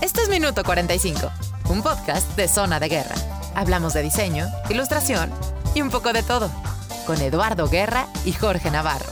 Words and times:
Esto 0.00 0.20
es 0.22 0.28
Minuto 0.28 0.62
45, 0.64 1.30
un 1.70 1.82
podcast 1.82 2.36
de 2.36 2.48
Zona 2.48 2.80
de 2.80 2.88
Guerra. 2.88 3.14
Hablamos 3.54 3.94
de 3.94 4.02
diseño, 4.02 4.46
ilustración 4.70 5.30
y 5.74 5.82
un 5.82 5.90
poco 5.90 6.12
de 6.12 6.22
todo, 6.22 6.50
con 7.06 7.20
Eduardo 7.20 7.68
Guerra 7.68 8.06
y 8.24 8.32
Jorge 8.32 8.70
Navarro. 8.70 9.10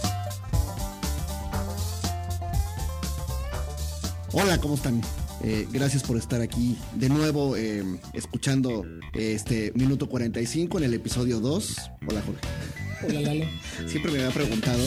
Hola, 4.33 4.59
¿cómo 4.59 4.75
están? 4.75 5.01
Eh, 5.43 5.67
gracias 5.71 6.03
por 6.03 6.17
estar 6.17 6.41
aquí 6.41 6.77
de 6.95 7.09
nuevo 7.09 7.57
eh, 7.57 7.85
escuchando 8.13 8.85
eh, 9.15 9.33
este 9.35 9.73
minuto 9.75 10.09
45 10.09 10.79
en 10.79 10.85
el 10.85 10.95
episodio 10.95 11.41
2. 11.41 11.77
Hola 12.09 12.23
Jorge. 12.23 12.41
Hola 13.07 13.21
Lalo. 13.21 13.45
Siempre 13.87 14.13
me 14.13 14.19
había 14.19 14.35
preguntado 14.35 14.83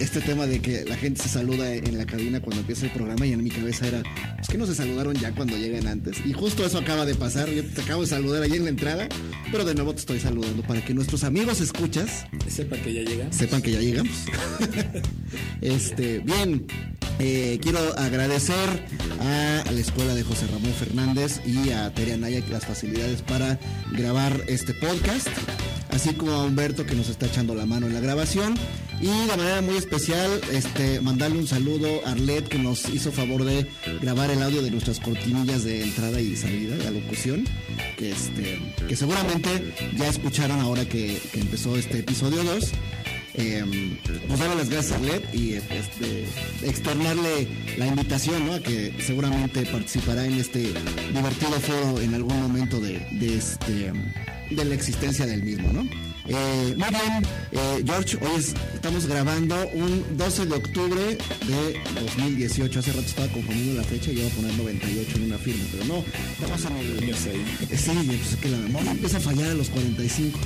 este 0.00 0.20
tema 0.20 0.46
de 0.46 0.60
que 0.60 0.84
la 0.84 0.96
gente 0.96 1.22
se 1.22 1.28
saluda 1.28 1.72
en 1.72 1.96
la 1.96 2.06
cabina 2.06 2.40
cuando 2.40 2.60
empieza 2.60 2.86
el 2.86 2.92
programa 2.92 3.26
y 3.26 3.32
en 3.32 3.42
mi 3.42 3.50
cabeza 3.50 3.86
era, 3.86 4.02
es 4.40 4.48
que 4.48 4.58
no 4.58 4.66
se 4.66 4.74
saludaron 4.74 5.14
ya 5.14 5.32
cuando 5.32 5.56
lleguen 5.56 5.86
antes. 5.86 6.18
Y 6.24 6.32
justo 6.32 6.64
eso 6.64 6.78
acaba 6.78 7.04
de 7.06 7.14
pasar, 7.14 7.48
yo 7.50 7.64
te 7.64 7.82
acabo 7.82 8.02
de 8.02 8.08
saludar 8.08 8.42
ahí 8.42 8.52
en 8.52 8.64
la 8.64 8.70
entrada, 8.70 9.08
pero 9.50 9.64
de 9.64 9.74
nuevo 9.74 9.92
te 9.92 10.00
estoy 10.00 10.20
saludando 10.20 10.62
para 10.62 10.84
que 10.84 10.94
nuestros 10.94 11.24
amigos 11.24 11.60
escuchas 11.60 12.26
sepan 12.48 12.80
que 12.82 12.94
ya 12.94 13.02
llegamos. 13.02 13.36
Sepan 13.36 13.62
que 13.62 13.72
ya 13.72 13.80
llegamos. 13.80 14.12
este, 15.60 16.18
bien, 16.20 16.66
eh, 17.18 17.58
quiero 17.62 17.78
agradecer 17.96 18.84
a, 19.20 19.64
la 19.70 19.80
escuela 19.80 20.14
de 20.14 20.24
José 20.24 20.46
Ramón 20.46 20.72
Fernández 20.72 21.40
y 21.46 21.70
a 21.70 21.92
Tere 21.94 22.14
Anaya 22.14 22.42
las 22.50 22.66
facilidades 22.66 23.22
para 23.22 23.58
grabar 23.92 24.42
este 24.48 24.74
podcast, 24.74 25.28
así 25.94 26.12
como 26.14 26.32
a 26.32 26.44
Humberto 26.44 26.84
que 26.84 26.94
nos 26.94 27.08
está 27.08 27.26
echando 27.26 27.54
la 27.54 27.66
mano 27.66 27.86
en 27.86 27.94
la 27.94 28.00
grabación. 28.00 28.54
Y 29.00 29.06
de 29.06 29.36
manera 29.36 29.60
muy 29.60 29.76
especial, 29.76 30.40
este, 30.52 31.00
mandarle 31.00 31.38
un 31.38 31.46
saludo 31.46 31.86
a 32.06 32.12
Arlet 32.12 32.48
que 32.48 32.58
nos 32.58 32.88
hizo 32.88 33.12
favor 33.12 33.44
de 33.44 33.66
grabar 34.00 34.30
el 34.30 34.42
audio 34.42 34.62
de 34.62 34.70
nuestras 34.70 35.00
cortinillas 35.00 35.64
de 35.64 35.82
entrada 35.82 36.20
y 36.20 36.36
salida, 36.36 36.76
de 36.76 36.90
locución, 36.90 37.44
que, 37.96 38.10
este, 38.10 38.60
que 38.88 38.96
seguramente 38.96 39.74
ya 39.96 40.08
escucharon 40.08 40.60
ahora 40.60 40.84
que, 40.88 41.20
empezó 41.34 41.76
este 41.76 42.00
episodio 42.00 42.42
2. 42.42 42.72
Eh, 43.36 43.98
pues 44.28 44.38
darle 44.38 44.54
las 44.54 44.70
gracias 44.70 44.92
a 44.92 44.96
Arlet 44.96 45.34
y 45.34 45.54
este, 45.54 46.24
externarle 46.62 47.48
la 47.76 47.88
invitación 47.88 48.48
a 48.52 48.60
que 48.60 48.94
seguramente 49.00 49.66
participará 49.66 50.24
en 50.24 50.34
este 50.34 50.72
divertido 51.12 51.58
foro 51.60 52.00
en 52.00 52.14
algún 52.14 52.40
momento 52.40 52.80
de, 52.80 52.96
este, 53.20 53.92
de 54.56 54.64
la 54.64 54.74
existencia 54.74 55.26
del 55.26 55.42
mismo, 55.42 55.72
¿no? 55.72 55.86
Eh, 56.26 56.74
muy 56.78 56.88
bien, 56.88 57.22
eh, 57.52 57.82
George, 57.84 58.16
hoy 58.16 58.42
estamos 58.74 59.06
grabando 59.06 59.56
un 59.74 60.16
12 60.16 60.46
de 60.46 60.54
octubre 60.54 61.18
de 61.18 61.80
2018. 62.00 62.78
Hace 62.78 62.92
rato 62.92 63.06
estaba 63.06 63.28
confundiendo 63.28 63.74
la 63.74 63.84
fecha 63.86 64.10
y 64.10 64.20
iba 64.20 64.28
a 64.28 64.30
poner 64.30 64.54
98 64.54 65.16
en 65.16 65.22
una 65.24 65.36
firma, 65.36 65.64
pero 65.70 65.84
no, 65.84 66.04
estamos 66.32 66.64
en 66.64 66.76
el. 66.78 67.06
Yo 67.08 67.14
sé. 67.14 67.32
Sí, 67.76 67.90
pues 68.06 68.32
es 68.32 68.36
que 68.40 68.48
la 68.48 68.56
memoria 68.56 68.92
empieza 68.92 69.18
a 69.18 69.20
fallar 69.20 69.50
a 69.50 69.54
los 69.54 69.68
45. 69.68 70.38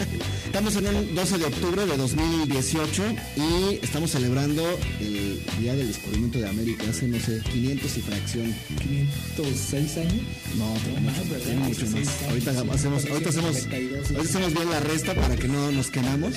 estamos 0.46 0.76
en 0.76 0.86
el 0.86 1.14
12 1.14 1.38
de 1.38 1.44
octubre 1.44 1.86
de 1.86 1.96
2018 1.98 3.02
y 3.36 3.84
estamos 3.84 4.12
celebrando 4.12 4.62
el 5.00 5.42
Día 5.60 5.74
del 5.74 5.88
Descubrimiento 5.88 6.38
de 6.38 6.48
América 6.48 6.84
hace, 6.88 7.08
no 7.08 7.20
sé, 7.20 7.42
500 7.52 7.96
y 7.96 8.00
fracción. 8.00 8.54
¿506 9.36 10.00
años? 10.00 10.14
No, 10.56 10.72
tengo 10.82 11.00
mucho, 11.00 11.24
¿verdad? 11.30 11.54
mucho 11.56 11.86
más. 11.90 12.22
Ahorita 12.26 12.50
hacemos, 12.72 13.04
ahorita 13.04 13.28
hacemos, 13.28 13.56
ahorita 13.66 14.22
hacemos 14.22 14.54
bien 14.54 14.70
la 14.70 14.80
resta 14.80 15.14
para 15.26 15.40
que 15.40 15.48
no 15.48 15.72
nos 15.72 15.90
quemamos. 15.90 16.34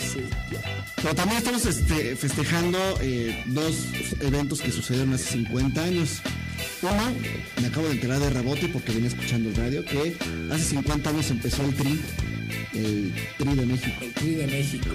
Pero 0.95 1.15
también 1.15 1.37
estamos 1.37 1.65
este, 1.65 2.15
festejando 2.15 2.79
eh, 3.01 3.43
dos 3.47 3.85
eventos 4.19 4.61
que 4.61 4.71
sucedieron 4.71 5.13
hace 5.13 5.33
50 5.33 5.83
años. 5.83 6.21
Uno, 6.81 7.13
me 7.61 7.67
acabo 7.67 7.87
de 7.87 7.93
enterar 7.93 8.19
de 8.19 8.29
rebote 8.31 8.67
porque 8.69 8.91
venía 8.91 9.09
escuchando 9.09 9.49
el 9.49 9.55
radio, 9.55 9.85
que 9.85 10.17
hace 10.51 10.63
50 10.63 11.09
años 11.09 11.29
empezó 11.29 11.63
el 11.65 11.75
TRI, 11.75 12.01
el 12.73 13.13
TRI 13.37 13.55
de 13.55 13.65
México. 13.65 13.97
El 14.01 14.13
Tri 14.13 14.29
de 14.35 14.47
México. 14.47 14.89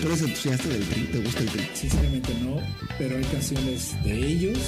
¿Tú 0.00 0.06
eres 0.06 0.22
entusiasta 0.22 0.68
del 0.68 0.84
TRI? 0.84 1.02
¿Te 1.02 1.18
gusta 1.18 1.40
el 1.40 1.48
TRI? 1.48 1.68
Sinceramente 1.74 2.34
no, 2.40 2.60
pero 2.98 3.16
hay 3.16 3.24
canciones 3.24 4.02
de 4.04 4.26
ellos 4.26 4.58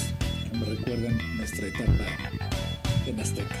que 0.51 0.57
me 0.57 0.65
recuerdan 0.65 1.17
nuestra 1.37 1.67
etapa 1.67 2.03
en 3.09 3.19
Azteca. 3.19 3.55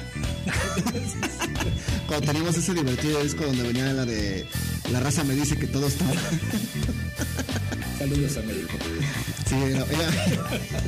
Cuando 2.07 2.25
teníamos 2.27 2.57
ese 2.57 2.73
divertido 2.73 3.23
disco 3.23 3.45
donde 3.45 3.63
venía 3.63 3.93
la 3.93 4.05
de 4.05 4.45
La 4.91 4.99
raza 4.99 5.23
me 5.23 5.35
dice 5.35 5.57
que 5.57 5.67
todo 5.67 5.87
está... 5.87 6.05
Saludos 7.97 8.37
a 8.37 8.41
México. 8.43 8.77
Sí, 9.47 9.55
era, 9.55 9.83
era, 9.85 10.09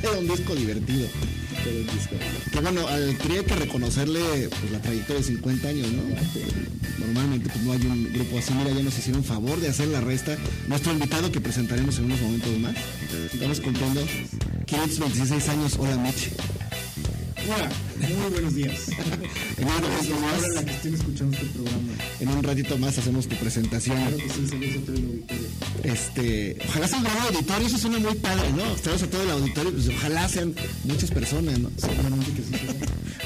era 0.04 0.12
un 0.20 0.28
disco 0.28 0.56
divertido. 0.56 1.08
Disco. 1.60 2.16
Que 2.52 2.60
bueno, 2.62 2.88
al 2.88 3.10
hay 3.10 3.44
que 3.44 3.56
reconocerle 3.56 4.50
pues, 4.50 4.72
la 4.72 4.80
trayectoria 4.80 5.22
de 5.22 5.28
50 5.28 5.68
años, 5.68 5.88
¿no? 5.92 6.04
Normalmente 7.00 7.50
pues 7.50 7.64
no 7.64 7.72
hay 7.74 7.82
un 7.82 8.14
grupo 8.14 8.38
así. 8.38 8.54
Mira, 8.54 8.72
ya 8.72 8.84
nos 8.84 8.98
hicieron 8.98 9.24
favor 9.24 9.60
de 9.60 9.70
hacer 9.70 9.88
la 9.88 10.02
resta. 10.02 10.38
Nuestro 10.68 10.94
invitado 10.94 11.32
que 11.32 11.42
presentaremos 11.42 11.98
en 11.98 12.06
unos 12.06 12.22
momentos 12.22 12.60
más. 12.60 12.76
Estamos 13.34 13.60
cumpliendo 13.60 14.02
526 14.68 15.50
años. 15.50 15.76
Hola, 15.80 15.98
Mitch. 15.98 16.30
Hola, 17.48 17.70
muy 18.00 18.32
buenos 18.32 18.56
días. 18.56 18.90
En 19.58 19.68
un, 19.68 19.82
ratito 19.82 20.16
Ahora 20.16 20.48
la 20.48 20.56
más, 20.56 20.66
que 20.66 20.72
estén 20.72 20.94
escuchando 20.94 21.38
este 21.38 21.48
programa. 21.48 21.94
en 22.20 22.28
un 22.28 22.44
ratito 22.44 22.78
más 22.78 22.98
hacemos 22.98 23.28
tu 23.28 23.36
presentación. 23.38 23.98
Claro 23.98 24.18
que 24.18 24.30
sí, 24.30 24.48
saludos 24.48 24.76
a 24.76 24.86
todo 24.86 24.96
el 24.96 25.06
auditorio. 25.06 25.48
Este, 25.84 26.58
ojalá 26.68 26.88
sea 26.88 26.98
un 26.98 27.04
gran 27.04 27.18
auditorio, 27.20 27.68
eso 27.68 27.78
suena 27.78 28.00
muy 28.00 28.16
padre, 28.16 28.52
¿no? 28.52 28.78
Saludos 28.78 29.04
a 29.04 29.10
todo 29.10 29.24
el 29.24 29.30
auditorio, 29.32 29.72
pues 29.72 29.90
ojalá 29.90 30.30
sean 30.30 30.56
muchas 30.84 31.12
personas, 31.12 31.60
¿no? 31.60 31.72
Seguramente 31.78 32.32
que 32.34 32.42
sí. 32.42 32.52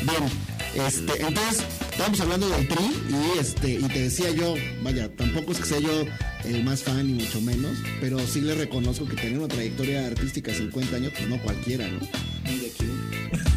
Bien, 0.03 0.87
este, 0.87 1.21
entonces, 1.21 1.63
estábamos 1.91 2.19
hablando 2.21 2.49
del 2.49 2.67
tri 2.67 2.83
y 3.09 3.39
este, 3.39 3.73
y 3.73 3.83
te 3.83 3.99
decía 4.01 4.31
yo, 4.31 4.55
vaya, 4.83 5.09
tampoco 5.15 5.51
es 5.51 5.59
que 5.59 5.65
sea 5.65 5.79
yo 5.79 6.05
el 6.45 6.63
más 6.63 6.83
fan 6.83 7.07
ni 7.07 7.23
mucho 7.23 7.41
menos, 7.41 7.77
pero 7.99 8.19
sí 8.19 8.41
le 8.41 8.55
reconozco 8.55 9.05
que 9.05 9.15
tener 9.15 9.39
una 9.39 9.47
trayectoria 9.47 10.07
artística 10.07 10.51
de 10.51 10.57
50 10.57 10.95
años, 10.95 11.13
pues 11.15 11.29
no 11.29 11.41
cualquiera, 11.41 11.87
¿no? 11.87 11.99
Aquí. 11.99 12.85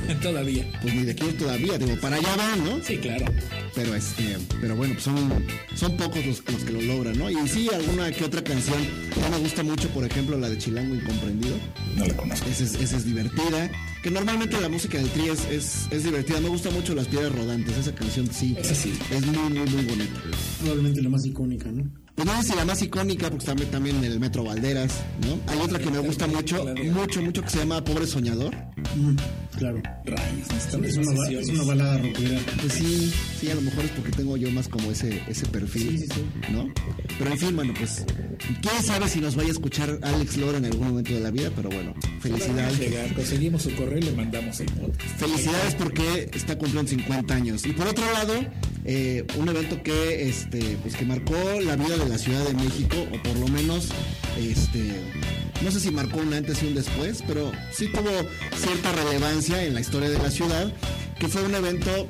Todavía. 0.23 0.65
Pues 0.83 0.95
ni 0.95 1.05
de 1.05 1.13
aquí 1.13 1.27
todavía, 1.39 1.79
digo, 1.79 1.97
para 2.01 2.17
allá 2.17 2.37
van, 2.37 2.65
¿no? 2.65 2.83
Sí, 2.83 2.99
claro. 2.99 3.27
Pero 3.75 3.95
este, 3.95 4.37
pero 4.61 4.77
bueno, 4.77 4.95
pues 4.95 5.05
son, 5.05 5.45
son 5.75 5.97
pocos 5.97 6.25
los, 6.25 6.43
los 6.47 6.65
que 6.65 6.73
lo 6.73 6.83
logran, 6.83 7.19
¿no? 7.19 7.31
Y 7.31 7.49
sí, 7.49 7.69
alguna 7.73 8.11
que 8.13 8.25
otra 8.25 8.43
canción, 8.43 8.79
no 9.21 9.31
me 9.31 9.39
gusta 9.39 9.63
mucho, 9.63 9.89
por 9.91 10.05
ejemplo, 10.05 10.39
la 10.39 10.49
de 10.49 10.59
Chilango 10.59 10.95
Incomprendido. 10.95 11.57
No 11.97 12.07
la 12.07 12.17
conozco. 12.17 12.49
Esa 12.49 12.65
es, 12.65 12.75
esa 12.75 12.97
es 12.97 13.05
divertida. 13.05 13.71
Que 14.03 14.11
normalmente 14.11 14.61
la 14.61 14.69
música 14.69 14.99
del 14.99 15.09
tri 15.11 15.29
es, 15.29 15.45
es, 15.51 15.87
es 15.91 16.05
divertida. 16.05 16.41
Me 16.41 16.49
gusta 16.49 16.71
mucho 16.71 16.95
Las 16.95 17.09
Piedras 17.09 17.33
Rodantes. 17.33 17.77
Esa 17.77 17.95
canción 17.95 18.29
sí. 18.33 18.55
Esa 18.59 18.75
sí. 18.75 18.93
Es 19.11 19.27
muy, 19.27 19.37
muy, 19.37 19.69
muy 19.69 19.85
bonita. 19.85 20.21
Probablemente 20.61 21.03
la 21.03 21.09
más 21.09 21.25
icónica, 21.25 21.71
¿no? 21.71 22.06
Pues 22.17 22.27
no 22.27 22.43
sé 22.43 22.49
si 22.49 22.57
la 22.57 22.65
más 22.65 22.81
icónica, 22.81 23.29
porque 23.29 23.45
también, 23.45 23.71
también 23.71 23.97
en 23.97 24.05
el 24.05 24.19
Metro 24.19 24.43
Valderas, 24.43 24.91
¿no? 25.21 25.39
Hay 25.53 25.59
otra 25.61 25.79
que 25.79 25.91
me 25.91 25.99
gusta 25.99 26.27
mucho, 26.27 26.65
mucho, 26.91 27.21
mucho, 27.21 27.43
que 27.43 27.51
se 27.51 27.59
llama 27.59 27.85
Pobre 27.85 28.07
Soñador. 28.07 28.57
Mm, 28.97 29.17
claro. 29.59 29.83
Es 30.83 30.97
una, 30.97 31.29
es 31.29 31.49
una 31.51 31.65
balada 31.65 31.99
rockera. 31.99 32.41
Pues 32.59 32.73
sí, 32.73 33.13
sí, 33.39 33.51
a 33.51 33.55
lo 33.55 33.61
mejor 33.61 33.85
es 33.85 33.91
porque 33.91 34.13
tengo 34.13 34.39
yo 34.39 34.51
más 34.51 34.67
como 34.67 34.91
ese, 34.91 35.23
ese 35.29 35.45
perfil, 35.47 35.91
Sí, 35.91 35.99
sí, 35.99 36.07
sí. 36.15 36.53
¿no? 36.53 36.73
Pero 37.19 37.33
en 37.33 37.39
fin, 37.39 37.55
bueno, 37.55 37.75
pues, 37.79 38.07
quién 38.63 38.83
sabe 38.83 39.09
si 39.11 39.21
nos 39.21 39.37
vaya 39.37 39.51
a 39.51 39.53
escuchar 39.53 39.99
Alex 40.03 40.39
Lora 40.39 40.57
en 40.57 40.65
algún 40.65 40.89
momento 40.89 41.13
de 41.13 41.21
la 41.21 41.31
vida, 41.31 41.51
pero 41.55 41.69
bueno, 41.69 41.93
felicidades. 42.21 42.79
Llegar, 42.79 43.15
conseguimos 43.15 43.61
su 43.61 43.75
correo 43.75 43.99
y 43.99 44.03
le 44.03 44.13
mandamos 44.13 44.59
el 44.61 44.67
podcast. 44.73 45.19
Felicidades 45.19 45.75
porque 45.75 46.31
está 46.33 46.57
cumpliendo 46.57 46.89
50 46.89 47.35
años. 47.35 47.67
Y 47.67 47.73
por 47.73 47.87
otro 47.87 48.11
lado, 48.11 48.33
eh, 48.89 49.25
un 49.37 49.49
evento 49.49 49.83
que 49.83 50.29
este 50.29 50.79
pues 50.83 50.95
que 50.95 51.05
marcó 51.05 51.35
la 51.61 51.75
vida 51.77 51.97
de 51.97 52.09
la 52.09 52.19
Ciudad 52.19 52.45
de 52.45 52.55
México, 52.55 52.97
o 53.13 53.23
por 53.23 53.37
lo 53.37 53.49
menos, 53.49 53.89
este 54.39 54.93
no 55.63 55.71
sé 55.71 55.81
si 55.81 55.91
marcó 55.91 56.19
un 56.19 56.33
antes 56.33 56.63
y 56.63 56.67
un 56.67 56.75
después, 56.75 57.23
pero 57.27 57.51
sí 57.73 57.89
tuvo 57.89 58.11
cierta 58.57 58.93
relevancia 58.93 59.65
en 59.65 59.75
la 59.75 59.81
historia 59.81 60.09
de 60.09 60.19
la 60.19 60.31
ciudad, 60.31 60.73
que 61.19 61.29
fue 61.29 61.43
un 61.43 61.55
evento 61.55 62.09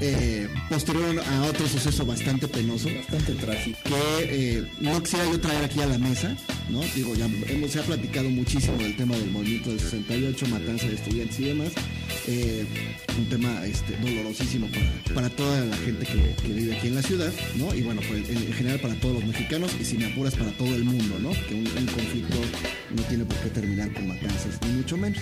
eh, 0.00 0.48
posterior 0.68 1.18
a 1.18 1.42
otro 1.44 1.66
suceso 1.66 2.06
bastante 2.06 2.46
penoso 2.46 2.88
Bastante 2.94 3.32
trágico. 3.34 3.78
que 3.84 4.58
eh, 4.58 4.70
no 4.80 5.02
quisiera 5.02 5.24
yo 5.24 5.40
traer 5.40 5.64
aquí 5.64 5.80
a 5.80 5.86
la 5.86 5.98
mesa, 5.98 6.36
¿no? 6.68 6.80
Digo, 6.94 7.14
ya 7.14 7.28
hemos, 7.48 7.70
se 7.70 7.80
ha 7.80 7.82
platicado 7.82 8.28
muchísimo 8.30 8.76
del 8.78 8.96
tema 8.96 9.16
del 9.16 9.30
movimiento 9.30 9.70
del 9.70 9.80
68, 9.80 10.46
matanza 10.48 10.86
de 10.86 10.94
estudiantes 10.94 11.40
y 11.40 11.44
demás. 11.44 11.72
Eh, 12.26 12.64
un 13.18 13.28
tema 13.28 13.64
este, 13.66 13.96
dolorosísimo 13.96 14.68
para, 15.14 15.30
toda 15.30 15.64
la 15.64 15.76
gente 15.78 16.06
que, 16.06 16.48
vive 16.48 16.76
aquí 16.76 16.88
en 16.88 16.94
la 16.94 17.02
ciudad, 17.02 17.32
¿no? 17.56 17.74
Y 17.74 17.82
bueno, 17.82 18.00
pues 18.06 18.28
en, 18.28 18.36
en 18.36 18.52
general 18.52 18.80
para 18.80 18.94
todos 18.96 19.14
los 19.14 19.24
mexicanos 19.24 19.72
y 19.80 19.84
si 19.84 19.98
me 19.98 20.06
apuras 20.06 20.34
para 20.34 20.52
todo 20.52 20.74
el 20.74 20.84
mundo, 20.84 21.18
¿no? 21.18 21.30
Que 21.48 21.54
un, 21.54 21.66
un 21.66 21.86
conflicto 21.86 22.38
no 22.94 23.02
tiene 23.04 23.24
por 23.24 23.36
qué 23.38 23.50
terminar 23.50 23.92
con 23.92 24.08
matanzas, 24.08 24.58
ni 24.66 24.74
mucho 24.74 24.96
menos. 24.96 25.20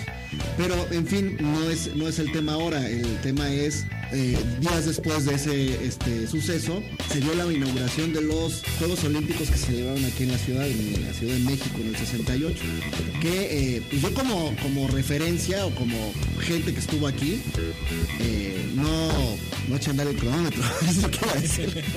Pero, 0.57 0.75
en 0.91 1.07
fin, 1.07 1.37
no 1.39 1.69
es, 1.69 1.95
no 1.95 2.07
es 2.07 2.19
el 2.19 2.31
tema 2.31 2.53
ahora, 2.53 2.87
el 2.87 3.19
tema 3.21 3.49
es 3.51 3.85
eh, 4.11 4.37
días 4.59 4.85
después 4.85 5.25
de 5.25 5.35
ese 5.35 5.85
este, 5.85 6.27
suceso, 6.27 6.81
se 7.11 7.19
dio 7.19 7.33
la 7.35 7.51
inauguración 7.51 8.13
de 8.13 8.21
los 8.21 8.63
Juegos 8.79 9.03
Olímpicos 9.03 9.49
que 9.49 9.57
se 9.57 9.71
llevaron 9.73 10.03
aquí 10.05 10.23
en 10.23 10.31
la 10.31 10.37
ciudad, 10.37 10.67
en 10.67 11.05
la 11.05 11.13
Ciudad 11.13 11.36
de 11.37 11.43
México 11.43 11.77
en 11.79 11.87
el 11.87 11.95
68, 11.95 12.55
que 13.21 13.75
eh, 13.75 13.81
pues 13.89 14.01
yo 14.01 14.13
como, 14.13 14.55
como 14.61 14.87
referencia 14.87 15.65
o 15.65 15.75
como 15.75 16.13
gente 16.39 16.73
que 16.73 16.79
estuvo 16.79 17.07
aquí, 17.07 17.41
eh, 18.19 18.71
no, 18.75 19.37
no 19.67 19.75
eché 19.75 19.91
andar 19.91 20.07
el 20.07 20.15
cronómetro, 20.15 20.63
es 20.89 20.97
lo 20.97 21.11
que 21.11 21.17
iba 21.17 21.31
a 21.31 21.41
decir. 21.41 21.83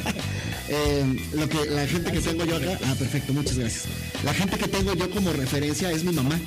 Eh, 0.72 1.04
lo 1.32 1.48
que 1.48 1.66
la 1.69 1.84
gente 1.84 2.12
que 2.12 2.20
tengo 2.20 2.44
yo 2.44 2.54
acá, 2.54 2.78
ah, 2.87 2.94
perfecto, 2.96 3.32
muchas 3.32 3.58
gracias. 3.58 3.87
La 4.25 4.32
gente 4.32 4.56
que 4.56 4.69
tengo 4.69 4.94
yo 4.94 5.10
como 5.10 5.32
referencia 5.32 5.90
es 5.90 6.04
mi 6.04 6.12
mamá, 6.12 6.38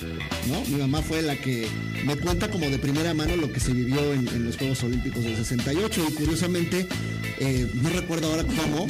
¿no? 0.47 0.61
Mi 0.69 0.77
mamá 0.77 1.01
fue 1.01 1.21
la 1.21 1.35
que 1.35 1.67
me 2.05 2.15
cuenta 2.15 2.49
como 2.49 2.69
de 2.69 2.79
primera 2.79 3.13
mano 3.13 3.35
lo 3.35 3.51
que 3.51 3.59
se 3.59 3.73
vivió 3.73 4.13
en, 4.13 4.25
en 4.29 4.45
los 4.45 4.55
Juegos 4.55 4.81
Olímpicos 4.83 5.25
del 5.25 5.35
68 5.35 6.05
y 6.07 6.13
curiosamente, 6.13 6.87
no 7.73 7.89
recuerdo 7.89 8.29
ahora 8.29 8.45
cómo, 8.45 8.87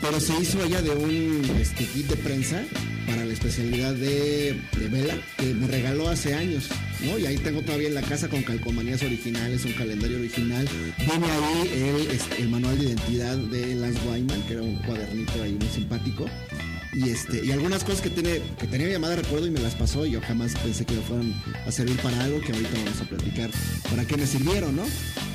pero 0.00 0.18
se 0.18 0.32
hizo 0.40 0.64
ella 0.64 0.80
de 0.80 0.92
un 0.92 1.42
este, 1.60 1.84
kit 1.84 2.06
de 2.06 2.16
prensa 2.16 2.64
para 3.06 3.24
la 3.24 3.32
especialidad 3.40 3.94
de, 3.94 4.54
de 4.78 4.88
vela 4.88 5.14
que 5.38 5.54
me 5.54 5.66
regaló 5.66 6.08
hace 6.08 6.34
años, 6.34 6.68
¿no? 7.00 7.18
Y 7.18 7.24
ahí 7.24 7.38
tengo 7.38 7.62
todavía 7.62 7.88
en 7.88 7.94
la 7.94 8.02
casa 8.02 8.28
con 8.28 8.42
calcomanías 8.42 9.02
originales, 9.02 9.64
un 9.64 9.72
calendario 9.72 10.18
original. 10.18 10.68
Viene 10.98 11.26
ahí 11.26 11.70
el, 11.72 12.10
este, 12.10 12.44
manual 12.44 12.78
de 12.78 12.84
identidad 12.84 13.36
de 13.38 13.74
Lance 13.76 13.98
Wyman, 14.06 14.42
que 14.42 14.52
era 14.52 14.62
un 14.62 14.76
cuadernito 14.76 15.42
ahí 15.42 15.52
muy 15.52 15.68
simpático. 15.68 16.26
Y 16.92 17.10
este, 17.10 17.44
y 17.44 17.52
algunas 17.52 17.84
cosas 17.84 18.00
que 18.00 18.10
tiene, 18.10 18.40
que 18.58 18.66
tenía 18.66 18.86
mi 18.86 18.92
llamada 18.92 19.16
recuerdo 19.16 19.46
y 19.46 19.50
me 19.50 19.60
las 19.60 19.74
pasó 19.76 20.04
y 20.06 20.12
yo 20.12 20.20
jamás 20.20 20.54
pensé 20.56 20.84
que 20.84 20.94
me 20.94 21.02
fueran 21.02 21.32
a 21.66 21.70
servir 21.70 21.96
para 21.98 22.24
algo 22.24 22.40
que 22.40 22.52
ahorita 22.52 22.70
vamos 22.84 23.00
a 23.00 23.04
platicar 23.04 23.50
para 23.88 24.04
qué 24.04 24.16
me 24.16 24.26
sirvieron, 24.26 24.74
¿no? 24.74 24.82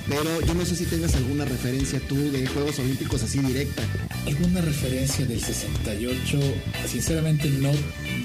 Pero 0.07 0.41
yo 0.41 0.53
no 0.53 0.65
sé 0.65 0.75
si 0.75 0.85
tengas 0.85 1.15
alguna 1.15 1.45
referencia 1.45 1.99
tú 2.07 2.15
de 2.15 2.45
Juegos 2.45 2.77
Olímpicos 2.79 3.23
así 3.23 3.39
directa. 3.39 3.83
¿Alguna 4.27 4.61
referencia 4.61 5.25
del 5.25 5.41
68? 5.41 6.39
Sinceramente 6.87 7.49
no, 7.49 7.71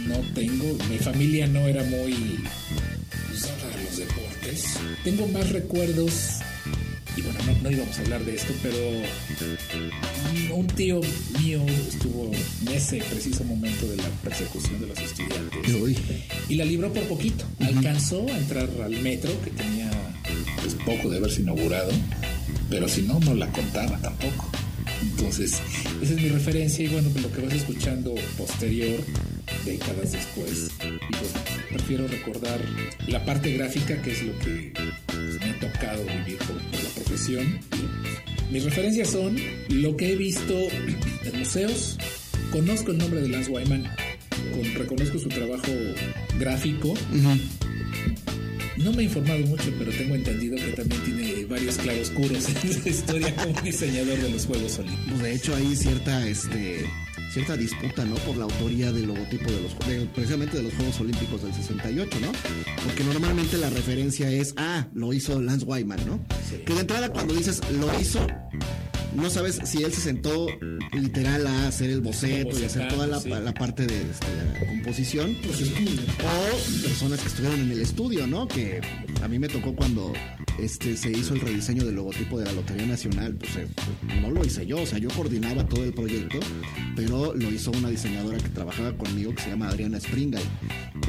no 0.07 0.19
tengo. 0.35 0.77
Mi 0.91 0.99
familia 0.99 1.47
no 1.47 1.61
era 1.69 1.83
muy 1.85 2.41
usada 3.33 3.75
a 3.75 3.83
los 3.83 3.97
deportes. 3.97 4.65
Tengo 5.05 5.27
más 5.29 5.51
recuerdos, 5.51 6.40
y 7.21 7.23
bueno, 7.23 7.39
no, 7.45 7.63
no 7.63 7.71
íbamos 7.71 7.99
a 7.99 8.01
hablar 8.03 8.25
de 8.25 8.35
esto, 8.35 8.53
pero 8.63 8.77
un, 10.53 10.61
un 10.61 10.67
tío 10.69 11.01
mío 11.41 11.65
estuvo 11.89 12.31
en 12.33 12.69
ese 12.69 12.99
preciso 12.99 13.45
momento 13.45 13.87
de 13.87 13.97
la 13.97 14.09
persecución 14.23 14.81
de 14.81 14.87
los 14.87 14.99
estudiantes 14.99 15.75
Uy, 15.75 15.97
y 16.49 16.55
la 16.55 16.65
libró 16.65 16.93
por 16.93 17.03
poquito. 17.05 17.45
Alcanzó 17.61 18.27
a 18.27 18.39
entrar 18.39 18.69
al 18.83 18.97
metro, 19.03 19.31
que 19.43 19.51
tenía 19.51 19.91
pues, 20.63 20.75
poco 20.75 21.11
de 21.11 21.19
haberse 21.19 21.43
inaugurado, 21.43 21.93
pero 22.69 22.89
si 22.89 23.03
no, 23.03 23.21
no 23.21 23.35
la 23.35 23.51
contaba 23.53 23.99
tampoco. 23.99 24.51
Entonces, 25.03 25.61
esa 26.03 26.13
es 26.13 26.23
mi 26.23 26.29
referencia 26.29 26.85
y 26.85 26.89
bueno, 26.89 27.09
pues 27.11 27.25
lo 27.25 27.33
que 27.33 27.43
vas 27.43 27.55
escuchando 27.55 28.15
posterior, 28.37 29.01
décadas 29.65 30.13
después, 30.13 30.71
y 30.85 31.13
pues 31.17 31.33
prefiero 31.71 32.07
recordar 32.09 32.61
la 33.07 33.25
parte 33.25 33.53
gráfica, 33.53 34.01
que 34.03 34.13
es 34.13 34.23
lo 34.23 34.39
que 34.41 34.73
me 35.41 35.51
ha 35.51 35.61
tocado 35.61 36.03
vivir 36.05 36.39
por, 36.39 36.57
la 36.57 36.91
profesión. 36.95 37.59
Mis 38.51 38.65
referencias 38.65 39.09
son 39.11 39.37
lo 39.69 39.97
que 39.97 40.13
he 40.13 40.17
visto 40.17 40.55
en 41.25 41.39
museos, 41.39 41.99
conozco 42.51 42.91
el 42.93 42.99
nombre 42.99 43.21
de 43.23 43.29
Lance 43.29 43.51
Wyman, 43.51 43.85
con- 44.53 44.75
reconozco 44.75 45.19
su 45.19 45.29
trabajo 45.29 45.71
gráfico, 46.39 46.95
no 48.83 48.93
me 48.93 49.03
he 49.03 49.05
informado 49.07 49.41
mucho, 49.47 49.73
pero 49.79 49.91
tengo 49.93 50.15
entendido 50.15 50.57
que 50.57 50.73
también 50.73 51.01
tiene 51.05 51.45
varios 51.47 51.77
claroscuros 51.77 52.49
en 52.49 52.83
su 52.83 52.89
historia 52.89 53.35
como 53.37 53.61
diseñador 53.63 54.19
de 54.19 54.31
los 54.31 54.47
Juegos 54.47 54.79
Olímpicos. 54.79 55.07
pues 55.11 55.23
de 55.23 55.35
hecho 55.35 55.55
hay 55.55 55.77
cierta 55.77 56.27
este 56.27 56.85
cierta 57.33 57.57
disputa, 57.57 58.05
¿no? 58.05 58.17
Por 58.17 58.37
la 58.37 58.45
autoría 58.45 58.91
del 58.91 59.07
logotipo 59.07 59.49
de 59.53 59.61
los 59.63 59.79
de- 59.87 60.07
precisamente 60.15 60.57
de 60.57 60.65
los 60.65 60.75
Juegos 60.75 60.99
Olímpicos 61.01 61.43
del 61.45 61.55
68, 61.55 62.19
¿no? 62.21 62.33
Porque 62.85 63.05
normalmente 63.05 63.57
la 63.57 63.71
referencia 63.71 64.29
es, 64.33 64.53
ah, 64.57 64.89
lo 64.95 65.13
hizo 65.13 65.41
Lance 65.41 65.65
Wyman, 65.65 66.01
¿no? 66.07 66.21
Que 66.67 66.75
de 66.75 66.81
entrada 66.81 67.09
cuando 67.11 67.33
dices 67.35 67.61
lo 67.79 67.89
hizo, 68.01 68.27
no 69.15 69.31
sabes 69.31 69.61
si 69.65 69.83
él 69.83 69.93
se 69.93 70.01
sentó 70.01 70.47
literal 70.93 71.47
a 71.47 71.69
hacer 71.69 71.91
el 71.91 72.01
boceto 72.01 72.59
y 72.59 72.65
hacer 72.65 72.89
toda 72.89 73.07
la, 73.07 73.21
Sí. 73.21 73.29
la 73.29 73.53
parte 73.53 73.87
de, 73.87 74.01
este, 74.01 74.27
la 74.61 74.67
composición. 74.69 75.37
O 75.41 76.83
personas 76.83 77.21
que 77.21 77.29
estuvieron 77.29 77.61
en 77.61 77.71
el 77.73 77.81
estudio, 77.81 78.27
¿no? 78.27 78.47
Que 78.49 78.81
a 79.23 79.29
mí 79.29 79.39
me 79.39 79.49
tocó 79.49 79.75
cuando 79.75 80.13
este 80.59 80.97
se 80.97 81.11
hizo 81.11 81.35
el 81.35 81.41
rediseño 81.41 81.85
del 81.85 81.95
logotipo 81.97 82.39
de 82.39 82.45
la 82.47 82.53
Lotería 82.53 82.87
Nacional, 82.87 83.35
pues 83.35 83.57
eh, 83.57 83.67
no 84.21 84.31
lo 84.31 84.45
hice 84.45 84.67
yo, 84.67 84.83
o 84.83 84.87
sea, 84.87 84.99
yo 84.99 85.09
coordinaba 85.11 85.67
todo 85.67 85.85
el 85.85 85.93
proyecto, 85.93 86.39
pero 86.97 87.35
lo 87.35 87.51
hizo 87.51 87.71
una 87.73 87.89
diseñadora 87.91 88.39
que 88.39 88.49
trabajaba 88.51 88.97
conmigo 88.97 89.35
que 89.35 89.43
se 89.43 89.51
llama 89.51 89.69
Adriana 89.69 89.99
Springal. 90.01 90.43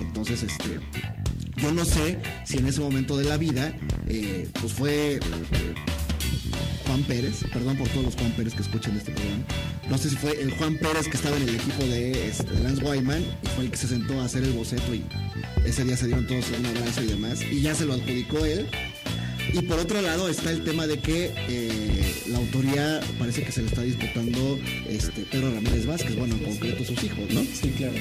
Entonces, 0.01 0.43
este, 0.43 0.79
yo 1.57 1.71
no 1.71 1.85
sé 1.85 2.19
si 2.45 2.57
en 2.57 2.67
ese 2.67 2.79
momento 2.81 3.17
de 3.17 3.25
la 3.25 3.37
vida, 3.37 3.73
eh, 4.07 4.47
pues 4.59 4.73
fue 4.73 5.15
eh, 5.15 5.19
Juan 6.85 7.03
Pérez, 7.03 7.43
perdón 7.51 7.77
por 7.77 7.87
todos 7.89 8.05
los 8.05 8.15
Juan 8.15 8.31
Pérez 8.31 8.53
que 8.53 8.61
escuchan 8.61 8.97
este 8.97 9.11
programa. 9.11 9.43
No 9.89 9.97
sé 9.97 10.09
si 10.09 10.15
fue 10.15 10.41
el 10.41 10.51
Juan 10.51 10.77
Pérez 10.77 11.07
que 11.07 11.17
estaba 11.17 11.37
en 11.37 11.43
el 11.43 11.55
equipo 11.55 11.83
de, 11.85 12.27
este, 12.27 12.51
de 12.51 12.63
Lance 12.63 12.83
Wyman 12.83 13.21
y 13.21 13.47
fue 13.55 13.65
el 13.65 13.71
que 13.71 13.77
se 13.77 13.87
sentó 13.87 14.19
a 14.19 14.25
hacer 14.25 14.43
el 14.43 14.51
boceto 14.51 14.93
y 14.93 15.03
ese 15.65 15.83
día 15.83 15.97
se 15.97 16.07
dieron 16.07 16.27
todos 16.27 16.45
un 16.57 16.65
abrazo 16.65 17.03
y 17.03 17.07
demás 17.07 17.41
y 17.49 17.61
ya 17.61 17.75
se 17.75 17.85
lo 17.85 17.93
adjudicó 17.93 18.45
él. 18.45 18.67
Y 19.53 19.61
por 19.63 19.79
otro 19.79 20.01
lado 20.01 20.29
está 20.29 20.51
el 20.51 20.63
tema 20.63 20.87
de 20.87 20.99
que 20.99 21.31
eh, 21.49 22.23
la 22.29 22.37
autoría 22.37 23.01
parece 23.19 23.43
que 23.43 23.51
se 23.51 23.61
le 23.61 23.67
está 23.67 23.81
disputando 23.81 24.57
este, 24.87 25.23
Pedro 25.23 25.53
Ramírez 25.53 25.85
Vázquez, 25.85 26.15
bueno, 26.15 26.35
en 26.35 26.43
concreto 26.43 26.85
sus 26.85 27.03
hijos, 27.03 27.29
¿no? 27.31 27.41
Sí, 27.41 27.73
claro. 27.75 27.95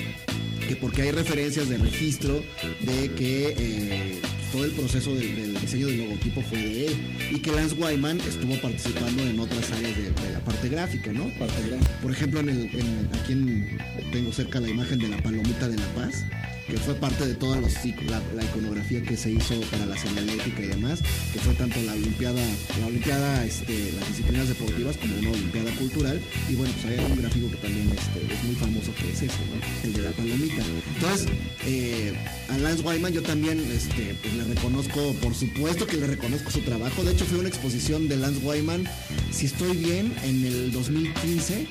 que 0.68 0.76
porque 0.76 1.02
hay 1.02 1.10
referencias 1.10 1.68
de 1.68 1.78
registro 1.78 2.44
de 2.80 3.10
que 3.14 3.54
eh, 3.58 4.20
todo 4.52 4.64
el 4.64 4.70
proceso 4.72 5.14
del, 5.14 5.36
del 5.36 5.60
diseño 5.60 5.86
del 5.86 5.98
logotipo 5.98 6.42
fue 6.42 6.58
de 6.58 6.86
él 6.86 6.94
y 7.32 7.38
que 7.38 7.52
Lance 7.52 7.74
Wyman 7.76 8.20
estuvo 8.20 8.54
participando 8.60 9.22
en 9.22 9.38
otras 9.38 9.70
áreas 9.72 9.96
de, 9.96 10.02
de 10.04 10.32
la 10.32 10.40
parte 10.40 10.68
gráfica, 10.68 11.12
¿no? 11.12 11.24
Parte 11.38 11.62
gráfica. 11.68 11.90
Por 12.02 12.12
ejemplo, 12.12 12.40
en 12.40 12.48
el, 12.48 12.60
en- 12.74 13.08
aquí 13.20 13.32
en- 13.32 13.78
tengo 14.12 14.32
cerca 14.32 14.60
la 14.60 14.68
imagen 14.68 14.98
de 14.98 15.08
la 15.08 15.22
palomita 15.22 15.68
de 15.68 15.76
la 15.76 15.86
paz, 15.94 16.24
que 16.68 16.76
fue 16.78 16.94
parte 16.94 17.26
de 17.26 17.34
toda 17.34 17.60
los, 17.60 17.72
la, 18.08 18.22
la 18.34 18.44
iconografía 18.44 19.02
que 19.02 19.16
se 19.16 19.32
hizo 19.32 19.60
para 19.72 19.86
la 19.86 19.96
señalética 19.98 20.62
y 20.62 20.66
demás, 20.66 21.00
que 21.32 21.40
fue 21.40 21.52
tanto 21.54 21.80
la 21.82 21.94
olimpiada, 21.94 22.40
la 22.78 22.86
olimpiada, 22.86 23.44
este, 23.44 23.92
las 23.98 24.06
disciplinas 24.08 24.48
deportivas 24.48 24.96
como 24.96 25.16
una 25.18 25.30
olimpiada 25.30 25.70
cultural, 25.72 26.20
y 26.48 26.54
bueno, 26.54 26.72
pues 26.80 26.96
hay 26.98 27.04
un 27.04 27.16
gráfico 27.20 27.50
que 27.50 27.56
también 27.56 27.88
este, 27.90 28.34
es 28.34 28.44
muy 28.44 28.54
famoso 28.54 28.94
que 28.94 29.10
es 29.10 29.16
ese, 29.22 29.26
¿no? 29.26 29.84
El 29.84 29.92
de 29.94 30.02
la 30.02 30.10
palomita. 30.12 30.62
Entonces, 30.94 31.26
eh, 31.66 32.12
a 32.48 32.58
Lance 32.58 32.82
Wyman 32.84 33.12
yo 33.12 33.22
también 33.22 33.58
este, 33.74 34.14
pues, 34.22 34.34
le 34.40 34.54
reconozco, 34.54 35.14
por 35.14 35.34
supuesto 35.34 35.86
que 35.86 35.96
le 35.96 36.06
reconozco 36.06 36.50
su 36.50 36.60
trabajo. 36.60 37.04
De 37.04 37.12
hecho, 37.12 37.24
fue 37.24 37.38
una 37.38 37.48
exposición 37.48 38.08
de 38.08 38.16
Lance 38.16 38.40
Wyman, 38.44 38.84
si 39.30 39.46
estoy 39.46 39.76
bien, 39.76 40.12
en 40.24 40.44
el 40.44 40.72
2015, 40.72 41.66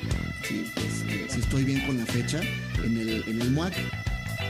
si, 0.47 0.55
este, 0.59 1.29
si 1.29 1.39
estoy 1.39 1.63
bien 1.63 1.85
con 1.85 1.97
la 1.97 2.05
fecha, 2.05 2.39
en 2.83 2.97
el, 2.97 3.23
en 3.27 3.41
el 3.41 3.51
MUAC 3.51 3.73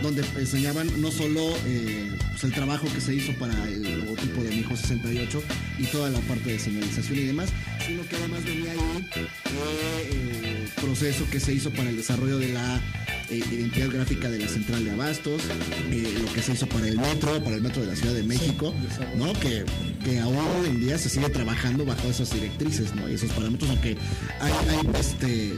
donde 0.02 0.24
enseñaban 0.38 1.02
no 1.02 1.12
solo 1.12 1.54
eh, 1.66 2.10
pues, 2.32 2.44
el 2.46 2.54
trabajo 2.54 2.88
que 2.94 3.02
se 3.02 3.16
hizo 3.16 3.34
para 3.34 3.54
el 3.68 4.00
logotipo 4.00 4.42
de 4.44 4.50
mi 4.50 4.58
hijo 4.58 4.76
68 4.76 5.44
y 5.78 5.84
toda 5.88 6.10
la 6.10 6.20
parte 6.22 6.52
de 6.52 6.60
señalización 6.60 7.20
y 7.20 7.24
demás, 7.24 7.50
sino 7.86 8.08
que 8.08 8.16
además 8.16 8.46
venía 8.46 8.72
ahí 8.72 9.08
eh, 9.16 10.64
el 10.64 10.82
proceso 10.82 11.26
que 11.30 11.40
se 11.40 11.54
hizo 11.54 11.72
para 11.72 11.90
el 11.90 11.98
desarrollo 11.98 12.38
de 12.38 12.54
la 12.54 12.82
eh, 13.30 13.44
identidad 13.52 13.90
gráfica 13.92 14.30
de 14.30 14.40
la 14.40 14.48
central 14.48 14.84
de 14.86 14.92
abastos, 14.92 15.42
eh, 15.92 16.14
lo 16.26 16.34
que 16.34 16.42
se 16.42 16.54
hizo 16.54 16.68
para 16.68 16.88
el 16.88 16.98
metro, 16.98 17.44
para 17.44 17.56
el 17.56 17.62
metro 17.62 17.82
de 17.82 17.88
la 17.88 17.96
Ciudad 17.96 18.14
de 18.14 18.24
México, 18.24 18.74
¿no? 19.18 19.34
Que, 19.34 19.64
que 20.04 20.20
aún 20.20 20.38
en 20.66 20.80
día 20.80 20.98
se 20.98 21.10
sigue 21.10 21.30
trabajando 21.30 21.86
bajo 21.86 22.08
esas 22.10 22.32
directrices, 22.34 22.94
¿no? 22.96 23.10
Y 23.10 23.16
esos 23.16 23.32
parámetros, 23.32 23.70
aunque 23.70 23.98
hay, 24.40 24.52
hay, 24.70 25.00
este, 25.00 25.54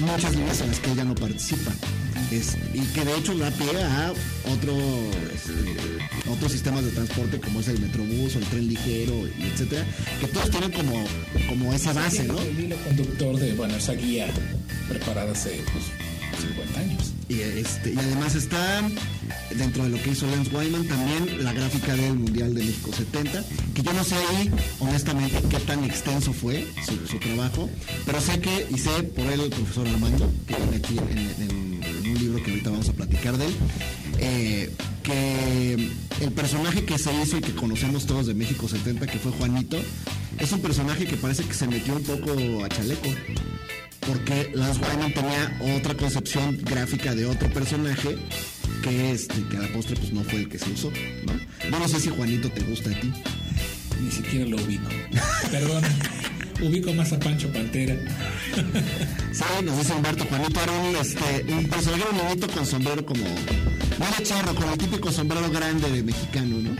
muchas 0.00 0.34
líneas 0.34 0.60
en 0.60 0.68
las 0.68 0.80
que 0.80 0.90
ella 0.92 1.04
no 1.04 1.14
participa. 1.14 1.72
Es- 2.30 2.56
y 2.74 2.80
que 2.94 3.04
de 3.04 3.16
hecho 3.18 3.36
da 3.36 3.50
pie 3.50 3.70
a 3.82 4.12
otro, 4.52 4.72
este, 5.34 6.30
otros 6.30 6.52
sistemas 6.52 6.84
de 6.84 6.90
transporte 6.92 7.40
como 7.40 7.58
es 7.60 7.66
el 7.68 7.80
metrobús 7.80 8.36
o 8.36 8.38
el 8.38 8.44
tren 8.46 8.68
ligero, 8.68 9.26
y 9.38 9.42
etcétera, 9.52 9.84
que 10.20 10.26
todos 10.28 10.48
tienen 10.50 10.70
como, 10.70 11.04
como 11.48 11.72
esa 11.74 11.92
base, 11.92 12.24
¿no? 12.24 12.38
El 12.40 12.60
hilo 12.60 12.76
conductor 12.84 13.36
de, 13.36 13.52
bueno, 13.54 13.74
esa 13.76 13.94
guía 13.94 14.28
preparada 14.88 15.32
hace 15.32 15.60
pues, 15.72 15.84
50 16.40 16.80
años. 16.80 17.12
Y, 17.28 17.40
este, 17.40 17.92
y 17.92 17.98
además 17.98 18.34
está 18.34 18.82
dentro 19.54 19.84
de 19.84 19.90
lo 19.90 20.02
que 20.02 20.10
hizo 20.10 20.26
Lance 20.26 20.50
Wyman 20.54 20.86
también 20.86 21.44
la 21.44 21.52
gráfica 21.52 21.94
del 21.94 22.14
Mundial 22.14 22.54
de 22.54 22.64
México 22.64 22.90
70, 22.92 23.44
que 23.74 23.82
yo 23.82 23.92
no 23.92 24.02
sé 24.02 24.16
ahí 24.16 24.50
honestamente 24.80 25.40
qué 25.48 25.58
tan 25.60 25.84
extenso 25.84 26.32
fue 26.32 26.66
su, 26.84 27.18
trabajo, 27.18 27.68
pero 28.06 28.20
sé 28.20 28.40
que, 28.40 28.66
y 28.70 28.78
sé 28.78 29.02
por 29.02 29.26
él 29.26 29.40
el 29.40 29.50
profesor 29.50 29.86
Armando, 29.86 30.32
que 30.46 30.56
viene 30.56 30.76
aquí 30.76 30.96
en 30.98 32.10
un 32.10 32.18
libro 32.18 32.42
que 32.42 32.50
ahorita 32.50 32.70
vamos 32.70 32.88
a 32.88 32.92
platicar 32.92 33.36
de 33.36 33.46
él, 33.46 33.54
eh, 34.18 34.70
que 35.02 35.90
el 36.20 36.32
personaje 36.32 36.84
que 36.84 36.98
se 36.98 37.10
hizo 37.22 37.38
y 37.38 37.40
que 37.40 37.54
conocemos 37.54 38.06
todos 38.06 38.26
de 38.26 38.34
México 38.34 38.68
70, 38.68 39.06
que 39.06 39.18
fue 39.18 39.32
Juanito, 39.32 39.78
es 40.38 40.52
un 40.52 40.60
personaje 40.60 41.06
que 41.06 41.16
parece 41.16 41.44
que 41.44 41.54
se 41.54 41.66
metió 41.66 41.96
un 41.96 42.02
poco 42.02 42.64
a 42.64 42.68
chaleco. 42.68 43.08
Porque 44.06 44.50
Lance 44.54 44.80
Wyman 44.80 45.12
tenía 45.12 45.76
otra 45.76 45.94
concepción 45.94 46.58
gráfica 46.62 47.14
de 47.14 47.26
otro 47.26 47.48
personaje 47.52 48.16
que, 48.82 49.12
este, 49.12 49.42
que 49.48 49.56
a 49.56 49.60
la 49.60 49.68
postre 49.72 49.96
pues 49.96 50.12
no 50.12 50.22
fue 50.24 50.40
el 50.40 50.48
que 50.48 50.58
se 50.58 50.70
usó, 50.70 50.90
¿no? 51.26 51.70
No, 51.70 51.78
no 51.78 51.88
sé 51.88 52.00
si 52.00 52.08
Juanito 52.08 52.50
te 52.50 52.62
gusta 52.62 52.90
a 52.90 53.00
ti. 53.00 53.12
Ni 54.02 54.10
siquiera 54.10 54.46
lo 54.46 54.56
ubico. 54.56 54.88
Perdón. 55.50 55.84
ubico 56.62 56.92
más 56.94 57.12
a 57.12 57.18
Pancho 57.18 57.52
Pantera. 57.52 57.96
Sí, 59.32 59.44
nos 59.64 59.78
dice 59.78 59.92
Humberto 59.94 60.24
Juanito 60.24 60.60
era 60.60 60.72
un, 60.72 60.96
este, 60.96 61.52
un 61.52 61.64
personaje, 61.68 62.02
un 62.10 62.16
niñito 62.18 62.48
con 62.48 62.66
sombrero 62.66 63.06
como, 63.06 63.22
no 63.24 64.06
de 64.18 64.24
charro, 64.24 64.54
con 64.56 64.68
el 64.68 64.76
típico 64.76 65.12
sombrero 65.12 65.48
grande 65.50 65.88
de 65.88 66.02
mexicano, 66.02 66.56
¿no? 66.58 66.76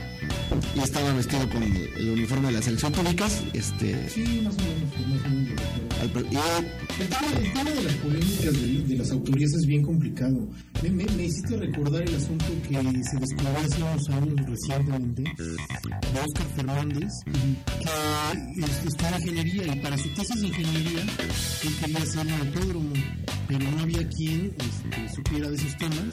Y 0.75 0.81
estaba 0.81 1.12
vestido 1.12 1.49
con 1.49 1.62
el, 1.62 1.77
el 1.97 2.11
uniforme 2.11 2.49
de 2.49 2.55
la 2.55 2.62
selección. 2.62 2.93
¿Tú 2.93 3.03
ubicas? 3.03 3.41
Este, 3.53 4.09
Sí, 4.11 4.43
más 4.45 4.55
o 4.57 4.62
menos, 4.62 5.23
más 5.23 5.27
o 5.27 5.29
menos. 5.29 5.61
Y- 6.02 7.02
El 7.02 7.09
tema, 7.09 7.71
de 7.71 7.83
las 7.85 7.95
polémicas 7.95 8.52
de, 8.88 8.97
las 8.97 9.11
autorías 9.11 9.50
es 9.54 9.66
bien 9.66 9.83
complicado. 9.83 10.49
Me, 10.83 10.90
me, 10.90 11.04
me 11.04 11.25
hiciste 11.25 11.57
recordar 11.57 12.02
el 12.02 12.14
asunto 12.14 12.45
que 12.69 12.76
se 13.04 13.16
descubrió 13.19 13.59
hace 13.59 13.83
unos 13.83 14.09
años 14.09 14.47
recientemente 14.47 15.23
de 15.23 16.21
Oscar 16.21 16.47
Fernández, 16.57 17.12
que 17.25 18.61
es- 18.64 18.85
estudia 18.87 19.19
ingeniería 19.19 19.75
y 19.75 19.80
para 19.80 19.97
su 19.99 20.09
tesis 20.11 20.40
de 20.40 20.47
ingeniería 20.49 21.02
él 21.02 21.75
quería 21.80 21.99
hacer 21.99 22.26
un 22.26 22.33
autódromo, 22.33 22.92
pero 23.49 23.71
no 23.71 23.80
había 23.80 24.09
quien 24.09 24.54
este, 24.59 25.14
supiera 25.14 25.49
de 25.50 25.57
esos 25.57 25.76
temas. 25.76 26.11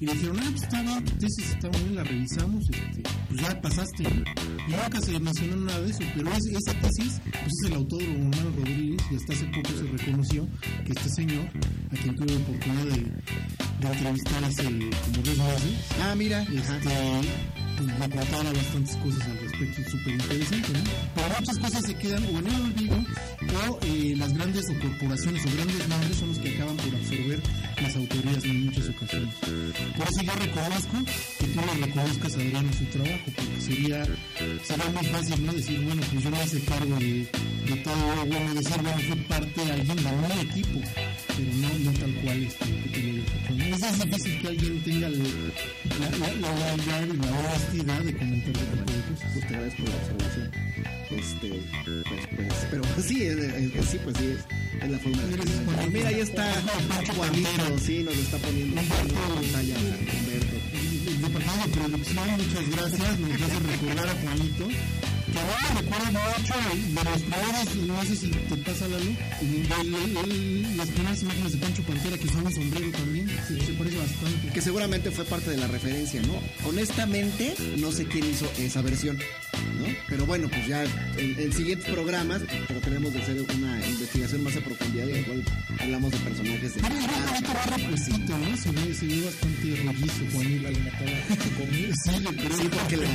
Y 0.00 0.06
le 0.06 0.12
dijeron, 0.12 0.38
ah, 0.38 0.46
pues 0.50 0.62
está 0.62 0.82
tu 1.04 1.12
tesis 1.18 1.50
está 1.50 1.68
bien, 1.70 1.96
la 1.96 2.04
revisamos, 2.04 2.64
este, 2.70 3.02
ya 3.36 3.60
pasaste. 3.60 4.02
Y 4.02 4.70
nunca 4.70 5.00
se 5.00 5.18
mencionó 5.18 5.56
nada 5.56 5.80
de 5.80 5.90
eso, 5.90 6.00
pero 6.14 6.30
es- 6.32 6.46
esa 6.46 6.74
tesis, 6.80 7.20
pues 7.24 7.52
es 7.62 7.66
el 7.70 7.74
autódromo 7.74 8.30
Manuel 8.30 8.54
Rodríguez, 8.56 9.02
y 9.10 9.16
hasta 9.16 9.32
hace 9.32 9.44
poco 9.46 9.68
se 9.70 9.84
reconoció 9.96 10.48
que 10.84 10.92
este 10.92 11.08
señor, 11.10 11.46
a 11.92 11.96
quien 12.02 12.16
tuve 12.16 12.26
la 12.32 12.36
oportunidad 12.38 12.84
de, 12.84 13.00
de 13.80 13.92
entrevistar 13.92 14.44
hace 14.44 14.62
como 14.64 15.22
dos 15.24 15.36
meses, 15.38 15.72
ah, 16.02 16.14
mira, 16.16 16.42
este, 16.42 16.90
pues 17.76 17.88
me 17.98 18.08
contaba 18.10 18.42
bastantes 18.52 18.96
cosas 18.96 19.22
al 19.28 19.38
respecto, 19.38 19.90
súper 19.90 20.12
interesante, 20.14 20.68
¿no? 20.72 20.80
Pero 21.14 21.28
muchas 21.38 21.58
cosas 21.58 21.82
se 21.86 21.94
quedan 21.94 22.24
o 22.24 22.38
en 22.40 22.46
el 22.48 22.60
olvido, 22.60 22.96
o 22.98 23.78
eh, 23.82 24.14
las 24.18 24.32
grandes 24.34 24.64
o 24.68 24.78
corporaciones 24.80 25.46
o 25.46 25.56
grandes 25.56 25.88
nombres 25.88 26.16
son 26.16 26.28
los 26.30 26.38
que 26.38 26.54
acaban 26.54 26.76
por 26.76 26.94
absorber 26.94 27.40
las 27.80 27.96
autorías 27.96 28.44
en 28.44 28.64
muchas 28.66 28.88
ocasiones. 28.88 29.34
Por 29.96 30.08
eso 30.08 30.22
yo 30.22 30.32
reconozco 30.34 30.96
que 31.38 31.46
tú 31.46 31.60
le 31.60 31.86
reconozcas 31.86 32.32
a 32.32 32.36
Adriano 32.36 32.72
su 32.72 32.84
trabajo, 32.86 33.17
porque 33.24 33.60
sería, 33.60 34.04
sería 34.64 34.90
muy 34.94 35.06
fácil, 35.06 35.46
¿no? 35.46 35.52
Decir, 35.52 35.80
bueno, 35.80 36.02
pues 36.10 36.24
yo 36.24 36.30
me 36.30 36.44
hice 36.44 36.60
cargo 36.62 36.96
de, 36.96 37.28
de 37.66 37.76
todo, 37.84 38.26
bueno, 38.26 38.54
decir, 38.54 38.76
bueno, 38.82 38.98
fue 39.06 39.16
parte 39.28 39.64
de 39.64 39.72
alguien 39.72 39.96
de 39.96 40.02
mi 40.02 40.40
equipo, 40.50 40.80
pero 41.36 41.52
no, 41.54 41.78
no 41.90 41.98
tal 41.98 42.14
cual 42.22 42.42
este, 42.42 42.64
que 42.64 42.88
te 42.88 43.00
lo 43.02 43.12
digo. 43.12 43.76
Es 43.76 43.98
difícil 44.04 44.40
que 44.40 44.48
alguien 44.48 44.82
tenga 44.84 45.08
la, 45.08 45.18
y 45.18 47.16
la 47.16 47.38
honestidad 47.38 48.00
de 48.02 48.14
comentar 48.16 48.50
ese 48.50 48.64
tipo 48.66 48.92
de 48.92 49.00
cosas. 49.02 49.30
pues 49.32 49.46
te 49.46 49.54
agradezco 49.54 49.82
la 49.82 49.96
observación. 49.96 50.50
Este, 51.10 51.48
pues, 51.84 52.26
pues, 52.36 52.66
pero 52.70 52.82
pues, 52.82 53.06
sí, 53.06 53.22
es, 53.22 53.36
es- 53.38 53.86
sí, 53.90 53.98
pues 54.04 54.16
sí, 54.18 54.24
es, 54.26 54.82
es 54.84 54.90
la 54.90 54.98
forma 54.98 55.22
de. 55.22 55.88
Mira, 55.90 56.08
ahí 56.08 56.20
está 56.20 56.52
Juanito, 57.16 57.78
sí, 57.84 58.02
nos 58.04 58.16
está 58.16 58.36
poniendo 58.38 58.80
en 58.80 58.88
pantalla 58.88 59.74
Humberto. 59.78 60.56
Departamento 61.28 61.68
de 61.68 61.88
producción, 61.88 62.30
muchas 62.30 62.70
gracias, 62.70 63.20
nos 63.20 63.42
hace 63.42 63.58
recordar 63.60 64.08
a 64.08 64.14
Juanito. 64.14 64.68
Que 64.68 65.38
ahora 65.38 65.80
recuerdo 65.80 66.06
mucho 66.06 66.54
de 66.54 67.04
los 67.04 67.22
primeros, 67.22 67.76
no 67.86 68.04
sé 68.04 68.16
si 68.16 68.28
te 68.30 68.56
pasa 68.56 68.88
la 68.88 68.98
luz, 68.98 69.16
las 70.76 70.88
primeras 70.88 71.22
imágenes 71.22 71.52
de 71.52 71.58
Pancho 71.58 71.82
Pantera 71.82 72.16
que 72.16 72.28
un 72.28 72.54
sombrero 72.54 72.90
también, 72.92 73.28
se, 73.46 73.60
se 73.60 73.72
parece 73.74 73.98
bastante. 73.98 74.48
Que 74.54 74.62
seguramente 74.62 75.10
fue 75.10 75.26
parte 75.26 75.50
de 75.50 75.58
la 75.58 75.66
referencia, 75.66 76.22
¿no? 76.22 76.40
Honestamente, 76.66 77.54
no 77.76 77.92
sé 77.92 78.06
quién 78.06 78.24
hizo 78.24 78.50
esa 78.56 78.80
versión, 78.80 79.18
¿no? 79.78 79.86
Pero 80.08 80.26
bueno, 80.26 80.48
pues 80.48 80.66
ya 80.66 80.84
en, 80.84 81.38
en 81.38 81.52
siguientes 81.52 81.88
programas 81.90 82.42
trataremos 82.66 83.12
de 83.12 83.20
hacer 83.22 83.36
una 83.56 83.86
investigación 83.88 84.42
más 84.44 84.56
a 84.56 84.60
profundidad 84.60 85.06
la 85.06 85.22
cual 85.24 85.42
hablamos 85.80 86.10
de 86.12 86.18
personajes 86.18 86.74
de... 86.74 86.80
Pesito, 86.80 88.38
¿no? 88.38 88.56
Se 88.56 88.70
ve, 88.70 88.94
se 88.94 89.06
ve 89.06 89.22
bastante 89.24 89.76
rollizo, 89.84 90.24
Juanito. 90.32 90.68
Sí, 92.04 92.10
le 92.20 92.30
creo. 92.36 92.58
Sí, 92.58 92.68
porque 92.70 92.96
la, 92.96 93.08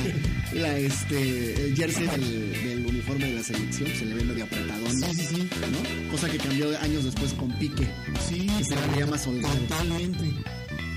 la, 0.62 0.78
este, 0.78 1.66
el 1.66 1.76
jersey 1.76 2.06
del, 2.06 2.52
del 2.52 2.86
uniforme 2.86 3.26
de 3.26 3.34
la 3.34 3.42
selección 3.42 3.88
se 3.96 4.04
le 4.04 4.14
ve 4.14 4.24
medio 4.24 4.44
apretadón, 4.44 4.90
Sí, 5.00 5.06
sí, 5.14 5.26
sí. 5.26 5.48
¿no? 5.72 6.10
Cosa 6.10 6.30
que 6.30 6.38
cambió 6.38 6.78
años 6.80 7.04
después 7.04 7.32
con 7.34 7.50
Pique. 7.58 7.86
Sí, 8.28 8.46
Y 8.60 8.64
se 8.64 8.74
la 8.74 8.86
veía 8.88 9.06
más 9.06 9.26
holgado. 9.26 9.54
Totalmente. 9.54 10.24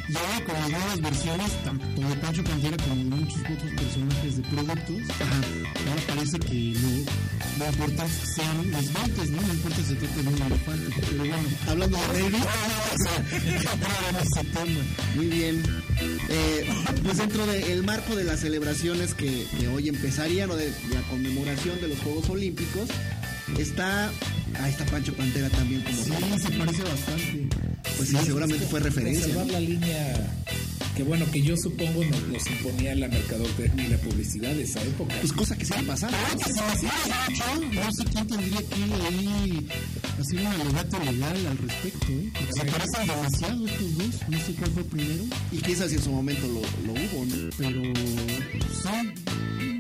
Y 0.10 0.16
ahora 0.16 0.46
con 0.46 0.54
las 0.54 0.70
nuevas 0.70 1.02
versiones, 1.02 1.64
tanto 1.64 2.02
de 2.02 2.16
Pancho 2.16 2.44
Pantera 2.44 2.78
como 2.78 2.96
de 2.96 3.04
muchos 3.04 3.40
otros 3.42 3.72
personajes 3.72 4.38
de 4.38 4.44
productos, 4.44 5.02
ahora 5.20 6.02
parece 6.08 6.40
que 6.40 6.74
lo, 6.80 6.90
lo 7.60 7.72
importante 7.72 8.26
sean 8.26 8.72
los 8.72 8.94
guantes, 8.94 9.30
¿no? 9.32 9.42
No 9.42 9.54
importa 9.54 9.78
si 9.84 9.96
trata 9.96 10.22
de 10.22 10.28
un 10.30 10.42
elefante, 10.42 10.96
pero 11.10 11.18
bueno. 11.20 11.50
Hablando 11.68 11.98
de 11.98 12.04
tema. 12.24 12.46
Muy 15.16 15.26
bien. 15.28 15.64
Eh, 16.30 16.70
pues 17.04 17.18
dentro 17.18 17.46
del 17.46 17.84
marco 17.84 18.16
de 18.16 18.24
las 18.24 18.40
celebraciones 18.40 19.14
que, 19.14 19.46
que 19.60 19.68
hoy 19.68 19.90
empezarían 19.90 20.52
o 20.52 20.56
de 20.56 20.70
la 20.94 21.02
conmemoración 21.10 21.82
de 21.82 21.90
los 21.90 22.00
Juegos 22.00 22.30
Olímpicos, 22.30 22.90
está. 23.58 24.12
Ahí 24.60 24.72
está 24.72 24.86
Pancho 24.86 25.14
Pantera 25.14 25.50
también 25.50 25.82
como. 25.82 25.98
Sí, 25.98 26.12
se 26.40 26.52
parece 26.52 26.84
bastante. 26.84 27.48
Pues 27.98 28.10
sí, 28.10 28.18
seguramente 28.26 28.66
fue 28.66 28.80
referencia. 28.80 29.34
¿no? 29.34 29.46
la 29.46 29.60
línea 29.60 30.38
que 30.98 31.04
bueno, 31.04 31.30
que 31.32 31.44
yo 31.44 31.56
supongo 31.56 32.04
nos, 32.06 32.28
nos 32.28 32.48
imponía 32.48 32.96
la 32.96 33.08
mercadotecnia 33.08 33.86
y 33.86 33.90
la 33.90 33.98
publicidad 33.98 34.52
de 34.56 34.64
esa 34.64 34.82
época. 34.82 35.14
Pues 35.22 35.32
cosa 35.32 35.56
que 35.56 35.64
se 35.64 35.76
hacía 35.76 35.86
mucho, 35.86 36.08
no 37.72 37.92
sé 37.92 38.04
quién 38.06 38.28
tendría 38.28 38.58
que 38.58 38.76
ahí 39.06 39.68
hacer 40.20 40.40
un 40.40 40.48
alegato 40.48 41.00
legal 41.04 41.46
al 41.46 41.58
respecto, 41.60 42.08
¿eh? 42.10 42.32
Porque 42.34 42.54
se 42.54 42.66
parecen 42.66 43.08
demasiado 43.08 43.68
estos 43.68 43.98
dos, 43.98 44.28
no 44.28 44.40
sé 44.40 44.54
cuál 44.54 44.72
fue 44.72 44.84
primero, 44.86 45.24
Y 45.52 45.60
si 45.60 45.72
en 45.84 46.02
su 46.02 46.12
momento 46.12 46.48
lo, 46.48 46.62
lo 46.88 46.94
hubo, 46.94 47.26
¿no? 47.26 47.50
pero 47.60 47.82
son 48.82 49.14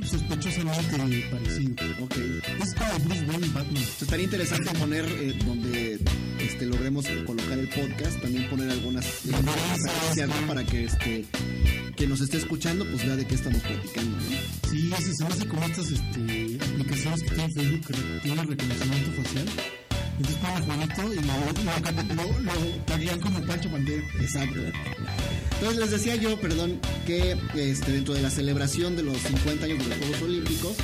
sospechosamente 0.07 1.27
parecidos. 1.31 1.99
Ok. 2.01 2.15
Es 2.61 2.73
como 2.73 2.99
Bruce 3.05 3.25
Wayne 3.27 3.47
y 3.47 3.49
Batman. 3.49 3.83
Estaría 4.01 4.25
interesante 4.25 4.79
poner 4.79 5.05
eh, 5.05 5.39
donde 5.45 5.99
este, 6.39 6.65
logremos 6.65 7.05
colocar 7.25 7.59
el 7.59 7.69
podcast, 7.69 8.21
también 8.21 8.49
poner 8.49 8.69
algunas 8.69 9.05
referencias 9.25 10.29
¿no? 10.29 10.47
para 10.47 10.63
que 10.63 10.85
este 10.85 11.25
quien 11.95 12.09
nos 12.11 12.21
esté 12.21 12.37
escuchando 12.37 12.85
pues 12.85 13.03
vea 13.05 13.15
de 13.15 13.25
qué 13.25 13.35
estamos 13.35 13.59
platicando, 13.63 14.17
¿no? 14.17 14.69
Sí, 14.69 14.91
ese 14.99 15.13
se 15.15 15.25
hace 15.25 15.47
como 15.47 15.63
estas 15.65 15.91
este, 15.91 16.57
aplicaciones 16.63 17.23
que 17.23 17.29
tiene 17.29 17.53
Facebook 17.53 17.87
que 17.87 18.19
tienen 18.21 18.47
reconocimiento 18.47 19.23
facial. 19.23 19.47
Entonces 20.17 20.35
ponen 20.37 20.57
a 20.57 20.61
Juanito 20.61 21.13
y 21.13 21.15
lo, 21.15 21.23
lo, 21.23 22.41
lo, 22.41 23.15
lo 23.15 23.21
como 23.21 23.41
Pancho 23.45 23.69
Pantera. 23.69 24.03
Exacto. 24.19 24.59
Entonces 25.53 25.79
les 25.79 25.91
decía 25.91 26.15
yo, 26.15 26.39
perdón, 26.39 26.79
que 27.05 27.37
este, 27.55 27.91
dentro 27.91 28.13
de 28.13 28.21
la 28.21 28.29
celebración 28.29 28.95
de 28.95 29.03
los 29.03 29.17
50 29.17 29.65
años 29.65 29.79
de 29.79 29.89
los 29.89 29.97
Juegos 29.97 30.21
Olímpicos 30.21 30.75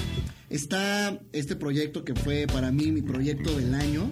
está 0.49 1.19
este 1.31 1.55
proyecto 1.55 2.03
que 2.03 2.13
fue 2.15 2.45
para 2.51 2.71
mí 2.71 2.91
mi 2.91 3.01
proyecto 3.01 3.55
del 3.57 3.73
año, 3.73 4.11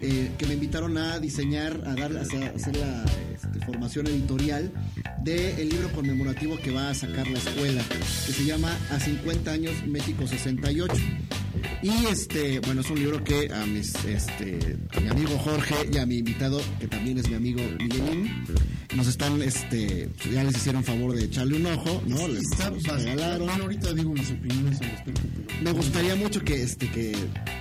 eh, 0.00 0.30
que 0.38 0.46
me 0.46 0.54
invitaron 0.54 0.96
a 0.98 1.18
diseñar, 1.20 1.82
a 1.86 1.94
dar, 1.94 2.16
a 2.16 2.22
hacer, 2.22 2.76
la 2.76 3.04
este, 3.34 3.66
formación 3.66 4.06
editorial 4.06 4.72
del 5.22 5.68
libro 5.68 5.90
conmemorativo 5.92 6.58
que 6.58 6.70
va 6.70 6.90
a 6.90 6.94
sacar 6.94 7.26
la 7.28 7.38
escuela, 7.38 7.82
que 8.26 8.32
se 8.32 8.44
llama 8.44 8.76
A 8.90 9.00
50 9.00 9.50
años 9.50 9.74
México 9.86 10.26
68. 10.26 10.94
Y 11.82 12.06
este, 12.06 12.60
bueno, 12.60 12.80
es 12.80 12.90
un 12.90 12.98
libro 12.98 13.22
que 13.22 13.50
a 13.52 13.66
mis, 13.66 13.94
este, 14.04 14.76
a 14.96 15.00
mi 15.00 15.08
amigo 15.08 15.38
Jorge 15.38 15.74
y 15.92 15.98
a 15.98 16.06
mi 16.06 16.18
invitado, 16.18 16.60
que 16.80 16.88
también 16.88 17.18
es 17.18 17.28
mi 17.28 17.34
amigo 17.34 17.60
Miguelín, 17.78 18.30
nos 18.94 19.06
están, 19.06 19.42
este, 19.42 20.08
ya 20.32 20.44
les 20.44 20.56
hicieron 20.56 20.82
favor 20.84 21.14
de 21.14 21.24
echarle 21.24 21.56
un 21.56 21.66
ojo, 21.66 22.02
¿no? 22.06 22.28
Les 22.28 22.42
Está 22.44 22.70
regalaron. 22.96 23.46
Bueno, 23.46 23.64
ahorita 23.64 23.92
digo 23.92 24.12
mis 24.12 24.30
opiniones 24.30 24.80
al 24.80 24.90
respecto, 24.90 25.20
pero 25.34 25.62
Me 25.62 25.72
gustaría 25.72 26.14
mucho 26.16 26.40
que, 26.42 26.62
este, 26.62 26.88
que, 26.88 27.14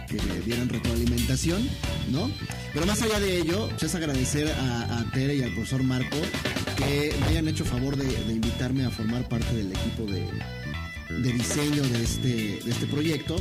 que 0.10 0.18
dieran 0.46 0.70
retroalimentación, 0.70 1.68
¿no? 2.12 2.30
Pero 2.74 2.86
más 2.86 3.02
allá 3.02 3.20
de 3.20 3.40
ello, 3.40 3.68
pues 3.70 3.84
es 3.84 3.96
agradecer 3.96 4.48
a, 4.50 5.00
a 5.00 5.12
Tere 5.12 5.36
y 5.36 5.44
al 5.44 5.52
profesor 5.54 5.84
Marco 5.84 6.18
que 6.78 7.14
me 7.20 7.28
hayan 7.28 7.48
hecho 7.48 7.66
favor 7.66 7.96
de, 7.98 8.06
de 8.06 8.34
invitarme 8.34 8.86
a 8.86 8.90
formar 8.90 9.28
parte 9.28 9.54
del 9.56 9.72
equipo 9.72 10.06
de, 10.06 10.26
de 11.22 11.34
diseño 11.34 11.84
de 11.84 12.04
este, 12.04 12.28
de 12.64 12.72
este 12.72 12.86
proyecto. 12.88 13.36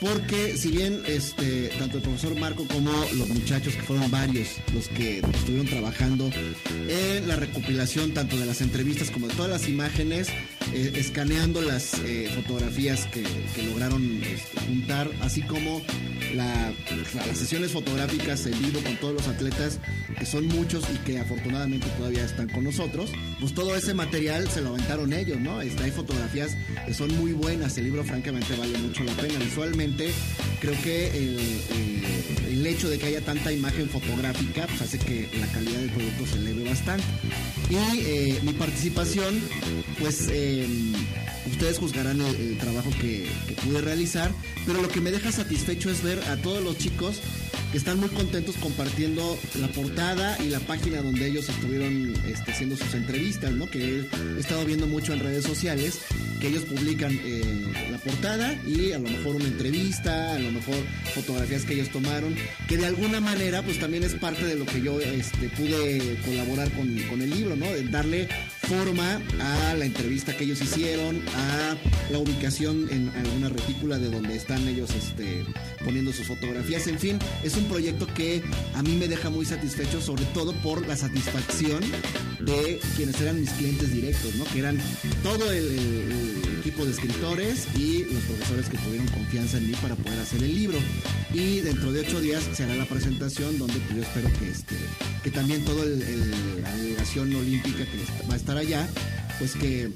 Porque 0.00 0.56
si 0.58 0.70
bien 0.70 1.00
este, 1.06 1.70
tanto 1.78 1.96
el 1.96 2.02
profesor 2.02 2.38
Marco 2.38 2.66
como 2.68 2.90
los 3.14 3.28
muchachos, 3.30 3.74
que 3.74 3.80
fueron 3.82 4.10
varios 4.10 4.48
los 4.74 4.88
que 4.88 5.18
estuvieron 5.20 5.66
trabajando 5.66 6.30
en 6.88 7.26
la 7.26 7.36
recopilación 7.36 8.12
tanto 8.12 8.36
de 8.36 8.44
las 8.44 8.60
entrevistas 8.60 9.10
como 9.10 9.26
de 9.28 9.34
todas 9.34 9.50
las 9.50 9.68
imágenes, 9.68 10.28
eh, 10.74 10.92
escaneando 10.96 11.62
las 11.62 11.94
eh, 12.04 12.30
fotografías 12.34 13.06
que, 13.06 13.22
lograron 13.70 14.20
este, 14.22 14.60
juntar, 14.66 15.10
así 15.22 15.40
como 15.42 15.80
la- 16.34 16.72
las 17.14 17.38
sesiones 17.38 17.70
fotográficas 17.72 18.44
en 18.46 18.58
vivo 18.60 18.80
con 18.82 18.96
todos 18.98 19.14
los 19.14 19.28
atletas, 19.28 19.78
que 20.18 20.26
son 20.26 20.46
muchos 20.46 20.84
y 20.94 20.98
que 21.06 21.18
afortunadamente 21.18 21.86
todavía 21.96 22.24
están 22.24 22.48
con 22.48 22.64
nosotros, 22.64 23.10
pues 23.40 23.54
todo 23.54 23.74
ese 23.74 23.94
material 23.94 24.48
se 24.50 24.60
lo 24.60 24.70
aventaron 24.70 25.12
ellos, 25.14 25.40
¿no? 25.40 25.62
Este, 25.62 25.84
hay 25.84 25.90
fotografías 25.90 26.54
que 26.86 26.92
son 26.92 27.16
muy 27.16 27.32
buenas, 27.32 27.78
el 27.78 27.84
libro 27.84 28.04
francamente 28.04 28.54
vale 28.56 28.76
mucho 28.78 29.02
la 29.04 29.12
pena. 29.14 29.38
Visualmente, 29.38 29.85
creo 30.60 30.74
que 30.82 31.08
el, 31.08 31.38
el- 32.50 32.66
hecho 32.66 32.88
de 32.88 32.98
que 32.98 33.06
haya 33.06 33.20
tanta 33.20 33.52
imagen 33.52 33.88
fotográfica, 33.88 34.66
pues 34.66 34.82
hace 34.82 34.98
que 34.98 35.28
la 35.38 35.46
calidad 35.46 35.78
del 35.78 35.90
producto 35.90 36.26
se 36.26 36.34
eleve 36.38 36.64
bastante. 36.68 37.04
Y 37.70 37.76
eh, 38.00 38.40
mi 38.42 38.52
participación, 38.54 39.40
pues... 40.00 40.26
eh, 40.30 40.66
Ustedes 41.50 41.78
juzgarán 41.78 42.20
el, 42.20 42.58
trabajo 42.58 42.90
que, 43.00 43.28
que 43.46 43.54
pude 43.54 43.80
realizar, 43.80 44.30
pero 44.66 44.82
lo 44.82 44.88
que 44.88 45.00
me 45.00 45.10
deja 45.10 45.30
satisfecho 45.32 45.90
es 45.90 46.02
ver 46.02 46.18
a 46.30 46.36
todos 46.36 46.62
los 46.62 46.76
chicos 46.78 47.20
que 47.72 47.78
están 47.78 47.98
muy 47.98 48.08
contentos 48.10 48.56
compartiendo 48.56 49.38
la 49.60 49.68
portada 49.68 50.36
y 50.42 50.48
la 50.48 50.60
página 50.60 51.02
donde 51.02 51.26
ellos 51.26 51.48
estuvieron 51.48 52.14
este, 52.26 52.52
haciendo 52.52 52.76
sus 52.76 52.94
entrevistas, 52.94 53.52
¿no? 53.52 53.68
Que 53.68 54.00
he 54.36 54.40
estado 54.40 54.64
viendo 54.64 54.86
mucho 54.86 55.12
en 55.12 55.20
redes 55.20 55.44
sociales, 55.44 56.00
que 56.40 56.48
ellos 56.48 56.64
publican 56.64 57.18
eh, 57.24 57.42
la 57.90 57.98
portada 57.98 58.54
y 58.66 58.92
a 58.92 58.98
lo 58.98 59.08
mejor 59.08 59.36
una 59.36 59.46
entrevista, 59.46 60.34
a 60.34 60.38
lo 60.38 60.52
mejor 60.52 60.76
fotografías 61.14 61.64
que 61.64 61.74
ellos 61.74 61.90
tomaron, 61.90 62.34
que 62.68 62.76
de 62.76 62.86
alguna 62.86 63.20
manera 63.20 63.62
pues 63.62 63.80
también 63.80 64.04
es 64.04 64.14
parte 64.14 64.44
de 64.44 64.54
lo 64.54 64.66
que 64.66 64.80
yo 64.80 65.00
este, 65.00 65.48
pude 65.50 66.16
colaborar 66.24 66.70
con, 66.72 66.96
con 67.08 67.22
el 67.22 67.30
libro, 67.30 67.56
¿no? 67.56 67.66
De 67.66 67.82
darle 67.84 68.28
forma 68.68 69.20
a 69.40 69.74
la 69.74 69.84
entrevista 69.84 70.36
que 70.36 70.44
ellos 70.44 70.60
hicieron, 70.60 71.22
a 71.36 71.76
la 72.10 72.18
ubicación 72.18 72.88
en 72.90 73.08
alguna 73.10 73.48
retícula 73.48 73.98
de 73.98 74.10
donde 74.10 74.36
están 74.36 74.66
ellos 74.68 74.90
este, 74.90 75.44
poniendo 75.84 76.12
sus 76.12 76.26
fotografías. 76.26 76.86
En 76.86 76.98
fin, 76.98 77.18
es 77.44 77.56
un 77.56 77.64
proyecto 77.66 78.06
que 78.14 78.42
a 78.74 78.82
mí 78.82 78.96
me 78.96 79.08
deja 79.08 79.30
muy 79.30 79.44
satisfecho, 79.44 80.00
sobre 80.00 80.24
todo 80.26 80.52
por 80.62 80.86
la 80.86 80.96
satisfacción 80.96 81.80
de 82.40 82.80
quienes 82.96 83.20
eran 83.20 83.40
mis 83.40 83.50
clientes 83.50 83.92
directos, 83.92 84.34
¿no? 84.36 84.44
Que 84.46 84.58
eran 84.60 84.78
todo 85.22 85.50
el, 85.52 85.64
el- 85.66 86.45
equipo 86.66 86.84
de 86.84 86.90
escritores 86.90 87.68
y 87.76 88.02
los 88.12 88.22
profesores 88.24 88.68
que 88.68 88.76
tuvieron 88.78 89.06
confianza 89.08 89.58
en 89.58 89.68
mí 89.68 89.74
para 89.80 89.94
poder 89.94 90.18
hacer 90.18 90.42
el 90.42 90.52
libro. 90.52 90.76
Y 91.32 91.60
dentro 91.60 91.92
de 91.92 92.00
ocho 92.00 92.20
días 92.20 92.42
se 92.54 92.64
hará 92.64 92.74
la 92.74 92.86
presentación 92.86 93.56
donde 93.56 93.74
pues, 93.74 93.94
yo 93.96 94.02
espero 94.02 94.28
que 94.40 94.50
este 94.50 94.74
que 95.22 95.30
también 95.30 95.62
el- 96.00 96.62
la 96.62 96.74
delegación 96.76 97.32
olímpica 97.36 97.84
que 97.84 98.26
va 98.28 98.34
a 98.34 98.36
estar 98.36 98.56
allá, 98.56 98.88
pues 99.38 99.52
que 99.54 99.90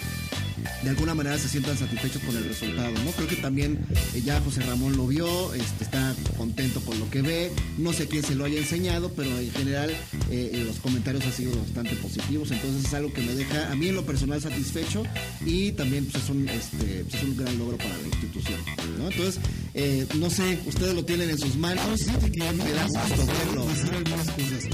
de 0.82 0.90
alguna 0.90 1.14
manera 1.14 1.38
se 1.38 1.48
sientan 1.48 1.76
satisfechos 1.76 2.22
con 2.22 2.36
el 2.36 2.44
resultado, 2.44 2.92
¿no? 3.04 3.10
Creo 3.12 3.28
que 3.28 3.36
también 3.36 3.78
eh, 4.14 4.22
ya 4.22 4.40
José 4.40 4.62
Ramón 4.62 4.96
lo 4.96 5.06
vio, 5.06 5.54
este, 5.54 5.84
está 5.84 6.14
contento 6.36 6.80
con 6.80 6.98
lo 6.98 7.08
que 7.10 7.22
ve, 7.22 7.50
no 7.78 7.92
sé 7.92 8.06
quién 8.06 8.22
se 8.22 8.34
lo 8.34 8.44
haya 8.44 8.58
enseñado, 8.58 9.12
pero 9.14 9.30
en 9.38 9.50
general 9.52 9.90
eh, 9.90 10.50
eh, 10.52 10.64
los 10.66 10.78
comentarios 10.78 11.24
han 11.24 11.32
sido 11.32 11.56
bastante 11.56 11.96
positivos, 11.96 12.50
entonces 12.50 12.84
es 12.84 12.94
algo 12.94 13.12
que 13.12 13.22
me 13.22 13.34
deja 13.34 13.70
a 13.70 13.76
mí 13.76 13.88
en 13.88 13.96
lo 13.96 14.04
personal 14.04 14.40
satisfecho 14.40 15.04
y 15.44 15.72
también 15.72 16.06
pues, 16.06 16.24
es, 16.24 16.30
un, 16.30 16.48
este, 16.48 17.04
pues, 17.04 17.14
es 17.14 17.22
un 17.22 17.36
gran 17.36 17.58
logro 17.58 17.76
para 17.76 17.96
la 17.96 18.08
institución, 18.08 18.60
¿no? 18.98 19.10
Entonces, 19.10 19.40
eh, 19.74 20.06
no 20.16 20.30
sé, 20.30 20.58
ustedes 20.66 20.94
lo 20.94 21.04
tienen 21.04 21.30
en 21.30 21.38
sus 21.38 21.56
manos, 21.56 22.06
me 22.06 22.72
da 22.72 22.86
gusto 22.86 23.26
verlo. 23.26 23.66
algunas 23.96 24.30
cosas. 24.30 24.68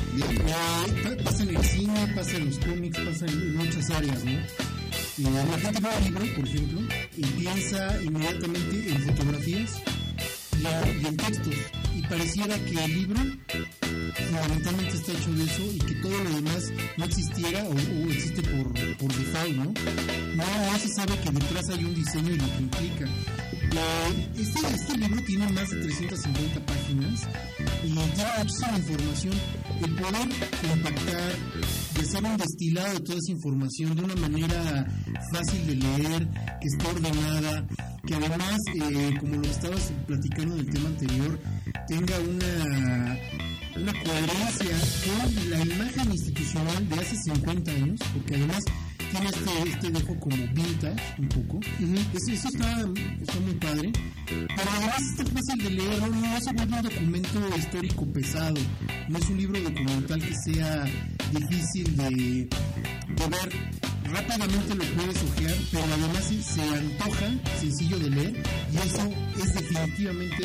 Pasa 1.24 1.42
en 1.42 1.56
el 1.56 1.64
cine, 1.64 2.12
pasa 2.14 2.36
en 2.36 2.46
los 2.46 2.58
cómics, 2.58 2.98
pasa 2.98 3.26
en 3.26 3.56
muchas 3.56 3.90
áreas, 3.90 4.24
¿no? 4.24 4.75
La 5.18 5.58
gente 5.58 5.80
ve 5.80 5.88
un 5.96 6.04
libro, 6.04 6.26
por 6.36 6.46
ejemplo, 6.46 6.80
y 7.16 7.22
piensa 7.22 8.02
inmediatamente 8.02 8.90
en 8.90 9.02
fotografías 9.02 9.80
y, 11.02 11.06
en 11.06 11.16
textos. 11.16 11.54
Y 11.94 12.02
pareciera 12.02 12.58
que 12.58 12.84
el 12.84 12.94
libro 12.94 13.20
fundamentalmente 14.14 14.96
está 14.96 15.12
hecho 15.12 15.32
de 15.32 15.44
eso 15.44 15.62
y 15.72 15.78
que 15.78 15.94
todo 15.96 16.24
lo 16.24 16.30
demás 16.30 16.72
no 16.96 17.04
existiera 17.04 17.64
o, 17.64 17.78
existe 18.10 18.42
por, 18.42 18.96
por 18.96 19.14
default, 19.14 19.56
¿no? 19.56 19.64
No, 19.64 20.78
se 20.78 20.88
sabe 20.88 21.18
que 21.20 21.30
detrás 21.30 21.68
hay 21.70 21.84
un 21.84 21.94
diseño 21.94 22.32
y 22.32 22.38
lo 22.38 22.44
que 22.44 22.62
implica. 22.62 23.04
Eh, 23.76 24.28
Este, 24.38 24.74
este 24.74 24.96
libro 24.96 25.22
tiene 25.24 25.52
más 25.52 25.68
de 25.68 25.76
350 25.82 26.66
páginas 26.66 27.28
y 27.84 27.88
tiene 27.88 28.30
muchísima 28.38 28.78
información. 28.78 29.34
El 29.84 29.94
poder 29.94 30.28
compactar 30.68 31.32
y 31.96 32.00
hacer 32.00 32.24
un 32.24 32.36
destilado 32.36 32.94
de 32.94 33.00
toda 33.00 33.18
esa 33.18 33.32
información 33.32 33.96
de 33.96 34.02
una 34.02 34.16
manera 34.16 34.86
fácil 35.32 35.66
de 35.66 35.74
leer, 35.76 36.28
que 36.60 36.68
esté 36.68 36.86
ordenada, 36.86 37.66
que 38.06 38.14
además, 38.14 38.60
eh, 38.74 39.16
como 39.20 39.36
lo 39.36 39.48
estabas 39.48 39.92
platicando 40.06 40.54
en 40.54 40.60
el 40.60 40.70
tema 40.70 40.88
anterior, 40.88 41.38
tenga 41.88 42.18
una, 42.20 43.18
una 43.76 43.92
coherencia 44.04 44.76
con 45.04 45.50
la 45.50 45.60
imagen 45.60 46.12
institucional 46.12 46.88
de 46.88 46.94
hace 46.96 47.16
50 47.16 47.70
años, 47.70 48.00
porque 48.14 48.36
además 48.36 48.64
tiene 49.10 49.26
este, 49.26 49.70
este 49.70 49.90
dejo 49.90 50.20
como 50.20 50.36
vintage 50.36 51.02
un 51.18 51.28
poco. 51.28 51.60
eso, 52.14 52.32
eso 52.32 52.48
está, 52.48 52.84
está 53.20 53.40
muy 53.40 53.54
padre. 53.54 53.92
Pero 54.26 54.70
además 54.76 55.02
está 55.02 55.24
fácil 55.24 55.64
de 55.64 55.70
leer, 55.70 56.00
no, 56.00 56.08
vuelve 56.08 56.76
un 56.76 56.82
documento 56.82 57.56
histórico 57.56 58.12
pesado. 58.12 58.56
No 59.08 59.18
es 59.18 59.28
un 59.28 59.36
libro 59.36 59.60
documental 59.60 60.20
que 60.20 60.34
sea 60.44 60.84
difícil 61.32 61.96
de, 61.96 62.04
de 62.06 63.28
ver. 63.28 63.95
Rápidamente 64.16 64.74
lo 64.74 64.84
puedes 64.84 65.22
ojear, 65.22 65.54
pero 65.70 65.84
además 65.84 66.24
se, 66.24 66.42
se 66.42 66.62
antoja 66.62 67.34
sencillo 67.60 67.98
de 67.98 68.10
leer 68.10 68.32
y 68.72 68.76
eso 68.78 69.10
es 69.44 69.54
definitivamente 69.54 70.44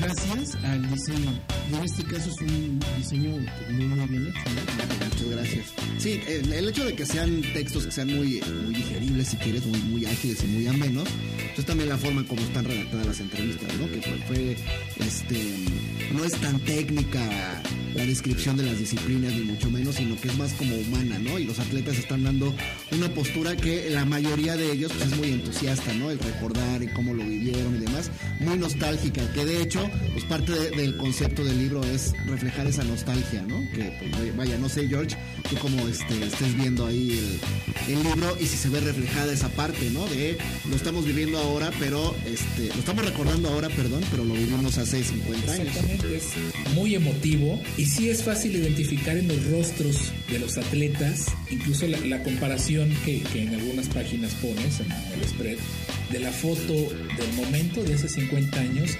gracias 0.00 0.54
al 0.64 0.90
diseño. 0.90 1.32
Y 1.70 1.74
en 1.74 1.84
este 1.84 2.04
caso 2.04 2.28
es 2.28 2.40
un 2.40 2.80
diseño 2.98 3.30
pues, 3.36 3.72
muy, 3.72 3.86
muy 3.86 4.08
bien 4.08 4.26
hecho. 4.26 4.40
¿no? 4.44 5.06
Muchas 5.08 5.28
gracias. 5.30 5.66
Sí, 5.98 6.20
el, 6.26 6.68
hecho 6.68 6.84
de 6.84 6.94
que 6.94 7.06
sean 7.06 7.40
textos 7.54 7.86
que 7.86 7.92
sean 7.92 8.08
muy, 8.08 8.42
muy 8.64 8.74
digeribles, 8.74 9.28
si 9.28 9.36
quieres, 9.38 9.64
muy, 9.64 9.80
muy 9.80 10.04
ágiles 10.04 10.44
y 10.44 10.46
muy 10.48 10.66
amenos, 10.66 11.08
pues 11.38 11.60
es 11.60 11.66
también 11.66 11.88
la 11.88 11.96
forma 11.96 12.20
en 12.20 12.26
cómo 12.26 12.42
están 12.42 12.64
redactadas 12.66 13.06
las 13.06 13.20
entrevistas, 13.20 13.74
¿no? 13.78 13.90
Que 13.90 14.02
fue, 14.02 14.18
fue, 14.26 14.56
este, 15.06 15.64
no 16.12 16.24
es 16.24 16.32
tan 16.32 16.58
técnica 16.60 17.62
la 17.94 18.04
descripción 18.06 18.56
de 18.56 18.64
las 18.64 18.78
disciplinas, 18.78 19.32
ni 19.34 19.42
mucho 19.42 19.70
menos, 19.70 19.96
sino 19.96 20.18
que 20.20 20.28
es 20.28 20.36
más 20.36 20.52
como 20.54 20.74
humana, 20.76 21.18
¿no? 21.18 21.38
Y 21.38 21.44
los 21.44 21.58
atletas 21.58 21.98
están 21.98 22.24
dando 22.24 22.54
una 22.90 23.08
postura 23.14 23.56
que 23.56 23.90
la 23.90 24.04
mayoría 24.04 24.56
de 24.56 24.72
ellos 24.72 24.92
pues, 24.96 25.10
es 25.10 25.16
muy 25.18 25.30
entusiasta, 25.32 25.92
¿no? 25.94 26.10
El 26.10 26.18
recordar 26.18 26.82
y 26.82 26.88
cómo 26.88 27.14
lo 27.14 27.24
vivieron 27.24 27.76
y 27.76 27.80
demás, 27.84 28.10
muy 28.40 28.56
nostálgica, 28.58 29.30
que 29.32 29.44
de 29.44 29.62
hecho, 29.62 29.88
pues 30.12 30.24
parte 30.24 30.52
de- 30.52 30.70
del 30.70 30.96
concepto 30.96 31.44
del 31.44 31.58
libro 31.58 31.82
es 31.84 32.12
reflejar 32.26 32.66
esa 32.66 32.84
nostalgia, 32.84 33.42
¿no? 33.42 33.60
Que, 33.72 33.92
pues, 33.98 34.36
vaya, 34.36 34.56
no 34.58 34.68
sé, 34.68 34.88
George, 34.88 35.16
tú 35.48 35.56
como 35.56 35.86
este, 35.88 36.24
estés 36.24 36.56
viendo 36.56 36.86
ahí 36.86 37.18
el, 37.88 38.02
libro 38.02 38.36
y 38.40 38.46
si 38.46 38.56
se 38.56 38.68
ve 38.68 38.80
reflejada 38.80 39.32
esa 39.32 39.48
parte, 39.50 39.90
¿no? 39.90 40.06
De 40.06 40.38
lo 40.68 40.76
estamos 40.76 41.04
viviendo 41.04 41.38
ahora, 41.38 41.70
pero 41.78 42.14
este, 42.26 42.68
lo 42.68 42.74
estamos 42.80 43.04
recordando 43.04 43.48
ahora, 43.48 43.68
perdón, 43.68 44.02
pero 44.10 44.24
lo 44.24 44.34
vivimos 44.34 44.78
hace 44.78 45.02
50 45.04 45.52
años. 45.52 45.66
Exactamente, 45.68 46.16
es 46.16 46.24
muy 46.74 46.94
emotivo 46.94 47.60
sí 47.86 48.10
es 48.10 48.22
fácil 48.22 48.56
identificar 48.56 49.16
en 49.16 49.28
los 49.28 49.44
rostros 49.50 50.12
de 50.30 50.38
los 50.38 50.58
atletas, 50.58 51.26
incluso 51.50 51.86
la, 51.86 52.22
comparación 52.22 52.90
que, 53.04 53.20
que 53.22 53.42
en 53.42 53.54
algunas 53.54 53.88
páginas 53.88 54.32
pones 54.34 54.80
en 54.80 54.92
el 54.92 55.28
spread 55.28 55.58
de 56.10 56.20
la 56.20 56.30
foto 56.30 56.72
del 56.72 57.32
momento 57.34 57.82
de 57.82 57.94
hace 57.94 58.08
50 58.08 58.60
años 58.60 58.90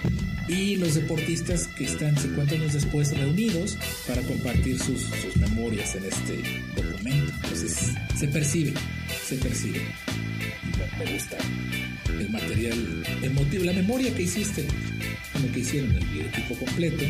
y 0.49 0.77
los 0.77 0.95
deportistas 0.95 1.67
que 1.69 1.85
están 1.85 2.17
50 2.17 2.55
años 2.55 2.73
después 2.73 3.17
reunidos 3.17 3.79
para 4.07 4.23
compartir 4.23 4.79
sus, 4.79 5.03
sus 5.03 5.37
memorias 5.37 5.95
en 5.95 6.05
este 6.05 6.43
documento. 6.75 7.33
Entonces 7.43 7.93
se 8.19 8.29
percibe, 8.29 8.73
se 9.27 9.37
percibe. 9.37 9.81
Y 9.81 11.05
me 11.05 11.13
gusta 11.13 11.37
el 12.23 12.31
material 12.31 13.05
emotivo, 13.23 13.65
la 13.65 13.73
memoria 13.73 14.15
que 14.15 14.23
hiciste, 14.23 14.67
lo 15.41 15.53
que 15.53 15.61
hicieron 15.61 15.91
el, 15.97 16.21
equipo 16.27 16.55
completo, 16.57 17.05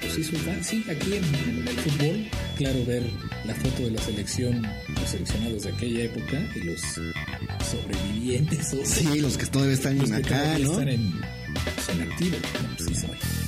pues 0.00 0.18
hizo 0.18 0.36
igual, 0.36 0.64
sí, 0.64 0.84
aquí 0.90 1.14
en, 1.14 1.24
en 1.24 1.68
el 1.68 1.76
fútbol, 1.76 2.26
claro, 2.56 2.84
ver 2.84 3.02
la 3.44 3.54
foto 3.54 3.84
de 3.84 3.90
la 3.92 4.02
selección, 4.02 4.62
los 4.88 5.10
seleccionados 5.10 5.62
de 5.62 5.70
aquella 5.70 6.04
época 6.04 6.40
y 6.54 6.60
los 6.60 6.80
sobrevivientes 7.70 8.72
o 8.74 8.84
Sí, 8.84 9.20
los 9.20 9.36
que 9.38 9.46
todavía 9.46 9.74
están 9.74 9.98
los 9.98 10.10
que 10.10 10.16
acá, 10.16 10.42
todavía 10.42 10.66
¿no? 10.66 10.72
están 10.72 10.88
en, 10.88 11.12
son 11.86 12.02
activos, 12.02 12.40
no, 12.62 12.76
pues 12.76 12.98
sí 12.98 13.47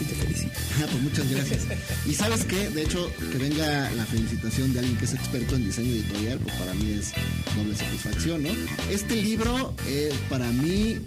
soy. 0.00 0.06
Sí 0.06 0.14
te 0.14 0.14
felicito. 0.14 0.60
Pues 0.78 1.02
muchas 1.02 1.30
gracias. 1.30 1.66
Y 2.06 2.14
sabes 2.14 2.44
qué, 2.44 2.70
de 2.70 2.82
hecho, 2.82 3.10
que 3.30 3.38
venga 3.38 3.90
la 3.90 4.04
felicitación 4.06 4.72
de 4.72 4.80
alguien 4.80 4.96
que 4.96 5.04
es 5.04 5.14
experto 5.14 5.56
en 5.56 5.64
diseño 5.64 5.92
editorial, 5.92 6.38
pues 6.38 6.54
para 6.56 6.74
mí 6.74 6.92
es 6.92 7.12
doble 7.56 7.76
satisfacción, 7.76 8.42
¿no? 8.42 8.50
Este 8.90 9.16
libro, 9.16 9.74
eh, 9.86 10.12
para 10.28 10.46
mí, 10.50 11.00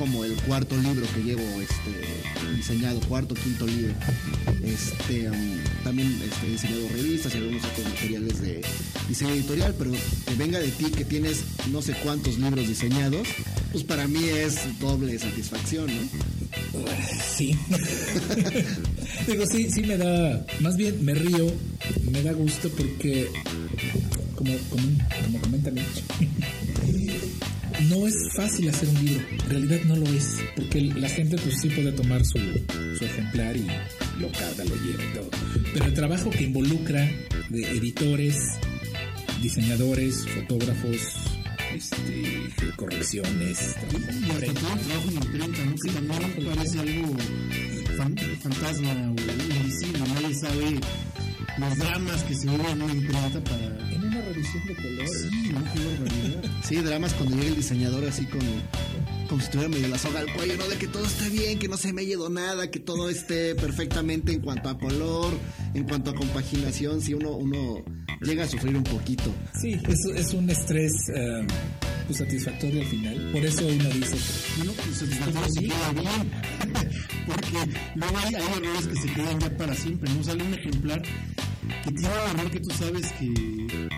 como 0.00 0.24
el 0.24 0.32
cuarto 0.32 0.74
libro 0.78 1.06
que 1.14 1.22
llevo 1.22 1.42
este, 1.60 2.56
diseñado, 2.56 2.98
cuarto, 3.00 3.34
quinto 3.34 3.66
libro. 3.66 3.92
Este, 4.64 5.30
también 5.84 6.18
este, 6.24 6.46
he 6.46 6.50
diseñado 6.52 6.88
revistas 6.88 7.34
y 7.34 7.36
algunos 7.36 7.64
otros 7.66 7.86
materiales 7.86 8.40
de 8.40 8.62
diseño 9.10 9.34
editorial, 9.34 9.74
pero 9.76 9.92
que 9.92 10.34
venga 10.38 10.58
de 10.58 10.68
ti 10.68 10.86
que 10.86 11.04
tienes 11.04 11.44
no 11.70 11.82
sé 11.82 11.92
cuántos 12.02 12.38
libros 12.38 12.66
diseñados, 12.66 13.28
pues 13.72 13.84
para 13.84 14.08
mí 14.08 14.24
es 14.24 14.56
doble 14.80 15.18
satisfacción, 15.18 15.88
¿no? 15.88 16.02
Sí. 17.36 17.54
Digo, 19.26 19.44
sí, 19.52 19.70
sí 19.70 19.82
me 19.82 19.98
da, 19.98 20.46
más 20.60 20.78
bien 20.78 21.04
me 21.04 21.12
río, 21.12 21.52
me 22.10 22.22
da 22.22 22.32
gusto 22.32 22.70
porque, 22.70 23.28
como, 24.34 24.56
como, 24.70 24.82
como 25.26 25.40
comenta 25.42 25.70
Mitch, 25.70 26.02
no 27.90 28.06
es 28.06 28.14
fácil 28.34 28.68
hacer 28.68 28.88
un 28.88 29.04
libro, 29.04 29.24
en 29.30 29.50
realidad 29.50 29.80
no 29.86 29.96
lo 29.96 30.06
es, 30.06 30.36
porque 30.56 30.80
la 30.80 31.08
gente 31.08 31.36
pues 31.36 31.60
sí 31.60 31.68
puede 31.68 31.92
tomar 31.92 32.24
su, 32.24 32.38
su 32.98 33.04
ejemplar 33.04 33.56
y 33.56 33.66
lo 34.20 34.30
carga, 34.32 34.64
lo 34.64 34.74
lleva 34.76 35.04
y 35.04 35.14
todo, 35.14 35.30
pero 35.74 35.84
el 35.86 35.94
trabajo 35.94 36.30
que 36.30 36.44
involucra 36.44 37.10
de 37.50 37.62
editores, 37.76 38.36
diseñadores, 39.42 40.26
fotógrafos, 40.28 40.96
este, 41.74 42.72
correcciones, 42.76 43.58
Y 43.60 44.30
hasta 44.30 44.40
todo 44.40 44.40
el 44.40 44.54
trabajo 44.54 45.08
en 45.08 45.14
imprenta, 45.14 45.64
¿no? 45.64 45.74
Que 45.76 45.92
también 45.92 46.54
parece 46.56 46.78
algo 46.80 47.16
fan- 47.96 48.16
fantasma 48.42 48.90
o 48.92 49.60
invisible, 49.60 49.98
nadie 50.00 50.34
sabe 50.34 50.80
los 51.58 51.78
dramas 51.78 52.22
que 52.24 52.34
se 52.34 52.48
viven 52.48 52.66
en 52.66 52.82
una 52.82 52.92
imprenta 52.92 53.40
para... 53.44 53.66
en 53.90 54.04
una 54.04 54.20
revisión 54.20 54.66
de 54.66 54.74
colores. 54.76 55.28
Sí, 55.30 55.52
¿no? 55.52 56.62
Sí, 56.62 56.76
dramas 56.76 57.14
cuando 57.14 57.36
llega 57.36 57.48
el 57.48 57.56
diseñador 57.56 58.04
así 58.04 58.24
con 58.26 58.40
como 59.28 59.40
si 59.40 59.44
estuviera 59.44 59.68
medio 59.68 59.86
la 59.86 59.96
soga 59.96 60.20
al 60.20 60.32
cuello, 60.32 60.56
¿no? 60.56 60.66
De 60.66 60.76
que 60.76 60.88
todo 60.88 61.04
esté 61.04 61.28
bien, 61.28 61.60
que 61.60 61.68
no 61.68 61.76
se 61.76 61.92
me 61.92 62.02
haya 62.02 62.14
ido 62.14 62.28
nada, 62.28 62.68
que 62.68 62.80
todo 62.80 63.08
esté 63.08 63.54
perfectamente 63.54 64.32
en 64.32 64.40
cuanto 64.40 64.68
a 64.68 64.76
color, 64.76 65.32
en 65.72 65.84
cuanto 65.84 66.10
a 66.10 66.14
compaginación, 66.16 67.00
si 67.00 67.14
uno, 67.14 67.30
uno 67.36 67.84
llega 68.22 68.42
a 68.42 68.48
sufrir 68.48 68.76
un 68.76 68.82
poquito. 68.82 69.32
Sí, 69.60 69.80
es, 69.88 70.04
es 70.16 70.34
un 70.34 70.50
estrés 70.50 70.90
eh, 71.14 71.46
pues, 72.10 72.28
satisfactorio 72.28 72.80
al 72.80 72.86
final. 72.86 73.30
Por 73.32 73.44
eso 73.44 73.66
uno 73.66 73.88
dice 73.90 74.16
que 74.56 74.64
No, 74.64 74.72
pues 74.72 74.96
satisfactorio 74.96 75.48
se 75.52 75.60
queda 75.60 75.92
bien. 75.92 76.30
Porque 77.26 77.76
luego 77.94 78.18
hay, 78.18 78.34
hay 78.34 78.42
errores 78.42 78.86
que 78.88 78.96
se 78.96 79.12
quedan 79.14 79.40
ya 79.40 79.56
para 79.56 79.74
siempre. 79.74 80.10
No 80.12 80.24
sale 80.24 80.42
un 80.42 80.54
ejemplar 80.54 81.02
que 81.02 81.92
tiene 81.92 82.08
un 82.08 82.38
error 82.38 82.50
que 82.50 82.60
tú 82.60 82.70
sabes 82.70 83.12
que 83.12 83.32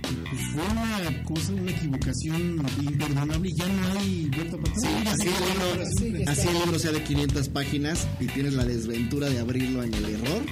pues, 0.03 0.43
fue 0.53 0.63
una 0.63 1.25
cosa, 1.25 1.53
una 1.53 1.71
equivocación 1.71 2.67
imperdonable 2.83 3.49
y 3.49 3.55
ya 3.55 3.67
no 3.67 3.99
hay 3.99 4.31
vuelta 4.37 4.57
para 4.59 4.73
atrás. 4.73 5.15
Así 5.15 5.29
el 5.29 6.11
libro, 6.13 6.31
así 6.31 6.49
el 6.49 6.55
libro 6.55 6.79
sea 6.79 6.93
de 6.93 7.03
500 7.03 7.49
páginas 7.49 8.07
y 8.21 8.27
tienes 8.27 8.55
la 8.55 8.65
desventura 8.65 9.31
de 9.31 9.39
abrirlo 9.39 9.83
en 9.83 9.95
el 9.95 10.05
error. 10.05 10.43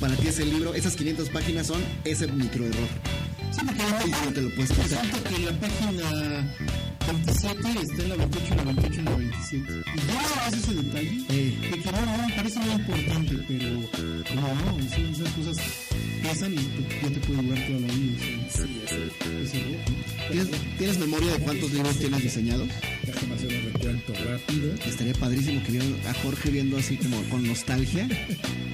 Para 0.00 0.14
ti 0.16 0.28
ese 0.28 0.44
libro, 0.44 0.74
esas 0.74 0.96
500 0.96 1.28
páginas 1.30 1.66
son 1.66 1.82
ese 2.04 2.26
microerror. 2.26 2.88
Sí, 3.52 3.60
porque 3.64 3.82
Y 4.06 4.10
no 4.10 4.32
te 4.32 4.42
lo 4.42 4.50
puedes 4.54 4.70
quitar. 4.70 5.02
resulta 5.04 5.28
que 5.30 5.38
la 5.44 5.52
página 5.60 6.54
27 7.06 7.68
está 7.82 8.02
en 8.02 8.08
la 8.08 8.16
28, 8.16 8.54
la 8.56 8.64
28 8.64 9.00
y 9.00 9.04
la 9.04 9.16
27. 9.16 9.72
Y 9.94 9.98
ya 10.06 10.50
no 10.50 10.56
ese 10.56 10.74
detalle. 10.74 11.24
Eh. 11.28 11.58
De 11.70 11.78
que 11.78 11.92
no, 11.92 12.06
no, 12.06 12.26
me 12.28 12.34
parece 12.34 12.58
muy 12.58 12.70
importante, 12.72 13.34
pero 13.48 13.68
como 14.28 14.54
no, 14.54 14.78
sí, 14.94 15.06
esas 15.12 15.32
cosas 15.34 15.56
pesan 16.22 16.54
y 16.54 16.56
te- 16.56 17.00
ya 17.02 17.08
te 17.08 17.20
puede 17.26 17.42
durar 17.42 17.66
toda 17.66 17.80
la 17.80 17.86
vida. 17.92 18.18
sí, 18.50 18.82
error, 18.86 19.12
¿no? 19.88 20.32
¿Tienes, 20.32 20.48
tienes 20.78 20.98
memoria 20.98 21.32
de 21.32 21.38
cuántos 21.38 21.72
libros 21.72 21.98
tienes 21.98 22.22
diseñados? 22.22 22.68
déjame 23.06 23.34
hacer 23.36 23.46
un 23.54 23.72
recuento 23.72 24.12
rápido. 24.28 24.74
Estaría 24.84 25.14
padrísimo 25.14 25.62
que 25.62 25.70
vieran 25.72 25.94
a 26.08 26.14
Jorge 26.14 26.50
viendo 26.50 26.76
así 26.76 26.96
como 26.96 27.22
con 27.28 27.46
nostalgia, 27.46 28.08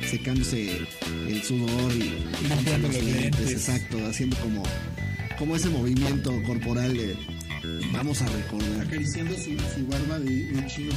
secándose 0.08 0.80
el 1.28 1.42
sudor 1.42 1.92
y, 1.92 2.04
y 2.44 2.48
Limpiando 2.48 2.88
los 2.88 3.02
lentes. 3.04 3.50
exacto, 3.50 3.98
haciendo 4.06 4.36
como, 4.38 4.62
como 5.38 5.56
ese 5.56 5.68
movimiento 5.70 6.42
corporal 6.44 6.96
de 6.96 7.16
vamos 7.92 8.20
a 8.22 8.26
recordar. 8.26 8.86
Acariciando 8.86 9.34
su, 9.36 9.50
su 9.74 9.86
barba 9.86 10.18
de, 10.18 10.46
de 10.46 10.66
chino 10.66 10.92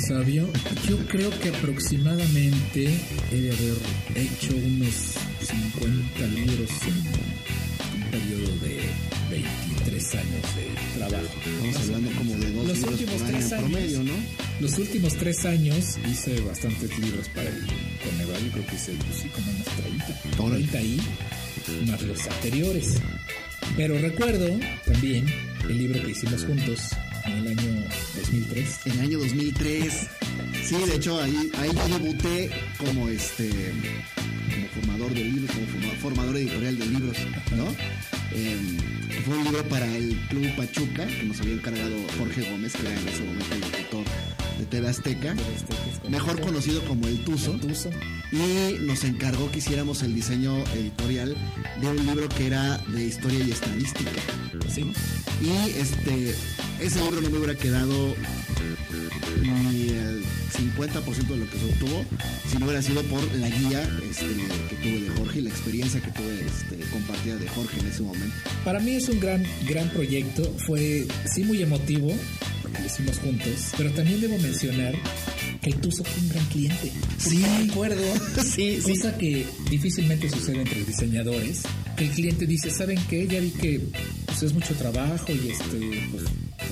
sabio, 0.00 0.48
yo 0.88 0.98
creo 1.06 1.30
que 1.40 1.50
aproximadamente 1.50 2.98
he 3.30 3.36
de 3.36 3.52
haber 3.52 3.76
hecho 4.16 4.54
unos 4.56 4.94
50 5.40 6.26
libros 6.34 6.70
en 6.86 8.02
un 8.02 8.10
periodo 8.10 8.58
de 8.58 8.80
23 9.30 10.14
años 10.16 10.42
de 10.56 10.98
trabajo. 10.98 11.26
Estamos 11.46 11.76
hablando 11.88 12.10
como 12.18 12.34
de 12.36 12.52
dos 12.52 12.66
Los 12.66 12.76
libros 12.78 12.92
últimos 13.00 13.14
por 13.22 13.30
tres 13.30 13.52
años. 13.52 13.70
promedio, 13.70 14.02
¿no? 14.02 14.12
Los 14.60 14.78
últimos 14.78 15.14
tres 15.14 15.44
años 15.44 15.98
hice 16.10 16.40
bastantes 16.42 16.98
libros 16.98 17.28
para 17.28 17.48
el 17.48 17.66
Coneval, 18.04 18.44
yo 18.44 18.52
creo 18.52 18.66
que 18.66 18.74
hice 18.76 18.92
pues, 18.92 19.20
sí, 19.22 19.28
como 19.28 19.50
unos 19.50 19.64
30, 19.64 20.42
Órale. 20.42 20.64
30 20.66 20.78
ahí, 20.78 21.00
más 21.86 22.02
los 22.02 22.26
anteriores. 22.26 22.94
Pero 23.76 23.98
recuerdo 23.98 24.58
también 24.84 25.26
el 25.68 25.78
libro 25.78 26.02
que 26.02 26.10
hicimos 26.12 26.44
juntos 26.44 26.80
en 27.24 27.32
el 27.38 27.48
año 27.58 27.84
2003. 28.16 28.80
En 28.86 28.92
el 28.92 29.00
año 29.00 29.18
2003. 29.18 29.92
Sí, 30.64 30.76
de 30.86 30.96
hecho 30.96 31.20
ahí, 31.20 31.50
ahí 31.58 31.70
yo 31.74 31.98
debuté 31.98 32.50
como 32.78 33.08
este 33.08 33.50
como 34.54 34.66
formador 34.68 35.14
de 35.14 35.24
libros, 35.24 35.50
como 35.52 35.66
forma- 35.66 36.00
formador 36.00 36.36
editorial 36.36 36.78
de 36.78 36.86
libros, 36.86 37.16
¿no? 37.56 37.66
Eh, 38.36 38.56
fue 39.24 39.36
un 39.38 39.44
libro 39.44 39.64
para 39.68 39.86
el 39.96 40.14
Club 40.28 40.46
Pachuca 40.56 41.06
que 41.06 41.22
nos 41.24 41.40
había 41.40 41.54
encargado 41.54 41.96
Jorge 42.18 42.50
Gómez, 42.50 42.72
que 42.74 42.82
era 42.82 42.92
en 43.00 43.08
ese 43.08 43.22
momento 43.22 43.54
el 43.54 43.60
locutor 43.60 44.04
de 44.64 44.70
TV 44.70 44.88
Azteca, 44.88 45.34
mejor 46.08 46.40
conocido 46.40 46.82
como 46.84 47.06
El 47.06 47.22
Tuzo. 47.24 47.58
y 48.32 48.78
nos 48.80 49.04
encargó 49.04 49.50
que 49.50 49.58
hiciéramos 49.58 50.02
el 50.02 50.14
diseño 50.14 50.56
editorial 50.74 51.36
de 51.80 51.86
un 51.86 52.06
libro 52.06 52.28
que 52.28 52.46
era 52.46 52.78
de 52.88 53.04
historia 53.04 53.44
y 53.44 53.50
estadística. 53.50 54.10
Sí. 54.72 54.92
Y 55.42 55.78
este, 55.78 56.34
ese 56.80 57.02
libro 57.02 57.20
no 57.20 57.30
me 57.30 57.38
hubiera 57.38 57.54
quedado 57.54 58.14
ni 59.42 59.88
el 59.88 60.24
50% 60.54 61.26
de 61.26 61.36
lo 61.36 61.50
que 61.50 61.58
se 61.58 61.64
obtuvo 61.66 62.04
si 62.50 62.58
no 62.58 62.66
hubiera 62.66 62.82
sido 62.82 63.02
por 63.04 63.22
la 63.34 63.48
guía 63.48 63.82
este, 64.08 64.26
que 64.70 64.76
tuve 64.76 65.00
de 65.00 65.10
Jorge 65.18 65.38
y 65.40 65.42
la 65.42 65.50
experiencia 65.50 66.00
que 66.00 66.10
tuve 66.12 66.40
este, 66.46 66.78
compartida 66.90 67.36
de 67.36 67.48
Jorge 67.48 67.80
en 67.80 67.86
ese 67.86 68.02
momento. 68.02 68.34
Para 68.64 68.80
mí 68.80 68.94
es 68.94 69.08
un 69.08 69.20
gran, 69.20 69.44
gran 69.68 69.88
proyecto. 69.90 70.44
Fue 70.66 71.06
sí 71.32 71.44
muy 71.44 71.62
emotivo, 71.62 72.12
porque 72.74 72.82
lo 72.82 72.86
hicimos 72.86 73.18
juntos, 73.18 73.72
pero 73.76 73.90
también 73.92 74.20
debo 74.20 74.38
mencionar 74.38 74.94
que 75.60 75.70
el 75.70 75.76
fue 75.76 76.22
un 76.22 76.28
gran 76.28 76.44
cliente. 76.46 76.92
Sí. 77.18 77.38
Me 77.38 77.70
acuerdo, 77.70 78.02
Sí, 78.44 78.80
sí. 78.82 78.90
cosa 78.98 79.16
que 79.16 79.46
difícilmente 79.70 80.28
sucede 80.28 80.62
entre 80.62 80.84
diseñadores, 80.84 81.62
que 81.96 82.04
el 82.04 82.10
cliente 82.10 82.46
dice, 82.46 82.70
¿saben 82.70 82.98
qué? 83.08 83.26
Ya 83.26 83.40
vi 83.40 83.50
que 83.50 83.80
pues, 84.26 84.42
es 84.42 84.52
mucho 84.52 84.74
trabajo 84.74 85.32
y 85.32 85.50
este, 85.50 86.08
pues, 86.10 86.24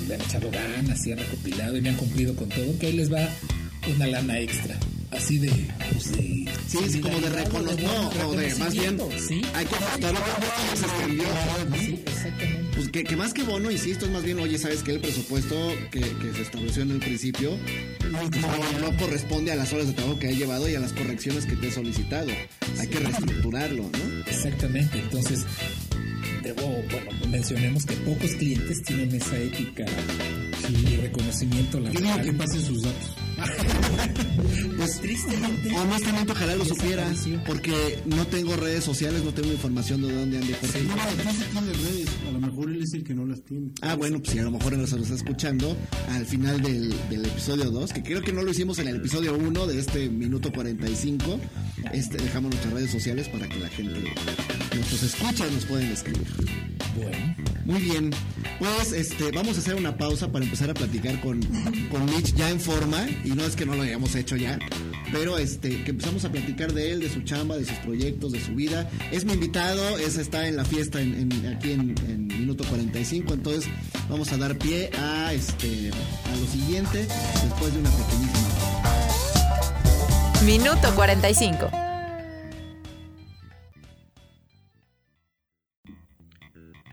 le 0.09 0.15
han 0.15 0.21
echado 0.21 0.51
ganas 0.51 1.07
y 1.07 1.13
han 1.13 1.19
recopilado 1.19 1.77
y 1.77 1.81
me 1.81 1.91
han 1.91 1.97
cumplido 1.97 2.35
con 2.35 2.49
todo, 2.49 2.79
que 2.79 2.87
ahí 2.87 2.93
les 2.95 3.13
va 3.13 3.29
una 3.95 4.07
lana 4.07 4.41
extra. 4.41 4.77
Así 5.13 5.39
de, 5.39 5.51
pues, 5.91 6.13
de 6.13 6.43
Sí, 6.69 6.79
es 6.87 6.97
como 6.99 7.19
de 7.21 7.29
reconocer, 7.29 7.83
no, 7.85 8.09
o 8.29 8.33
de 8.35 8.55
más 8.57 8.73
bien, 8.73 8.99
¿sí? 9.29 9.43
hay 9.55 9.67
que 9.67 9.75
ajustarlo 9.75 10.21
como 10.21 10.77
se 10.77 10.87
escribió. 10.87 11.25
Sí, 11.79 12.03
exactamente. 12.07 12.63
Pues 12.75 12.89
que, 12.89 13.05
que 13.05 13.17
más 13.17 13.35
que 13.35 13.43
bono, 13.43 13.71
insisto, 13.71 14.07
es 14.07 14.11
más 14.11 14.23
bien, 14.23 14.39
oye, 14.39 14.57
¿sabes 14.59 14.83
que 14.83 14.93
El 14.93 15.01
presupuesto 15.01 15.55
que, 15.91 16.01
que 16.01 16.33
se 16.35 16.43
estableció 16.43 16.83
en 16.83 16.93
el 16.93 16.99
principio 17.01 17.59
no, 18.11 18.23
no 18.81 18.97
corresponde 18.97 19.53
a 19.53 19.57
las 19.57 19.71
horas 19.75 19.87
de 19.89 19.93
trabajo 19.93 20.19
que 20.19 20.29
ha 20.29 20.33
llevado 20.33 20.67
y 20.69 20.75
a 20.75 20.81
las 20.81 20.95
correcciones 20.95 21.45
que 21.45 21.57
te 21.57 21.69
he 21.69 21.73
solicitado. 21.73 22.31
Hay 22.81 22.87
que 22.89 22.99
reestructurarlo, 23.01 23.83
¿no? 23.83 24.21
Exactamente, 24.31 24.99
entonces 24.99 25.45
debo, 26.43 26.63
bueno, 26.91 27.11
mencionemos 27.29 27.85
que 27.85 27.95
pocos 27.97 28.31
clientes 28.33 28.83
tienen 28.83 29.15
esa 29.15 29.37
ética 29.37 29.85
y 30.71 30.97
reconocimiento 30.97 31.79
Yo 31.81 31.91
digo 31.91 32.01
laboral. 32.05 32.25
que 32.25 32.33
pasen 32.33 32.63
sus 32.63 32.83
datos. 32.83 33.17
Pues 34.77 35.01
Tristemente, 35.01 35.75
honestamente 35.77 36.33
ojalá 36.33 36.57
lo 36.57 36.65
supiera, 36.65 37.11
porque 37.47 38.01
no 38.07 38.27
tengo 38.27 38.57
redes 38.57 38.85
sociales, 38.85 39.23
no 39.25 39.33
tengo 39.33 39.51
información 39.53 40.03
de 40.03 40.15
dónde 40.15 40.39
ande 40.39 40.55
Jorge. 40.55 40.83
No, 40.83 40.95
no, 40.97 41.33
sí 41.33 41.45
tienes 41.53 41.83
redes. 41.83 42.09
Mejor 42.47 42.71
él 42.71 42.83
es 42.83 42.93
el 42.95 43.05
que 43.05 43.15
no 43.15 43.25
las 43.27 43.43
tiene. 43.43 43.71
Ah, 43.81 43.95
bueno, 43.95 44.19
pues 44.19 44.31
si 44.33 44.39
a 44.39 44.43
lo 44.43 44.51
mejor 44.51 44.77
nos 44.77 44.93
lo 44.93 45.03
está 45.03 45.15
escuchando 45.15 45.77
al 46.11 46.27
final 46.27 46.61
del, 46.63 46.95
del 47.11 47.25
episodio 47.27 47.71
2, 47.71 47.93
que 47.93 48.03
creo 48.03 48.21
que 48.23 48.33
no 48.33 48.43
lo 48.43 48.51
hicimos 48.51 48.79
en 48.79 48.89
el 48.89 48.97
episodio 48.97 49.37
1 49.37 49.67
de 49.67 49.79
este 49.79 50.09
minuto 50.09 50.53
45. 50.53 51.41
Este, 51.93 52.17
dejamos 52.19 52.51
nuestras 52.51 52.73
redes 52.75 52.91
sociales 52.91 53.29
para 53.29 53.49
que 53.49 53.59
la 53.59 53.69
gente, 53.69 54.01
nuestros 54.75 55.03
escuchas 55.03 55.51
nos 55.53 55.65
pueden 55.67 55.91
escribir. 55.93 56.27
bueno, 56.97 57.37
Muy 57.65 57.81
bien. 57.81 58.11
Pues 58.59 58.93
este, 58.93 59.31
vamos 59.33 59.57
a 59.57 59.61
hacer 59.61 59.75
una 59.75 59.97
pausa 59.97 60.31
para 60.31 60.45
empezar 60.45 60.71
a 60.71 60.75
platicar 60.75 61.21
con, 61.21 61.41
con 61.91 62.05
Mitch 62.07 62.35
ya 62.35 62.51
en 62.51 62.61
forma. 62.61 63.07
Y 63.25 63.31
no 63.31 63.45
es 63.45 63.57
que 63.57 63.67
no 63.67 63.75
lo 63.75 63.83
hayamos 63.83 64.15
hecho 64.15 64.37
ya. 64.37 64.59
Pero 65.11 65.37
este, 65.39 65.83
que 65.85 65.91
empezamos 65.91 66.25
a 66.25 66.33
platicar 66.33 66.73
de 66.73 66.93
él, 66.93 67.01
de 67.01 67.11
su 67.11 67.21
chamba, 67.23 67.57
de 67.59 67.65
sus 67.65 67.77
proyectos, 67.79 68.33
de 68.33 68.41
su 68.45 68.55
vida. 68.55 68.89
Es 69.11 69.25
mi 69.25 69.33
invitado, 69.35 69.99
es, 69.99 70.17
está 70.17 70.49
en 70.49 70.57
la 70.57 70.65
fiesta 70.65 71.01
en, 71.03 71.15
en- 71.33 71.47
aquí 71.55 71.73
en, 71.73 71.95
en 72.09 72.29
minuto 72.39 72.65
45. 72.65 73.35
Entonces 73.35 73.71
vamos 74.09 74.33
a 74.33 74.37
dar 74.37 74.57
pie 74.59 74.91
a 74.99 75.33
este 75.33 75.91
a 75.91 76.37
lo 76.37 76.47
siguiente 76.47 77.07
después 77.43 77.73
de 77.73 77.81
una 77.81 77.91
pequeñísima. 77.91 78.49
Minuto 80.45 80.95
45. 80.95 81.71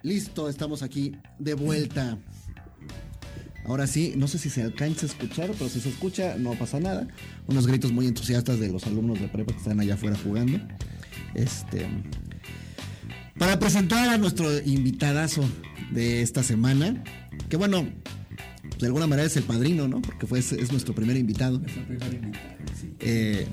Listo, 0.03 0.49
estamos 0.49 0.81
aquí 0.81 1.15
de 1.39 1.55
vuelta. 1.55 2.17
Ahora 3.65 3.85
sí, 3.85 4.13
no 4.15 4.27
sé 4.27 4.39
si 4.39 4.49
se 4.49 4.63
alcanza 4.63 5.05
a 5.05 5.09
escuchar, 5.09 5.51
pero 5.57 5.69
si 5.69 5.79
se 5.79 5.89
escucha 5.89 6.35
no 6.37 6.53
pasa 6.53 6.79
nada. 6.79 7.07
Unos 7.47 7.67
gritos 7.67 7.91
muy 7.91 8.07
entusiastas 8.07 8.59
de 8.59 8.69
los 8.69 8.87
alumnos 8.87 9.19
de 9.19 9.27
prepa 9.27 9.51
que 9.51 9.59
están 9.59 9.79
allá 9.79 9.95
afuera 9.95 10.17
jugando. 10.23 10.59
Este, 11.35 11.87
para 13.39 13.57
presentar 13.57 14.09
a 14.09 14.17
nuestro 14.17 14.55
invitadazo 14.59 15.43
de 15.91 16.21
esta 16.21 16.43
semana, 16.43 17.03
que 17.49 17.57
bueno, 17.57 17.87
de 18.77 18.85
alguna 18.85 19.07
manera 19.07 19.25
es 19.25 19.37
el 19.37 19.43
padrino, 19.43 19.87
¿no? 19.87 20.01
Porque 20.01 20.27
fue, 20.27 20.39
es, 20.39 20.51
es 20.51 20.71
nuestro 20.71 20.93
primer 20.93 21.17
invitado. 21.17 21.57
Nuestro 21.57 21.83
primer 21.85 22.13
invitado, 22.13 22.45
sí. 22.79 22.93
Eh, 22.99 23.47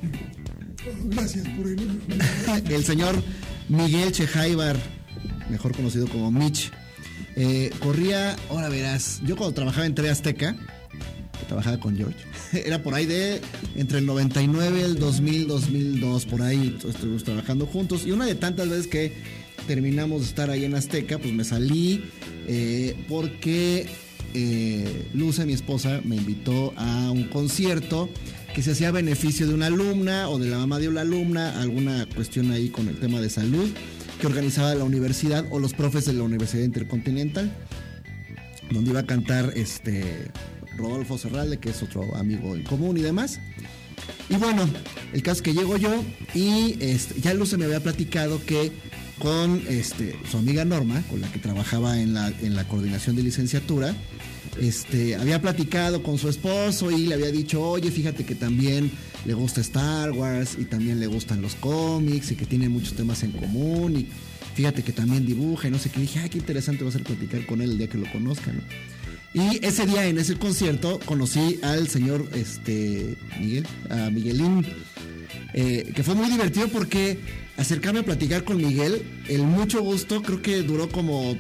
Gracias 1.05 1.49
por 1.49 1.67
el... 1.67 2.01
el 2.73 2.85
señor 2.85 3.23
Miguel 3.69 4.13
Chejaibar, 4.13 4.77
mejor 5.51 5.75
conocido 5.75 6.07
como 6.09 6.31
Mitch, 6.31 6.71
eh, 7.37 7.71
corría, 7.81 8.37
ahora 8.51 8.69
verás, 8.69 9.21
yo 9.25 9.37
cuando 9.37 9.55
trabajaba 9.55 9.87
en 9.87 9.95
TV 9.95 10.11
Azteca, 10.11 10.57
trabajaba 11.47 11.79
con 11.79 11.97
George, 11.97 12.19
era 12.53 12.83
por 12.83 12.95
ahí 12.95 13.07
de 13.07 13.41
entre 13.77 13.99
el 13.99 14.07
99, 14.07 14.83
el 14.83 14.99
2000, 14.99 15.47
2002, 15.49 16.27
por 16.27 16.43
ahí 16.43 16.77
estuvimos 16.89 17.25
trabajando 17.25 17.67
juntos 17.67 18.05
y 18.07 18.11
una 18.11 18.27
de 18.27 18.35
tantas 18.35 18.69
veces 18.69 18.87
que 18.87 19.13
terminamos 19.67 20.23
de 20.23 20.27
estar 20.29 20.51
ahí 20.51 20.65
en 20.65 20.75
Azteca, 20.75 21.19
pues 21.19 21.33
me 21.33 21.45
salí 21.45 22.05
eh, 22.47 22.95
porque 23.09 23.87
eh, 24.35 25.09
Luce, 25.15 25.47
mi 25.47 25.53
esposa, 25.53 26.01
me 26.05 26.17
invitó 26.17 26.75
a 26.77 27.11
un 27.11 27.25
concierto 27.25 28.09
que 28.55 28.63
se 28.63 28.73
hacía 28.73 28.89
a 28.89 28.93
beneficio 28.93 29.47
de 29.47 29.55
una 29.55 29.67
alumna 29.67 30.29
o 30.29 30.39
de 30.39 30.49
la 30.49 30.59
mamá 30.59 30.79
de 30.79 30.89
una 30.89 31.03
alumna, 31.03 31.61
alguna 31.61 32.07
cuestión 32.15 32.51
ahí 32.51 32.69
con 32.69 32.89
el 32.89 32.99
tema 32.99 33.21
de 33.21 33.31
salud 33.31 33.69
que 34.21 34.27
organizaba 34.27 34.75
la 34.75 34.85
universidad 34.85 35.45
o 35.51 35.59
los 35.59 35.75
profes 35.75 36.07
de 36.07 36.15
la 36.15 36.23
Universidad 36.23 36.65
Intercontinental, 36.65 37.53
donde 38.71 38.91
iba 38.91 39.01
a 39.01 39.07
cantar 39.07 39.53
este 39.57 40.31
Rodolfo 40.77 41.19
Serralde, 41.19 41.59
que 41.59 41.71
es 41.71 41.83
otro 41.83 42.15
amigo 42.17 42.55
en 42.55 42.63
común 42.63 42.97
y 42.97 43.03
demás. 43.03 43.41
Y 44.29 44.37
bueno, 44.37 44.69
el 45.13 45.23
caso 45.23 45.37
es 45.37 45.43
que 45.43 45.55
llego 45.55 45.77
yo 45.77 46.03
y 46.35 46.77
este, 46.81 47.21
ya 47.21 47.35
Luce 47.35 47.57
me 47.57 47.65
había 47.65 47.81
platicado 47.81 48.45
que 48.45 48.73
con 49.19 49.63
este, 49.69 50.17
su 50.31 50.39
amiga 50.39 50.65
Norma, 50.65 51.03
con 51.09 51.21
la 51.21 51.31
que 51.31 51.39
trabajaba 51.39 52.01
en 52.01 52.15
la, 52.15 52.29
en 52.29 52.55
la 52.55 52.67
coordinación 52.69 53.17
de 53.17 53.23
licenciatura, 53.23 53.95
este, 54.61 55.17
había 55.17 55.41
platicado 55.41 56.03
con 56.03 56.19
su 56.19 56.29
esposo 56.29 56.91
y 56.91 57.07
le 57.07 57.15
había 57.15 57.31
dicho, 57.31 57.63
oye, 57.63 57.91
fíjate 57.91 58.25
que 58.25 58.35
también 58.35 58.91
le 59.25 59.35
gusta 59.35 59.61
Star 59.61 60.13
Wars 60.13 60.57
y 60.59 60.65
también 60.65 61.01
le 61.01 61.07
gustan 61.07 61.43
los 61.43 61.55
cómics 61.57 62.31
y 62.31 62.37
que 62.37 62.47
tienen 62.47 62.71
muchos 62.71 62.95
temas 62.95 63.23
en 63.23 63.33
común 63.33 63.97
y 63.97 64.09
fíjate 64.55 64.83
que 64.83 64.93
también 64.93 65.27
dibuja 65.27 65.69
y 65.69 65.71
no 65.71 65.79
sé 65.79 65.91
qué. 65.91 66.01
dije, 66.01 66.21
ay, 66.21 66.31
qué 66.31 66.39
interesante 66.39 66.85
va 66.85 66.91
a 66.91 66.93
ser 66.93 67.03
platicar 67.03 67.45
con 67.45 67.61
él 67.61 67.73
el 67.73 67.79
día 67.79 67.89
que 67.89 67.99
lo 67.99 68.11
conozcan. 68.11 68.57
¿no? 68.57 68.63
Y 69.35 69.63
ese 69.63 69.85
día 69.85 70.07
en 70.07 70.17
ese 70.17 70.37
concierto 70.37 70.99
conocí 71.05 71.59
al 71.63 71.89
señor 71.89 72.27
este, 72.35 73.17
Miguel, 73.39 73.67
a 73.91 74.09
Miguelín, 74.09 74.65
eh, 75.53 75.93
que 75.95 76.03
fue 76.03 76.15
muy 76.15 76.31
divertido 76.31 76.69
porque 76.69 77.19
acercarme 77.57 78.01
a 78.01 78.05
platicar 78.05 78.45
con 78.45 78.59
Miguel, 78.59 79.03
el 79.29 79.43
mucho 79.43 79.83
gusto, 79.83 80.23
creo 80.23 80.43
que 80.43 80.63
duró 80.63 80.89
como 80.89 81.37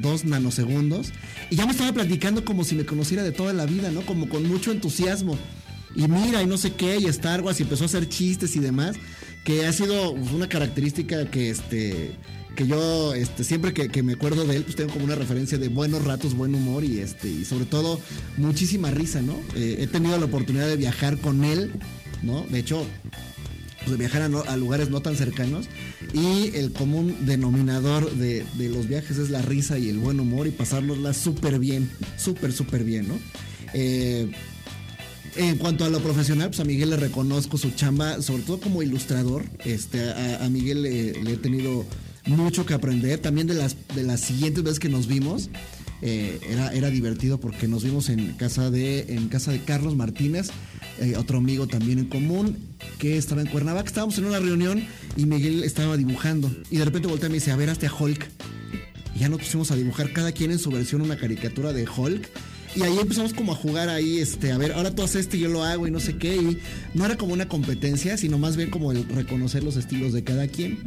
dos 0.00 0.24
nanosegundos. 0.24 1.12
Y 1.50 1.56
ya 1.56 1.66
me 1.66 1.72
estaba 1.72 1.92
platicando 1.92 2.44
como 2.44 2.64
si 2.64 2.74
me 2.74 2.84
conociera 2.84 3.22
de 3.22 3.32
toda 3.32 3.52
la 3.52 3.66
vida, 3.66 3.90
¿no? 3.90 4.02
Como 4.02 4.28
con 4.28 4.46
mucho 4.46 4.72
entusiasmo. 4.72 5.38
Y 5.94 6.08
mira, 6.08 6.42
y 6.42 6.46
no 6.46 6.58
sé 6.58 6.72
qué, 6.74 6.98
y 6.98 7.06
Star 7.06 7.40
Wars, 7.40 7.58
y 7.60 7.62
empezó 7.62 7.84
a 7.84 7.86
hacer 7.86 8.08
chistes 8.08 8.56
y 8.56 8.60
demás, 8.60 8.96
que 9.44 9.66
ha 9.66 9.72
sido 9.72 10.10
una 10.10 10.48
característica 10.48 11.30
que 11.30 11.50
este 11.50 12.12
que 12.56 12.66
yo 12.66 13.14
este, 13.14 13.44
siempre 13.44 13.74
que, 13.74 14.02
me 14.02 14.14
acuerdo 14.14 14.46
de 14.46 14.56
él, 14.56 14.64
pues 14.64 14.76
tengo 14.76 14.90
como 14.90 15.04
una 15.04 15.14
referencia 15.14 15.58
de 15.58 15.68
buenos 15.68 16.02
ratos, 16.04 16.34
buen 16.34 16.54
humor 16.54 16.84
y 16.84 17.00
este, 17.00 17.28
y 17.28 17.44
sobre 17.44 17.66
todo 17.66 18.00
muchísima 18.38 18.90
risa, 18.90 19.20
¿no? 19.20 19.38
Eh, 19.54 19.76
he 19.80 19.86
tenido 19.86 20.18
la 20.18 20.24
oportunidad 20.24 20.66
de 20.66 20.76
viajar 20.76 21.18
con 21.18 21.44
él, 21.44 21.70
¿no? 22.22 22.46
De 22.48 22.58
hecho, 22.58 22.86
pues, 23.86 23.92
de 23.92 23.96
viajar 23.96 24.22
a, 24.22 24.28
no- 24.28 24.42
a 24.46 24.56
lugares 24.56 24.90
no 24.90 25.00
tan 25.00 25.16
cercanos 25.16 25.66
y 26.12 26.54
el 26.56 26.72
común 26.72 27.16
denominador 27.24 28.12
de, 28.12 28.44
de 28.58 28.68
los 28.68 28.88
viajes 28.88 29.16
es 29.16 29.30
la 29.30 29.40
risa 29.40 29.78
y 29.78 29.88
el 29.88 29.98
buen 29.98 30.20
humor 30.20 30.46
y 30.46 30.50
pasárnosla 30.50 31.14
súper 31.14 31.58
bien, 31.58 31.88
súper, 32.18 32.52
súper 32.52 32.84
bien, 32.84 33.08
¿no? 33.08 33.14
Eh, 33.72 34.30
en 35.36 35.58
cuanto 35.58 35.84
a 35.84 35.90
lo 35.90 36.00
profesional, 36.00 36.48
pues 36.48 36.60
a 36.60 36.64
Miguel 36.64 36.90
le 36.90 36.96
reconozco 36.96 37.58
su 37.58 37.70
chamba, 37.72 38.22
sobre 38.22 38.42
todo 38.42 38.58
como 38.58 38.82
ilustrador. 38.82 39.44
Este, 39.64 40.10
a, 40.10 40.48
Miguel 40.48 40.82
le, 40.82 41.22
le 41.22 41.32
he 41.32 41.36
tenido 41.36 41.84
mucho 42.24 42.64
que 42.64 42.72
aprender. 42.72 43.18
También 43.18 43.46
de 43.46 43.52
las, 43.54 43.76
de 43.94 44.02
las 44.02 44.20
siguientes 44.20 44.64
veces 44.64 44.78
que 44.78 44.88
nos 44.88 45.06
vimos, 45.06 45.50
eh, 46.00 46.38
era, 46.48 46.72
era 46.72 46.88
divertido 46.88 47.38
porque 47.38 47.68
nos 47.68 47.84
vimos 47.84 48.08
en 48.08 48.32
casa 48.32 48.70
de, 48.70 49.14
en 49.14 49.28
casa 49.28 49.52
de 49.52 49.60
Carlos 49.60 49.94
Martínez, 49.94 50.48
eh, 51.00 51.16
otro 51.16 51.38
amigo 51.38 51.66
también 51.66 51.98
en 51.98 52.06
común, 52.06 52.56
que 52.98 53.16
estaba 53.16 53.40
en 53.40 53.48
Cuernavaca. 53.48 53.86
Estábamos 53.86 54.18
en 54.18 54.26
una 54.26 54.38
reunión 54.38 54.84
y 55.16 55.26
Miguel 55.26 55.64
estaba 55.64 55.96
dibujando. 55.96 56.50
Y 56.70 56.78
de 56.78 56.84
repente 56.84 57.08
voltea 57.08 57.28
y 57.28 57.30
me 57.30 57.36
dice, 57.36 57.50
a 57.52 57.56
ver, 57.56 57.70
hazte 57.70 57.86
a 57.86 57.94
Hulk. 57.94 58.26
Y 59.14 59.20
ya 59.20 59.28
nos 59.28 59.40
pusimos 59.40 59.70
a 59.70 59.76
dibujar 59.76 60.12
cada 60.12 60.32
quien 60.32 60.50
en 60.50 60.58
su 60.58 60.70
versión 60.70 61.02
una 61.02 61.16
caricatura 61.16 61.72
de 61.72 61.86
Hulk. 61.88 62.28
Y 62.74 62.82
ahí 62.82 62.98
empezamos 63.00 63.32
como 63.32 63.52
a 63.52 63.54
jugar 63.54 63.88
ahí, 63.88 64.18
este, 64.18 64.52
a 64.52 64.58
ver, 64.58 64.72
ahora 64.72 64.94
tú 64.94 65.02
haces 65.02 65.22
este 65.22 65.38
y 65.38 65.40
yo 65.40 65.48
lo 65.48 65.64
hago 65.64 65.86
y 65.86 65.90
no 65.90 65.98
sé 65.98 66.18
qué. 66.18 66.36
Y 66.36 66.58
no 66.92 67.06
era 67.06 67.16
como 67.16 67.32
una 67.32 67.48
competencia, 67.48 68.18
sino 68.18 68.36
más 68.36 68.56
bien 68.56 68.68
como 68.68 68.92
reconocer 68.92 69.64
los 69.64 69.76
estilos 69.76 70.12
de 70.12 70.24
cada 70.24 70.46
quien. 70.46 70.80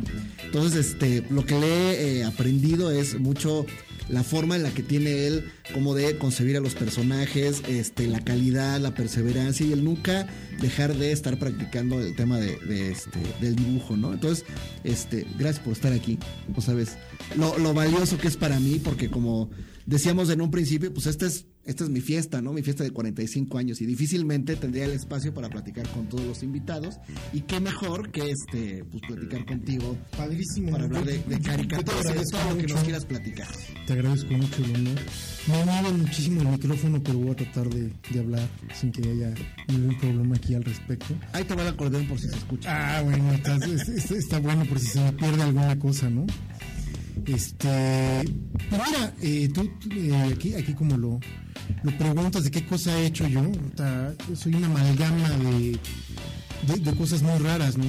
Entonces, 0.45 0.85
este, 0.85 1.23
lo 1.31 1.45
que 1.45 1.59
le 1.59 1.67
he 1.67 2.19
eh, 2.19 2.23
aprendido 2.25 2.91
es 2.91 3.19
mucho 3.19 3.65
la 4.09 4.23
forma 4.23 4.55
en 4.55 4.63
la 4.63 4.71
que 4.71 4.83
tiene 4.83 5.27
él 5.27 5.51
como 5.73 5.95
de 5.95 6.17
concebir 6.17 6.57
a 6.57 6.59
los 6.59 6.75
personajes, 6.75 7.61
este, 7.67 8.07
la 8.07 8.19
calidad, 8.19 8.79
la 8.79 8.93
perseverancia 8.93 9.65
y 9.65 9.73
el 9.73 9.83
nunca 9.83 10.27
dejar 10.59 10.95
de 10.95 11.11
estar 11.11 11.37
practicando 11.37 12.01
el 12.01 12.15
tema 12.15 12.39
de, 12.39 12.91
este, 12.91 13.19
del 13.39 13.55
dibujo, 13.55 13.95
¿no? 13.95 14.13
Entonces, 14.13 14.45
este, 14.83 15.25
gracias 15.37 15.63
por 15.63 15.73
estar 15.73 15.93
aquí. 15.93 16.17
No 16.53 16.61
sabes 16.61 16.97
lo 17.35 17.73
valioso 17.73 18.17
que 18.17 18.27
es 18.27 18.37
para 18.37 18.59
mí, 18.59 18.79
porque 18.83 19.09
como 19.09 19.49
decíamos 19.89 20.29
en 20.29 20.41
un 20.41 20.51
principio, 20.51 20.93
pues 20.93 21.07
esta 21.07 21.25
es, 21.25 21.45
esta 21.65 21.83
es 21.83 21.89
mi 21.89 22.01
fiesta, 22.01 22.41
¿no? 22.41 22.53
Mi 22.53 22.63
fiesta 22.63 22.83
de 22.83 22.91
45 22.91 23.57
años 23.57 23.81
y 23.81 23.85
difícilmente 23.85 24.55
tendría 24.55 24.85
el 24.85 24.91
espacio 24.91 25.33
para 25.33 25.49
platicar 25.49 25.87
con 25.89 26.07
todos 26.07 26.25
los 26.25 26.41
invitados. 26.43 26.95
Y 27.33 27.41
qué 27.41 27.59
mejor 27.59 28.11
que 28.11 28.31
este, 28.31 28.83
pues 28.85 29.03
platicar 29.07 29.45
contigo 29.45 29.97
Padrísimo. 30.17 30.71
para 30.71 30.85
hablar 30.85 31.05
de, 31.05 31.19
caricaturas 31.41 32.05
y 32.05 32.17
de 32.19 32.23
todo 32.31 32.49
lo 32.51 32.57
que 32.57 32.67
nos 32.67 32.83
quieras 32.83 33.05
platicar. 33.05 33.47
Te 33.85 33.93
agradezco 33.93 34.33
mucho 34.33 34.63
el 34.63 34.75
honor. 34.75 34.99
Me 35.47 35.65
mueve 35.65 35.97
muchísimo 35.97 36.41
el 36.41 36.47
micrófono, 36.49 37.01
pero 37.03 37.19
voy 37.19 37.31
a 37.31 37.35
tratar 37.35 37.69
de, 37.69 37.91
de 38.11 38.19
hablar 38.19 38.47
sin 38.73 38.91
que 38.91 39.07
haya 39.09 39.33
ningún 39.67 39.97
problema 39.97 40.35
aquí 40.35 40.53
al 40.55 40.63
respecto. 40.63 41.13
Ahí 41.33 41.43
te 41.43 41.55
va 41.55 41.61
el 41.63 41.67
acordeón 41.69 42.07
por 42.07 42.19
si 42.19 42.29
se 42.29 42.35
escucha. 42.37 42.69
Ah, 42.97 43.01
bueno, 43.01 43.31
está, 43.33 43.55
es- 43.57 43.87
es- 43.89 44.11
está 44.11 44.39
bueno 44.39 44.65
por 44.65 44.79
si 44.79 44.87
se 44.87 44.99
me 45.01 45.13
pierde 45.13 45.41
alguna 45.43 45.77
cosa, 45.79 46.09
¿no? 46.09 46.25
Este, 47.25 48.23
pero 48.69 48.83
mira, 48.85 49.13
eh, 49.21 49.49
tú, 49.53 49.69
eh, 49.91 50.31
aquí, 50.33 50.53
aquí 50.55 50.73
como 50.73 50.97
lo, 50.97 51.19
lo 51.83 51.97
preguntas 51.97 52.43
de 52.43 52.51
qué 52.51 52.65
cosa 52.65 52.97
he 52.99 53.07
hecho 53.07 53.27
yo, 53.27 53.43
yo 54.29 54.35
soy 54.35 54.55
una 54.55 54.67
amalgama 54.67 55.29
de, 55.29 55.79
de, 56.67 56.79
de 56.79 56.95
cosas 56.95 57.21
muy 57.21 57.37
raras, 57.39 57.77
¿no? 57.77 57.85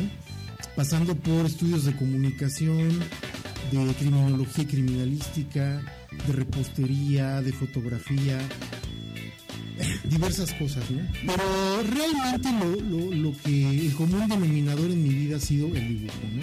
Pasando 0.76 1.14
por 1.14 1.46
estudios 1.46 1.84
de 1.84 1.96
comunicación, 1.96 3.00
de 3.70 3.94
criminología 3.94 4.64
y 4.64 4.66
criminalística, 4.66 5.82
de 6.26 6.32
repostería, 6.32 7.40
de 7.40 7.52
fotografía, 7.52 8.38
diversas 10.04 10.52
cosas, 10.54 10.90
¿no? 10.90 11.00
Pero 11.26 11.42
realmente 11.94 12.48
lo, 12.52 12.80
lo, 12.80 13.14
lo 13.14 13.32
que 13.42 13.86
el 13.86 13.94
común 13.94 14.28
denominador 14.28 14.90
en 14.90 15.02
mi 15.02 15.10
vida 15.10 15.36
ha 15.36 15.40
sido 15.40 15.68
el 15.68 15.88
dibujo, 15.88 16.18
¿no? 16.34 16.42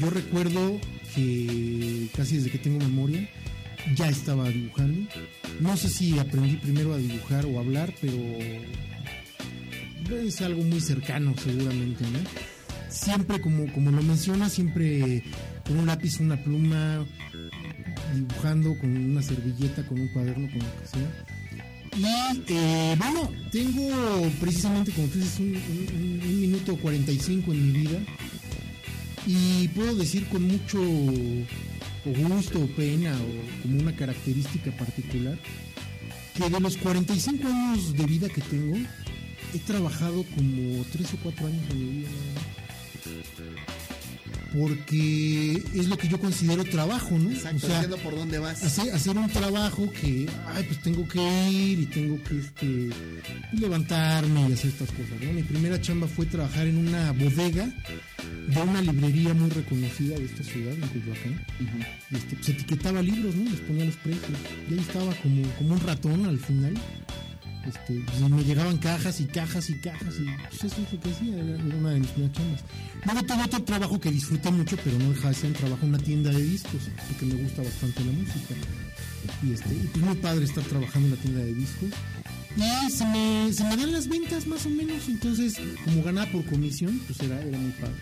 Yo 0.00 0.10
recuerdo 0.10 0.78
que 1.16 2.08
casi 2.14 2.36
desde 2.36 2.50
que 2.50 2.58
tengo 2.58 2.78
memoria 2.78 3.28
ya 3.96 4.08
estaba 4.08 4.48
dibujando. 4.48 5.08
No 5.60 5.76
sé 5.76 5.88
si 5.88 6.18
aprendí 6.18 6.56
primero 6.56 6.94
a 6.94 6.98
dibujar 6.98 7.46
o 7.46 7.56
a 7.56 7.60
hablar, 7.60 7.92
pero 8.00 8.16
es 10.22 10.40
algo 10.42 10.62
muy 10.62 10.80
cercano 10.80 11.34
seguramente. 11.42 12.04
Siempre, 12.88 13.40
como, 13.40 13.72
como 13.72 13.90
lo 13.90 14.02
menciona, 14.02 14.48
siempre 14.48 15.22
con 15.66 15.78
un 15.78 15.86
lápiz, 15.86 16.20
una 16.20 16.36
pluma, 16.36 17.04
dibujando 18.14 18.78
con 18.78 18.96
una 18.96 19.22
servilleta, 19.22 19.86
con 19.86 20.00
un 20.00 20.08
cuaderno, 20.08 20.48
con 20.48 20.58
lo 20.58 20.80
que 20.80 20.86
sea. 20.86 21.26
Y 21.96 22.52
eh, 22.52 22.94
bueno, 22.98 23.32
tengo 23.50 24.30
precisamente, 24.38 24.92
como 24.92 25.08
tú 25.08 25.18
dices, 25.18 25.38
un 25.40 26.40
minuto 26.40 26.76
45 26.76 27.52
en 27.52 27.72
mi 27.72 27.78
vida. 27.80 27.98
Y 29.26 29.68
puedo 29.68 29.96
decir 29.96 30.26
con 30.28 30.42
mucho 30.42 30.78
gusto 32.04 32.60
o 32.62 32.66
pena 32.68 33.12
o 33.16 33.62
como 33.62 33.80
una 33.80 33.94
característica 33.94 34.70
particular 34.70 35.36
que 36.34 36.48
de 36.48 36.60
los 36.60 36.76
45 36.76 37.48
años 37.48 37.96
de 37.96 38.06
vida 38.06 38.28
que 38.28 38.40
tengo, 38.42 38.76
he 39.54 39.58
trabajado 39.60 40.24
como 40.34 40.84
3 40.92 41.14
o 41.14 41.16
4 41.22 41.46
años 41.46 41.62
en 41.70 41.78
mi 41.78 41.98
vida. 42.00 42.08
Porque 44.58 45.62
es 45.74 45.88
lo 45.88 45.98
que 45.98 46.08
yo 46.08 46.18
considero 46.18 46.64
trabajo, 46.64 47.18
¿no? 47.18 47.30
Exacto, 47.30 47.66
O 47.66 47.68
sea, 47.68 47.88
por 48.02 48.16
dónde 48.16 48.38
vas. 48.38 48.62
hacer, 48.62 48.94
hacer 48.94 49.16
un 49.16 49.28
trabajo 49.28 49.90
que, 49.92 50.26
ay, 50.46 50.64
pues 50.64 50.80
tengo 50.80 51.06
que 51.06 51.18
ir 51.50 51.80
y 51.80 51.86
tengo 51.86 52.22
que 52.24 52.38
este, 52.38 52.90
levantarme 53.52 54.48
y 54.48 54.52
hacer 54.54 54.70
estas 54.70 54.90
cosas. 54.92 55.20
¿no? 55.20 55.32
Mi 55.32 55.42
primera 55.42 55.80
chamba 55.80 56.06
fue 56.06 56.24
trabajar 56.26 56.66
en 56.66 56.78
una 56.78 57.12
bodega 57.12 57.68
de 58.48 58.62
una 58.62 58.80
librería 58.80 59.34
muy 59.34 59.50
reconocida 59.50 60.16
de 60.18 60.24
esta 60.24 60.42
ciudad, 60.42 60.72
en 60.72 60.88
Coyoacán. 60.88 61.46
Y 61.60 62.16
este, 62.16 62.36
pues 62.36 62.48
etiquetaba 62.48 63.02
libros, 63.02 63.34
¿no? 63.34 63.50
Les 63.50 63.60
ponía 63.60 63.84
los 63.84 63.96
precios. 63.96 64.38
Y 64.70 64.72
ahí 64.72 64.80
estaba 64.80 65.14
como, 65.16 65.42
como 65.58 65.74
un 65.74 65.80
ratón 65.80 66.26
al 66.26 66.38
final. 66.38 66.74
Este, 67.66 68.00
pues, 68.06 68.30
me 68.30 68.44
llegaban 68.44 68.78
cajas 68.78 69.20
y 69.20 69.24
cajas 69.24 69.70
y 69.70 69.74
cajas 69.80 70.14
y 70.20 70.24
pues 70.48 70.64
eso 70.64 70.82
es 70.82 70.92
lo 70.92 71.00
que 71.00 71.10
hacía, 71.10 71.36
era 71.36 71.76
una 71.76 71.90
de 71.90 72.00
mis 72.00 72.14
chambas. 72.14 72.64
Luego 73.04 73.22
tuve 73.24 73.42
otro 73.44 73.62
trabajo 73.64 74.00
que 74.00 74.10
disfruté 74.10 74.50
mucho, 74.52 74.76
pero 74.84 74.98
no 74.98 75.10
dejaba 75.10 75.30
de 75.30 75.34
ser 75.34 75.46
un 75.46 75.52
trabajo 75.54 75.82
en 75.82 75.88
una 75.88 75.98
tienda 75.98 76.30
de 76.30 76.42
discos, 76.42 76.82
porque 77.08 77.26
me 77.26 77.42
gusta 77.42 77.62
bastante 77.62 78.04
la 78.04 78.12
música. 78.12 78.54
Y 79.42 79.52
este, 79.52 79.74
y 79.74 79.88
pues 79.92 80.04
muy 80.04 80.14
padre 80.16 80.44
estar 80.44 80.62
trabajando 80.64 81.08
en 81.08 81.14
la 81.16 81.20
tienda 81.20 81.40
de 81.40 81.54
discos. 81.54 81.90
Y 82.56 82.90
se 82.90 83.04
me, 83.06 83.52
se 83.52 83.64
me 83.64 83.76
dan 83.76 83.92
las 83.92 84.08
ventas 84.08 84.46
más 84.46 84.64
o 84.64 84.70
menos, 84.70 85.08
entonces 85.08 85.60
como 85.84 86.02
ganaba 86.04 86.30
por 86.30 86.44
comisión, 86.44 87.00
pues 87.06 87.20
era, 87.20 87.42
era 87.42 87.58
muy 87.58 87.72
padre. 87.72 87.96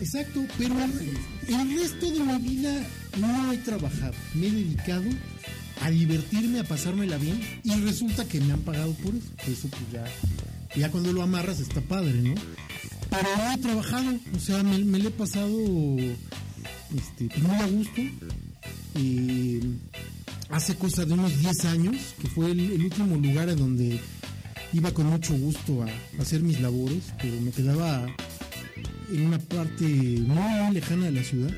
Exacto, 0.00 0.44
pero 0.58 0.74
el 0.80 1.78
resto 1.78 2.10
de 2.10 2.20
mi 2.20 2.38
vida 2.48 2.82
no 3.20 3.52
he 3.52 3.58
trabajado, 3.58 4.14
me 4.34 4.48
he 4.48 4.50
dedicado 4.50 5.04
a 5.80 5.90
divertirme, 5.90 6.60
a 6.60 6.64
pasármela 6.64 7.16
bien 7.16 7.40
y 7.64 7.74
resulta 7.80 8.24
que 8.26 8.40
me 8.40 8.52
han 8.52 8.60
pagado 8.60 8.92
por 8.94 9.14
eso, 9.14 9.28
eso 9.46 9.68
pues 9.68 9.82
ya, 9.92 10.04
ya 10.76 10.90
cuando 10.90 11.12
lo 11.12 11.22
amarras 11.22 11.60
está 11.60 11.80
padre, 11.80 12.12
¿no? 12.12 12.34
Pero 13.10 13.28
no 13.36 13.52
he 13.52 13.58
trabajado, 13.58 14.14
o 14.34 14.40
sea, 14.40 14.62
me, 14.62 14.78
me 14.78 14.98
lo 14.98 15.08
he 15.08 15.12
pasado 15.12 15.48
este, 16.96 17.26
pues, 17.28 17.42
muy 17.42 17.56
a 17.56 17.66
gusto. 17.66 18.02
Y 18.98 19.60
hace 20.50 20.76
cosa 20.76 21.04
de 21.04 21.14
unos 21.14 21.38
10 21.38 21.64
años, 21.66 21.96
que 22.20 22.28
fue 22.28 22.50
el, 22.50 22.60
el 22.60 22.84
último 22.84 23.16
lugar 23.16 23.48
en 23.48 23.58
donde 23.58 24.00
iba 24.72 24.92
con 24.92 25.06
mucho 25.06 25.34
gusto 25.34 25.82
a, 25.82 25.86
a 25.86 26.22
hacer 26.22 26.40
mis 26.42 26.60
labores, 26.60 27.12
pero 27.20 27.40
me 27.40 27.50
quedaba 27.50 28.06
en 29.10 29.26
una 29.26 29.38
parte 29.38 29.84
muy 29.84 30.74
lejana 30.74 31.06
de 31.06 31.12
la 31.12 31.24
ciudad. 31.24 31.52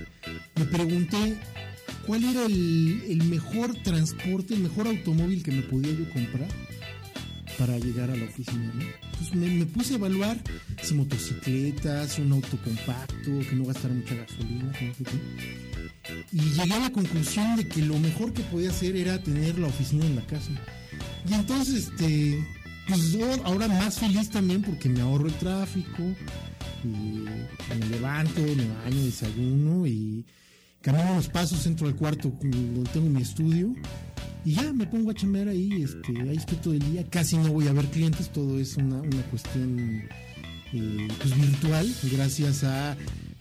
Me 0.56 0.64
pregunté 0.64 1.38
cuál 2.06 2.24
era 2.24 2.46
el, 2.46 3.02
el 3.08 3.24
mejor 3.24 3.74
transporte, 3.82 4.54
el 4.54 4.60
mejor 4.60 4.86
automóvil 4.86 5.42
que 5.42 5.52
me 5.52 5.62
podía 5.62 5.92
yo 5.92 6.08
comprar 6.10 6.48
para 7.58 7.78
llegar 7.78 8.10
a 8.10 8.16
la 8.16 8.24
oficina. 8.24 8.72
¿no? 8.74 8.82
Entonces 8.82 9.34
me, 9.34 9.48
me 9.48 9.66
puse 9.66 9.94
a 9.94 9.96
evaluar 9.96 10.38
si 10.82 10.94
motocicletas, 10.94 12.18
un 12.18 12.32
auto 12.32 12.58
compacto, 12.62 13.30
que 13.48 13.54
no 13.54 13.64
gastara 13.64 13.94
mucha 13.94 14.14
gasolina, 14.14 14.64
no 14.64 14.94
sé 14.94 15.04
qué. 15.04 16.24
Y 16.32 16.40
llegué 16.40 16.74
a 16.74 16.80
la 16.80 16.90
conclusión 16.90 17.56
de 17.56 17.66
que 17.66 17.82
lo 17.82 17.98
mejor 17.98 18.32
que 18.32 18.42
podía 18.42 18.70
hacer 18.70 18.96
era 18.96 19.22
tener 19.22 19.58
la 19.58 19.68
oficina 19.68 20.04
en 20.04 20.16
la 20.16 20.26
casa. 20.26 20.50
Y 21.28 21.32
entonces, 21.32 21.88
este, 21.88 22.44
pues 22.88 23.12
yo 23.12 23.26
ahora 23.44 23.68
más 23.68 23.98
feliz 23.98 24.28
también 24.30 24.62
porque 24.62 24.88
me 24.88 25.00
ahorro 25.00 25.28
el 25.28 25.34
tráfico, 25.34 26.02
y 26.84 27.24
me 27.78 27.86
levanto, 27.90 28.40
me 28.42 28.68
baño, 28.68 29.04
desayuno 29.04 29.86
y 29.86 30.24
camino 30.84 31.12
unos 31.12 31.28
pasos, 31.28 31.66
entro 31.66 31.86
al 31.86 31.96
cuarto 31.96 32.32
donde 32.42 32.88
tengo 32.92 33.08
mi 33.08 33.22
estudio 33.22 33.74
y 34.44 34.52
ya 34.52 34.72
me 34.72 34.86
pongo 34.86 35.10
a 35.10 35.14
chambear 35.14 35.48
ahí, 35.48 35.82
este, 35.82 36.20
ahí 36.28 36.36
estoy 36.36 36.58
todo 36.58 36.74
el 36.74 36.80
día, 36.92 37.04
casi 37.08 37.36
no 37.38 37.50
voy 37.52 37.66
a 37.68 37.72
ver 37.72 37.86
clientes, 37.86 38.30
todo 38.30 38.60
es 38.60 38.76
una, 38.76 38.96
una 39.00 39.22
cuestión 39.30 40.02
eh, 40.74 41.08
pues 41.22 41.36
virtual, 41.40 41.86
gracias 42.12 42.62
a 42.64 42.96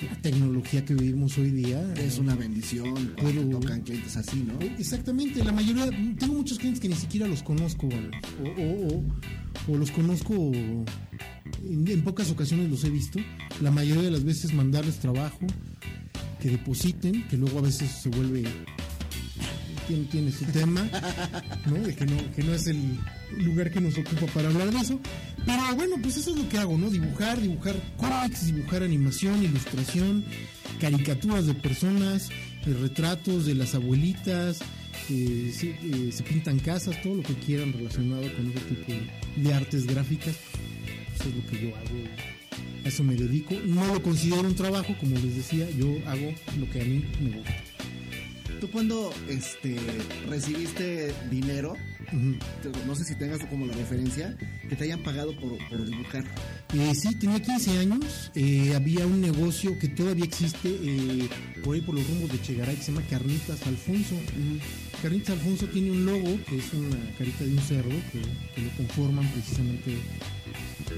la 0.09 0.21
tecnología 0.21 0.83
que 0.85 0.93
vivimos 0.95 1.37
hoy 1.37 1.51
día. 1.51 1.81
Es 1.95 2.17
una 2.19 2.35
bendición 2.35 3.13
Pero- 3.17 3.43
tocan 3.49 3.81
clientes 3.81 4.15
así, 4.17 4.45
¿no? 4.47 4.59
Exactamente, 4.77 5.43
la 5.43 5.51
mayoría, 5.51 5.89
tengo 6.17 6.33
muchos 6.33 6.57
clientes 6.59 6.79
que 6.81 6.87
ni 6.89 6.95
siquiera 6.95 7.27
los 7.27 7.43
conozco, 7.43 7.87
o, 7.87 8.47
o- 8.47 8.95
o- 8.95 9.03
o 9.73 9.77
los 9.77 9.91
conozco, 9.91 10.33
en, 10.33 10.85
en 11.87 12.01
pocas 12.03 12.29
ocasiones 12.31 12.69
los 12.69 12.83
he 12.85 12.89
visto, 12.89 13.19
la 13.61 13.71
mayoría 13.71 14.03
de 14.03 14.11
las 14.11 14.23
veces 14.23 14.53
mandarles 14.53 14.97
trabajo, 14.99 15.39
que 16.43 16.49
depositen, 16.49 17.25
que 17.29 17.37
luego 17.37 17.59
a 17.59 17.61
veces 17.61 17.89
se 17.89 18.09
vuelve, 18.09 18.43
tiene, 19.87 20.03
tiene 20.11 20.29
su 20.29 20.43
tema, 20.43 20.85
¿no? 21.65 21.75
De 21.75 21.95
que 21.95 22.05
no, 22.05 22.17
que 22.35 22.43
no 22.43 22.53
es 22.53 22.67
el 22.67 22.99
lugar 23.37 23.71
que 23.71 23.79
nos 23.79 23.97
ocupa 23.97 24.25
para 24.33 24.49
hablar 24.49 24.69
de 24.69 24.77
eso, 24.77 24.99
pero 25.45 25.75
bueno, 25.77 25.95
pues 26.03 26.17
eso 26.17 26.31
es 26.31 26.37
lo 26.37 26.49
que 26.49 26.57
hago, 26.57 26.77
¿no? 26.77 26.89
Dibujar, 26.89 27.39
dibujar 27.39 27.75
cómics, 27.95 28.47
dibujar 28.47 28.83
animación, 28.83 29.41
ilustración, 29.41 30.25
caricaturas 30.81 31.45
de 31.45 31.53
personas, 31.53 32.29
eh, 32.29 32.73
retratos 32.81 33.45
de 33.45 33.55
las 33.55 33.73
abuelitas, 33.73 34.59
eh, 35.09 35.53
se, 35.57 35.69
eh, 35.69 36.11
se 36.11 36.23
pintan 36.23 36.59
casas, 36.59 37.01
todo 37.01 37.15
lo 37.15 37.23
que 37.23 37.35
quieran 37.35 37.71
relacionado 37.71 38.23
con 38.33 38.51
ese 38.51 38.59
tipo 38.59 38.91
de 39.37 39.53
artes 39.53 39.87
gráficas, 39.87 40.35
pues 41.15 41.29
es 41.29 41.35
lo 41.37 41.49
que 41.49 41.67
yo 41.69 41.75
hago. 41.77 42.42
A 42.85 42.87
eso 42.87 43.03
me 43.03 43.15
dedico. 43.15 43.55
No 43.65 43.85
lo 43.87 44.01
considero 44.01 44.41
un 44.41 44.55
trabajo, 44.55 44.95
como 44.99 45.15
les 45.15 45.35
decía, 45.35 45.69
yo 45.71 45.87
hago 46.07 46.33
lo 46.59 46.69
que 46.69 46.81
a 46.81 46.85
mí 46.85 47.03
me 47.21 47.37
gusta. 47.37 47.55
Tú 48.59 48.69
cuando 48.71 49.13
este, 49.27 49.77
recibiste 50.29 51.13
dinero, 51.29 51.75
No 52.85 52.95
sé 52.95 53.03
si 53.03 53.15
tengas 53.15 53.39
como 53.45 53.65
la 53.65 53.73
referencia, 53.73 54.35
que 54.69 54.75
te 54.75 54.83
hayan 54.85 55.01
pagado 55.03 55.35
por, 55.39 55.57
por 55.69 55.85
dibujar. 55.85 56.23
Eh, 56.73 56.93
sí, 56.95 57.15
tenía 57.15 57.39
15 57.41 57.77
años. 57.79 58.31
eh, 58.35 58.73
había 58.75 59.05
un 59.05 59.21
negocio 59.21 59.77
que 59.79 59.87
todavía 59.87 60.25
existe 60.25 60.69
eh, 60.69 61.27
por 61.63 61.75
ahí 61.75 61.81
por 61.81 61.95
los 61.95 62.07
rumbos 62.07 62.31
de 62.31 62.41
Chegaray 62.41 62.75
que 62.75 62.83
se 62.83 62.91
llama 62.91 63.05
Carnitas 63.09 63.65
Alfonso. 63.67 64.15
Carnitas 65.01 65.31
Alfonso 65.31 65.67
tiene 65.67 65.91
un 65.91 66.05
logo 66.05 66.39
que 66.47 66.57
es 66.57 66.73
una 66.73 66.97
carita 67.17 67.43
de 67.43 67.51
un 67.51 67.59
cerdo 67.61 67.89
que, 68.11 68.21
que 68.55 68.61
lo 68.61 68.69
conforman 68.77 69.27
precisamente 69.31 69.97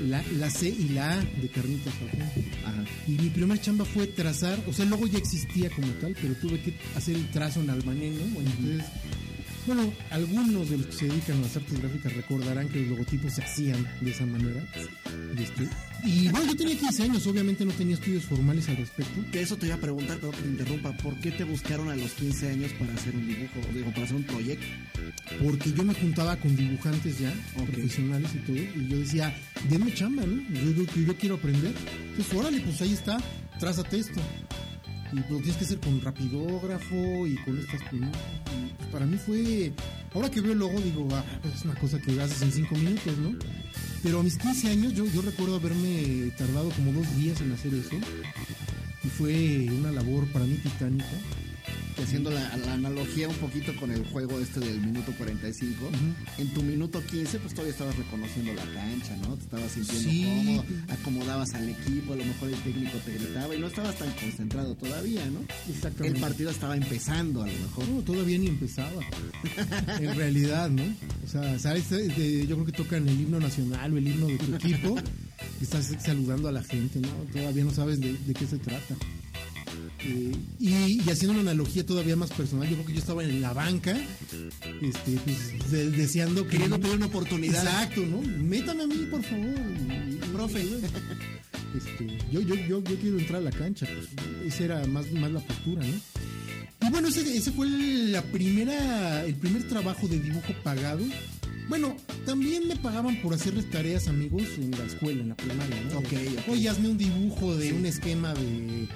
la, 0.07 0.23
la 0.37 0.49
C 0.49 0.69
y 0.69 0.89
la 0.89 1.13
A 1.13 1.23
de 1.23 1.49
Carnitas 1.49 1.93
Alfonso. 2.01 2.41
Ajá. 2.65 2.83
Y 3.07 3.11
mi 3.11 3.29
primer 3.29 3.59
chamba 3.61 3.85
fue 3.85 4.07
trazar, 4.07 4.59
o 4.67 4.73
sea, 4.73 4.83
el 4.83 4.91
logo 4.91 5.07
ya 5.07 5.17
existía 5.17 5.69
como 5.69 5.87
tal, 5.93 6.15
pero 6.21 6.33
tuve 6.35 6.59
que 6.61 6.73
hacer 6.95 7.15
el 7.15 7.29
trazo 7.31 7.61
en 7.61 7.69
albaneno. 7.69 8.21
Bueno, 8.33 8.49
entonces, 8.59 8.85
bueno, 9.65 9.91
algunos 10.11 10.69
de 10.69 10.77
los 10.77 10.87
que 10.87 10.91
se 10.93 11.07
dedican 11.07 11.37
a 11.37 11.41
las 11.41 11.55
artes 11.55 11.79
gráficas 11.79 12.13
recordarán 12.13 12.69
que 12.69 12.79
los 12.81 12.89
logotipos 12.89 13.33
se 13.33 13.43
hacían 13.43 13.87
de 14.01 14.11
esa 14.11 14.25
manera. 14.25 14.65
Y, 16.03 16.25
y 16.25 16.27
bueno, 16.29 16.47
yo 16.47 16.55
tenía 16.55 16.77
15 16.77 17.03
años, 17.03 17.27
obviamente 17.27 17.65
no 17.65 17.71
tenía 17.73 17.95
estudios 17.95 18.25
formales 18.25 18.69
al 18.69 18.77
respecto. 18.77 19.21
Que 19.31 19.41
eso 19.41 19.57
te 19.57 19.67
iba 19.67 19.75
a 19.75 19.79
preguntar, 19.79 20.17
perdón 20.17 20.35
que 20.35 20.41
te 20.41 20.49
interrumpa, 20.49 20.91
¿por 20.97 21.19
qué 21.19 21.31
te 21.31 21.43
buscaron 21.43 21.89
a 21.89 21.95
los 21.95 22.11
15 22.13 22.49
años 22.49 22.71
para 22.73 22.93
hacer 22.93 23.15
un 23.15 23.27
dibujo, 23.27 23.59
digo, 23.73 23.91
para 23.91 24.03
hacer 24.03 24.15
un 24.15 24.23
proyecto? 24.23 24.65
porque 25.43 25.71
yo 25.71 25.83
me 25.83 25.93
juntaba 25.93 26.35
con 26.37 26.55
dibujantes 26.55 27.19
ya, 27.19 27.33
profesionales 27.55 28.29
y 28.35 28.37
todo, 28.39 28.55
y 28.55 28.87
yo 28.87 28.97
decía, 28.97 29.35
denme 29.69 29.93
chamba, 29.93 30.23
¿no? 30.25 30.41
Yo, 30.49 30.83
yo, 30.83 31.05
yo 31.05 31.17
quiero 31.17 31.35
aprender. 31.35 31.73
Entonces, 32.09 32.33
órale, 32.33 32.59
pues 32.61 32.81
ahí 32.81 32.93
está, 32.93 33.17
trázate 33.59 33.99
esto. 33.99 34.21
Y 35.11 35.15
pues, 35.15 35.29
lo 35.29 35.37
tienes 35.37 35.57
que 35.57 35.65
hacer 35.65 35.79
con 35.79 36.01
rapidógrafo 36.01 37.27
y 37.27 37.35
con 37.43 37.57
estas. 37.57 37.81
Y, 37.91 37.99
pues, 37.99 38.89
para 38.91 39.05
mí 39.05 39.17
fue, 39.17 39.71
ahora 40.13 40.29
que 40.29 40.41
veo 40.41 40.53
el 40.53 40.59
logo, 40.59 40.79
digo, 40.81 41.07
ah, 41.11 41.23
pues 41.41 41.55
es 41.55 41.65
una 41.65 41.75
cosa 41.75 41.99
que 41.99 42.19
haces 42.19 42.41
en 42.41 42.51
cinco 42.51 42.75
minutos, 42.75 43.17
¿no? 43.17 43.35
Pero 44.03 44.19
a 44.19 44.23
mis 44.23 44.37
15 44.37 44.69
años 44.69 44.93
yo, 44.93 45.05
yo 45.05 45.21
recuerdo 45.21 45.55
haberme 45.55 46.31
tardado 46.37 46.69
como 46.71 46.91
dos 46.91 47.15
días 47.17 47.39
en 47.41 47.51
hacer 47.51 47.73
eso. 47.73 47.95
Y 49.03 49.07
fue 49.07 49.67
una 49.69 49.91
labor 49.91 50.25
para 50.27 50.45
mí 50.45 50.55
titánica. 50.55 51.05
Que 51.95 52.03
haciendo 52.03 52.29
la, 52.29 52.57
la 52.57 52.73
analogía 52.73 53.29
un 53.29 53.35
poquito 53.35 53.73
con 53.77 53.89
el 53.89 54.03
juego 54.07 54.37
este 54.41 54.59
del 54.59 54.81
minuto 54.81 55.13
45, 55.17 55.89
en 56.39 56.47
tu 56.53 56.61
minuto 56.61 57.01
15 57.01 57.39
pues 57.39 57.53
todavía 57.53 57.71
estabas 57.71 57.95
reconociendo 57.97 58.53
la 58.53 58.63
cancha, 58.73 59.15
¿no? 59.21 59.35
Te 59.35 59.43
estabas 59.43 59.71
sintiendo 59.71 60.09
Sí. 60.09 60.23
cómodo, 60.25 60.65
acomodabas 60.89 61.53
al 61.53 61.69
equipo, 61.69 62.11
a 62.13 62.15
lo 62.17 62.25
mejor 62.25 62.49
el 62.49 62.59
técnico 62.63 62.97
te 63.05 63.13
gritaba 63.13 63.55
y 63.55 63.59
no 63.59 63.67
estabas 63.67 63.95
tan 63.97 64.11
concentrado 64.11 64.75
todavía, 64.75 65.25
¿no? 65.27 65.39
Exactamente. 65.73 66.17
El 66.17 66.21
partido 66.21 66.49
estaba 66.49 66.75
empezando 66.75 67.43
a 67.43 67.47
lo 67.47 67.53
mejor. 67.53 67.87
No, 67.87 68.01
todavía 68.01 68.37
ni 68.39 68.47
empezaba. 68.47 69.01
en 69.99 70.15
realidad, 70.17 70.69
¿no? 70.69 70.83
O 71.23 71.27
sea, 71.29 71.57
¿sabes? 71.59 71.89
Yo 71.89 72.55
creo 72.55 72.65
que 72.65 72.71
tocan 72.73 73.07
el 73.07 73.21
himno 73.21 73.39
nacional 73.39 73.93
o 73.93 73.97
el 73.97 74.05
himno 74.07 74.27
de 74.27 74.37
tu 74.37 74.53
equipo. 74.55 74.97
y 75.61 75.63
estás 75.63 75.89
saludando 76.03 76.49
a 76.49 76.51
la 76.51 76.63
gente, 76.63 76.99
¿no? 76.99 77.07
Todavía 77.31 77.63
no 77.63 77.71
sabes 77.71 78.01
de, 78.01 78.13
de 78.13 78.33
qué 78.33 78.45
se 78.45 78.57
trata. 78.57 78.95
Eh, 80.07 80.31
y, 80.59 80.69
y 80.69 81.09
haciendo 81.09 81.33
una 81.33 81.41
analogía 81.51 81.85
todavía 81.85 82.15
más 82.15 82.29
personal, 82.31 82.67
yo 82.69 82.75
creo 82.75 82.85
que 82.85 82.93
yo 82.93 82.99
estaba 82.99 83.23
en 83.23 83.41
la 83.41 83.53
banca, 83.53 83.97
este, 84.81 85.11
pues, 85.23 85.71
de- 85.71 85.89
deseando 85.91 86.43
que. 86.45 86.51
Queriendo 86.51 86.79
pedir 86.79 86.95
una 86.97 87.07
oportunidad. 87.07 87.63
Exacto, 87.63 88.01
¿no? 88.05 88.21
Métame 88.21 88.83
a 88.83 88.87
mí, 88.87 89.07
por 89.09 89.23
favor. 89.23 89.55
Profe. 90.33 90.61
Este, 91.75 92.17
yo, 92.31 92.39
yo, 92.41 92.55
yo, 92.55 92.83
yo 92.83 92.95
quiero 92.99 93.19
entrar 93.19 93.41
a 93.41 93.45
la 93.45 93.51
cancha, 93.51 93.85
pues, 93.87 94.53
esa 94.53 94.63
era 94.63 94.87
más, 94.87 95.11
más 95.11 95.31
la 95.31 95.39
postura, 95.41 95.85
¿no? 95.85 96.87
Y 96.87 96.91
bueno, 96.91 97.07
ese, 97.07 97.35
ese 97.35 97.51
fue 97.51 97.67
la 97.67 98.21
primera, 98.21 99.25
el 99.25 99.35
primer 99.35 99.67
trabajo 99.67 100.07
de 100.07 100.19
dibujo 100.19 100.53
pagado. 100.63 101.03
Bueno, 101.67 101.97
también 102.27 102.67
me 102.67 102.75
pagaban 102.75 103.19
por 103.23 103.33
hacerles 103.33 103.69
tareas, 103.71 104.07
amigos, 104.07 104.43
en 104.57 104.69
la 104.71 104.85
escuela, 104.85 105.21
en 105.23 105.29
la 105.29 105.35
primaria, 105.35 105.81
¿no? 105.91 105.97
Ok, 105.97 106.09
De, 106.09 106.27
ok. 106.37 106.49
Oye, 106.49 106.69
hazme 106.69 106.89
un 106.89 106.97
dibujo 106.97 107.55
de 107.57 107.73
un 107.73 107.85
esquema 107.87 108.33
de, 108.35 108.87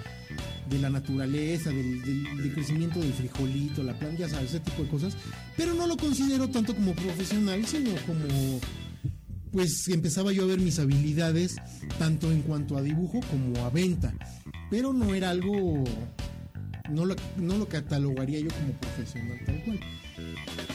de 0.70 0.80
la 0.80 0.90
naturaleza, 0.90 1.70
del, 1.72 2.52
crecimiento 2.54 3.00
del 3.00 3.14
frijolito, 3.14 3.84
la 3.84 3.98
planta, 3.98 4.20
ya 4.20 4.30
sabes, 4.30 4.50
ese 4.50 4.60
tipo 4.60 4.84
de 4.84 4.90
cosas. 4.90 5.18
Pero 5.58 5.74
no 5.74 5.88
lo 5.88 5.98
considero 5.98 6.48
tanto 6.50 6.76
como 6.76 6.94
profesional, 6.94 7.66
sino 7.66 7.92
como 8.06 8.60
pues 9.52 9.88
empezaba 9.88 10.32
yo 10.32 10.44
a 10.44 10.48
ver 10.48 10.60
mis 10.60 10.78
habilidades 10.78 11.56
tanto 11.98 12.32
en 12.32 12.44
cuanto 12.44 12.78
a 12.78 12.82
dibujo 12.82 13.20
como 13.32 13.66
a 13.66 13.70
venta. 13.70 14.14
Pero 14.70 14.94
no 14.94 15.16
era 15.16 15.32
algo, 15.32 15.84
no 16.90 17.06
lo, 17.06 17.16
no 17.38 17.58
lo 17.58 17.68
catalogaría 17.68 18.40
yo 18.40 18.50
como 18.50 18.74
profesional 18.74 19.40
tal 19.46 19.64
cual. 19.64 19.80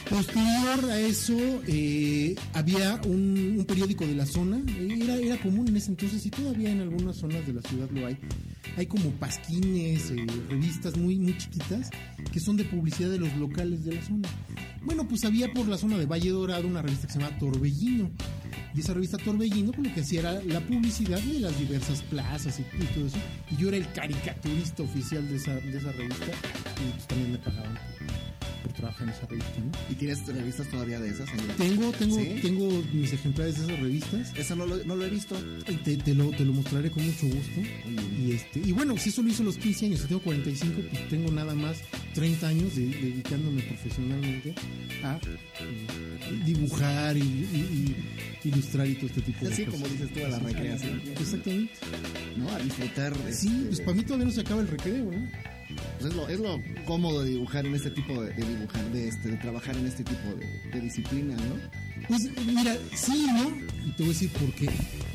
Posterior 0.09 0.91
a 0.91 0.99
eso, 0.99 1.35
eh, 1.67 2.35
había 2.53 3.01
un, 3.05 3.65
periódico 3.67 4.05
de 4.05 4.13
la 4.13 4.25
zona, 4.25 4.61
eh, 4.67 4.99
era, 5.01 5.15
era 5.15 5.37
común 5.41 5.67
en 5.67 5.77
ese 5.77 5.89
entonces 5.89 6.23
y 6.25 6.29
todavía 6.29 6.71
en 6.71 6.81
algunas 6.81 7.15
zonas 7.17 7.45
de 7.47 7.53
la 7.53 7.61
ciudad 7.63 7.89
lo 7.89 8.05
hay. 8.05 8.17
Hay 8.77 8.85
como 8.85 9.09
pasquines, 9.11 10.11
eh, 10.11 10.25
revistas 10.49 10.95
muy, 10.95 11.17
muy 11.17 11.35
chiquitas 11.37 11.89
que 12.31 12.39
son 12.39 12.55
de 12.55 12.65
publicidad 12.65 13.09
de 13.09 13.17
los 13.17 13.35
locales 13.35 13.83
de 13.83 13.95
la 13.95 14.01
zona. 14.03 14.29
Bueno, 14.83 15.07
pues 15.07 15.25
había 15.25 15.51
por 15.51 15.67
la 15.67 15.77
zona 15.77 15.97
de 15.97 16.05
Valle 16.05 16.29
Dorado 16.29 16.67
una 16.67 16.83
revista 16.83 17.07
que 17.07 17.13
se 17.13 17.19
llama 17.19 17.37
Torbellino. 17.39 18.11
Y 18.75 18.81
esa 18.81 18.93
revista 18.93 19.17
Torbellino, 19.17 19.71
pues, 19.71 19.87
lo 19.87 19.95
que 19.95 20.01
hacía 20.01 20.19
era 20.19 20.33
la 20.43 20.59
publicidad 20.59 21.19
de 21.19 21.39
las 21.39 21.57
diversas 21.57 22.03
plazas 22.03 22.59
y, 22.59 22.61
y 22.61 22.85
todo 22.93 23.07
eso. 23.07 23.17
Y 23.49 23.55
yo 23.55 23.69
era 23.69 23.77
el 23.77 23.91
caricaturista 23.91 24.83
oficial 24.83 25.27
de 25.27 25.37
esa, 25.37 25.55
de 25.55 25.77
esa 25.77 25.91
revista 25.93 26.27
y 26.27 26.91
pues, 26.91 27.07
también 27.07 27.31
me 27.31 27.37
pagaban 27.39 27.75
por, 28.05 28.63
por 28.63 28.73
trabajar 28.73 29.03
en 29.07 29.09
esa 29.13 29.25
revista. 29.27 29.51
¿no? 29.59 29.71
¿Y 29.91 29.95
tienes 29.95 30.25
revistas 30.25 30.67
todavía 30.69 30.99
de 30.99 31.09
esas? 31.09 31.29
Tengo, 31.57 31.91
tengo, 31.91 32.15
¿Sí? 32.17 32.39
tengo 32.41 32.83
mis 32.93 33.13
ejemplares 33.13 33.57
de 33.59 33.65
esas 33.65 33.79
revistas. 33.79 34.31
Eso 34.35 34.55
no 34.55 34.65
lo, 34.65 34.83
no 34.85 34.95
lo 34.95 35.05
he 35.05 35.09
visto. 35.09 35.35
Y 35.69 35.75
te, 35.77 35.97
te 35.97 36.13
lo, 36.15 36.29
te 36.31 36.43
lo 36.45 36.53
mostraré 36.53 36.89
con 36.91 37.05
mucho 37.05 37.25
gusto. 37.27 37.61
Y 38.19 38.31
este 38.31 38.59
y 38.59 38.71
bueno, 38.71 38.97
si 38.97 39.09
eso 39.09 39.21
lo 39.21 39.29
hice 39.29 39.41
a 39.43 39.45
los 39.45 39.57
15 39.57 39.85
años, 39.87 39.99
si 40.01 40.07
tengo 40.07 40.21
45, 40.21 40.81
pues 40.89 41.09
tengo 41.09 41.31
nada 41.31 41.53
más 41.53 41.77
30 42.15 42.47
años 42.47 42.75
de, 42.75 42.85
dedicándome 42.87 43.61
profesionalmente 43.63 44.55
a 45.03 45.17
eh, 45.17 46.41
dibujar 46.45 47.17
y, 47.17 47.21
y- 47.21 47.95
y 48.43 48.49
ilustrar 48.49 48.87
y 48.87 48.95
todo 48.95 49.07
este 49.07 49.21
tipo 49.21 49.45
de 49.45 49.53
Así 49.53 49.65
cosas. 49.65 49.81
como 49.81 49.91
dices 49.93 50.13
tú, 50.13 50.25
a 50.25 50.29
la 50.29 50.39
recreación. 50.39 51.01
Exactamente. 51.19 51.73
¿No? 52.37 52.49
A 52.49 52.59
disfrutar. 52.59 53.13
Sí, 53.31 53.47
este, 53.47 53.65
pues 53.67 53.81
para 53.81 53.97
mí 53.97 54.03
todavía 54.03 54.25
no 54.25 54.31
se 54.31 54.41
acaba 54.41 54.61
el 54.61 54.67
recreo, 54.67 55.11
¿no? 55.11 55.27
Es, 55.99 56.13
lo, 56.13 56.29
es 56.29 56.39
lo 56.39 56.61
cómodo 56.85 57.23
de 57.23 57.31
dibujar 57.31 57.65
en 57.65 57.75
este 57.75 57.91
tipo 57.91 58.21
de, 58.21 58.33
dibujar, 58.33 58.85
de, 58.91 59.07
este, 59.07 59.29
de 59.29 59.37
trabajar 59.37 59.75
en 59.77 59.87
este 59.87 60.03
tipo 60.03 60.35
de, 60.71 60.81
disciplina, 60.81 61.35
¿no? 61.35 62.07
Pues 62.07 62.29
mira, 62.45 62.77
sí, 62.93 63.27
¿no? 63.33 63.49
Y 63.85 63.91
te 63.91 64.03
voy 64.03 64.11
a 64.11 64.13
decir 64.13 64.29
por 64.31 64.51
qué. 64.53 64.69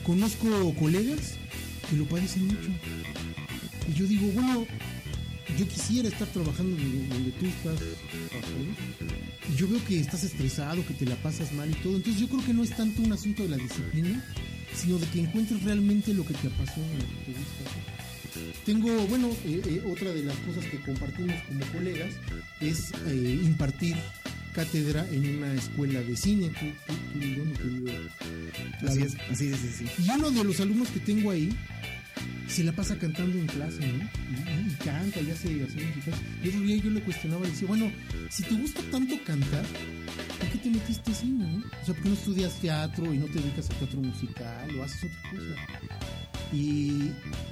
Conozco 0.04 0.74
colegas 0.74 1.34
que 1.88 1.96
lo 1.96 2.04
padecen 2.06 2.46
mucho. 2.46 2.70
Y 3.88 3.92
yo 3.94 4.06
digo, 4.06 4.32
bueno, 4.32 4.66
yo 5.58 5.68
quisiera 5.68 6.08
estar 6.08 6.26
trabajando 6.28 6.76
donde, 6.76 7.30
tú 7.32 7.46
estás. 7.46 7.80
Y 9.52 9.56
yo 9.56 9.68
veo 9.68 9.84
que 9.84 10.00
estás 10.00 10.24
estresado, 10.24 10.84
que 10.86 10.94
te 10.94 11.06
la 11.06 11.16
pasas 11.16 11.52
mal 11.52 11.70
y 11.70 11.74
todo. 11.74 11.96
Entonces 11.96 12.20
yo 12.20 12.28
creo 12.28 12.44
que 12.44 12.54
no 12.54 12.64
es 12.64 12.70
tanto 12.70 13.02
un 13.02 13.12
asunto 13.12 13.42
de 13.42 13.50
la 13.50 13.56
disciplina, 13.56 14.24
sino 14.74 14.98
de 14.98 15.06
que 15.08 15.20
encuentres 15.20 15.62
realmente 15.62 16.14
lo 16.14 16.24
que 16.24 16.34
te 16.34 16.48
apasiona, 16.48 16.94
lo 16.94 17.08
que 17.08 17.32
te 17.32 17.38
gusta. 17.38 17.89
Tengo, 18.64 18.88
bueno, 19.06 19.28
eh, 19.46 19.62
eh, 19.66 19.82
otra 19.86 20.12
de 20.12 20.22
las 20.22 20.36
cosas 20.38 20.64
que 20.66 20.78
compartimos 20.80 21.34
como 21.48 21.64
colegas 21.72 22.10
es 22.60 22.92
eh, 23.06 23.40
impartir 23.42 23.96
cátedra 24.54 25.06
en 25.10 25.38
una 25.38 25.54
escuela 25.54 26.00
de 26.00 26.16
cine. 26.16 26.50
Tú, 26.50 26.66
tú, 26.86 26.94
tú 27.12 27.20
yo, 27.20 27.52
querido 27.54 27.92
Así 28.86 29.02
es, 29.02 29.16
así 29.30 29.48
es, 29.48 29.58
sí, 29.58 29.70
sí. 29.78 30.04
Y 30.04 30.10
uno 30.10 30.30
de 30.30 30.44
los 30.44 30.60
alumnos 30.60 30.88
que 30.88 31.00
tengo 31.00 31.30
ahí 31.30 31.56
se 32.48 32.64
la 32.64 32.72
pasa 32.72 32.98
cantando 32.98 33.38
en 33.38 33.46
clase, 33.46 33.80
¿no? 33.80 34.04
Y, 34.04 34.72
y 34.72 34.74
canta 34.84 35.20
y 35.20 35.30
hace, 35.30 35.62
hace 35.62 35.84
música. 35.84 36.12
Y 36.42 36.48
otro 36.48 36.60
día 36.60 36.76
yo 36.76 36.90
le 36.90 37.00
cuestionaba 37.02 37.46
y 37.46 37.50
decía, 37.50 37.68
bueno, 37.68 37.90
si 38.28 38.42
te 38.42 38.54
gusta 38.54 38.82
tanto 38.90 39.14
cantar, 39.24 39.64
¿por 40.38 40.48
qué 40.50 40.58
te 40.58 40.70
metiste 40.70 41.14
cine, 41.14 41.46
no? 41.46 41.58
O 41.58 41.84
sea, 41.84 41.94
¿por 41.94 42.02
qué 42.02 42.08
no 42.08 42.14
estudias 42.14 42.60
teatro 42.60 43.14
y 43.14 43.18
no 43.18 43.26
te 43.26 43.38
dedicas 43.40 43.70
a 43.70 43.74
teatro 43.74 44.00
musical 44.00 44.76
o 44.78 44.84
haces 44.84 45.04
otra 45.04 45.30
cosa? 45.30 46.39
Y, 46.52 47.10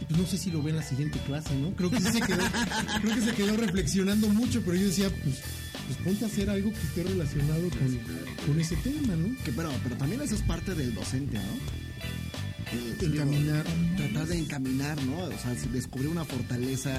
pues 0.08 0.18
no 0.20 0.26
sé 0.26 0.36
si 0.38 0.50
lo 0.50 0.62
ve 0.62 0.70
en 0.70 0.76
la 0.76 0.82
siguiente 0.82 1.18
clase, 1.20 1.54
¿no? 1.56 1.70
Creo 1.76 1.90
que 1.90 2.00
sí 2.00 2.10
se 2.12 2.20
quedó, 2.20 2.42
creo 3.02 3.14
que 3.14 3.22
se 3.22 3.32
quedó 3.34 3.56
reflexionando 3.56 4.28
mucho, 4.28 4.60
pero 4.64 4.76
yo 4.76 4.86
decía, 4.88 5.08
pues, 5.22 5.36
pues 5.86 5.98
ponte 6.04 6.24
a 6.24 6.28
hacer 6.28 6.50
algo 6.50 6.70
que 6.72 6.78
esté 6.80 7.04
relacionado 7.04 7.68
con, 7.70 7.98
con 8.46 8.60
ese 8.60 8.76
tema, 8.76 9.14
¿no? 9.14 9.36
Que, 9.44 9.52
pero, 9.52 9.70
pero 9.84 9.96
también 9.96 10.20
eso 10.22 10.34
es 10.34 10.42
parte 10.42 10.74
del 10.74 10.94
docente, 10.94 11.38
¿no? 11.38 11.88
El- 13.00 13.12
Encaminar. 13.14 13.64
tratar 13.96 14.26
de 14.26 14.38
encaminar, 14.38 15.02
¿no? 15.04 15.18
O 15.20 15.38
sea, 15.38 15.54
si 15.56 15.68
descubrir 15.68 16.08
una 16.10 16.24
fortaleza 16.24 16.94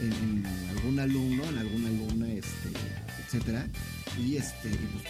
en, 0.00 0.12
en 0.12 0.46
algún 0.76 1.00
alumno, 1.00 1.44
en 1.44 1.58
alguna 1.58 1.88
alumna, 1.88 2.28
este, 2.30 2.68
etcétera. 3.26 3.66
Y 4.24 4.36
este, 4.36 4.68
y 4.68 4.76
pues, 4.76 5.04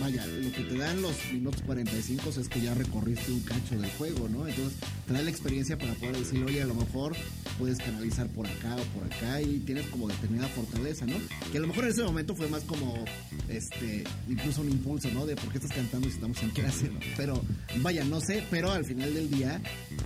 vaya, 0.00 0.26
lo 0.26 0.52
que 0.52 0.62
te 0.62 0.76
dan 0.76 1.02
los 1.02 1.14
minutos 1.32 1.62
45 1.62 2.30
es 2.40 2.48
que 2.48 2.60
ya 2.60 2.74
recorriste 2.74 3.32
un 3.32 3.40
cacho 3.40 3.78
del 3.78 3.90
juego, 3.92 4.28
¿no? 4.28 4.46
Entonces, 4.46 4.78
te 5.06 5.12
da 5.12 5.22
la 5.22 5.30
experiencia 5.30 5.78
para 5.78 5.94
poder 5.94 6.16
decir, 6.16 6.42
oye, 6.44 6.62
a 6.62 6.66
lo 6.66 6.74
mejor 6.74 7.14
puedes 7.58 7.78
canalizar 7.78 8.28
por 8.28 8.46
acá 8.46 8.76
o 8.76 8.98
por 8.98 9.04
acá 9.12 9.40
y 9.40 9.60
tienes 9.60 9.86
como 9.88 10.08
determinada 10.08 10.48
fortaleza, 10.48 11.06
¿no? 11.06 11.16
Que 11.52 11.58
a 11.58 11.60
lo 11.60 11.66
mejor 11.66 11.84
en 11.84 11.90
ese 11.90 12.02
momento 12.02 12.34
fue 12.34 12.48
más 12.48 12.62
como, 12.64 13.04
este, 13.48 14.04
incluso 14.28 14.62
un 14.62 14.70
impulso, 14.70 15.10
¿no? 15.10 15.26
De 15.26 15.36
por 15.36 15.50
qué 15.50 15.58
estás 15.58 15.72
cantando 15.72 16.08
si 16.08 16.14
estamos 16.14 16.42
en 16.42 16.50
clase, 16.50 16.90
¿no? 16.90 17.00
Pero, 17.16 17.42
vaya, 17.80 18.04
no 18.04 18.20
sé, 18.20 18.42
pero 18.50 18.72
al 18.72 18.84
final 18.84 19.14
del 19.14 19.30
día, 19.30 19.60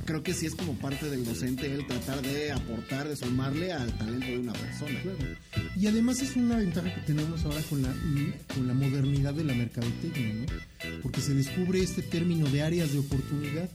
creo 0.05 0.23
que 0.23 0.35
sí 0.35 0.47
es 0.47 0.55
como 0.55 0.75
parte 0.75 1.09
del 1.11 1.25
docente 1.25 1.73
el 1.73 1.87
tratar 1.87 2.23
de 2.23 2.53
aportar, 2.53 3.09
de 3.09 3.17
sumarle 3.17 3.73
al 3.73 3.93
talento 3.99 4.27
de 4.27 4.39
una 4.39 4.53
persona. 4.53 5.01
Claro. 5.03 5.19
Y 5.77 5.87
además 5.87 6.21
es 6.21 6.37
una 6.37 6.57
ventaja 6.57 6.95
que 6.95 7.01
tenemos 7.03 7.45
ahora 7.45 7.63
con 7.63 7.83
la, 7.83 7.95
con 8.55 8.67
la 8.67 8.75
modernidad 8.75 9.35
de 9.35 9.45
la 9.45 9.55
mercadotecnia, 9.55 10.35
¿no? 10.35 10.47
Porque 11.03 11.21
se 11.21 11.35
descubre 11.35 11.83
este 11.83 12.03
término 12.03 12.49
de 12.49 12.63
áreas 12.63 12.93
de 12.93 12.99
oportunidad 12.99 13.69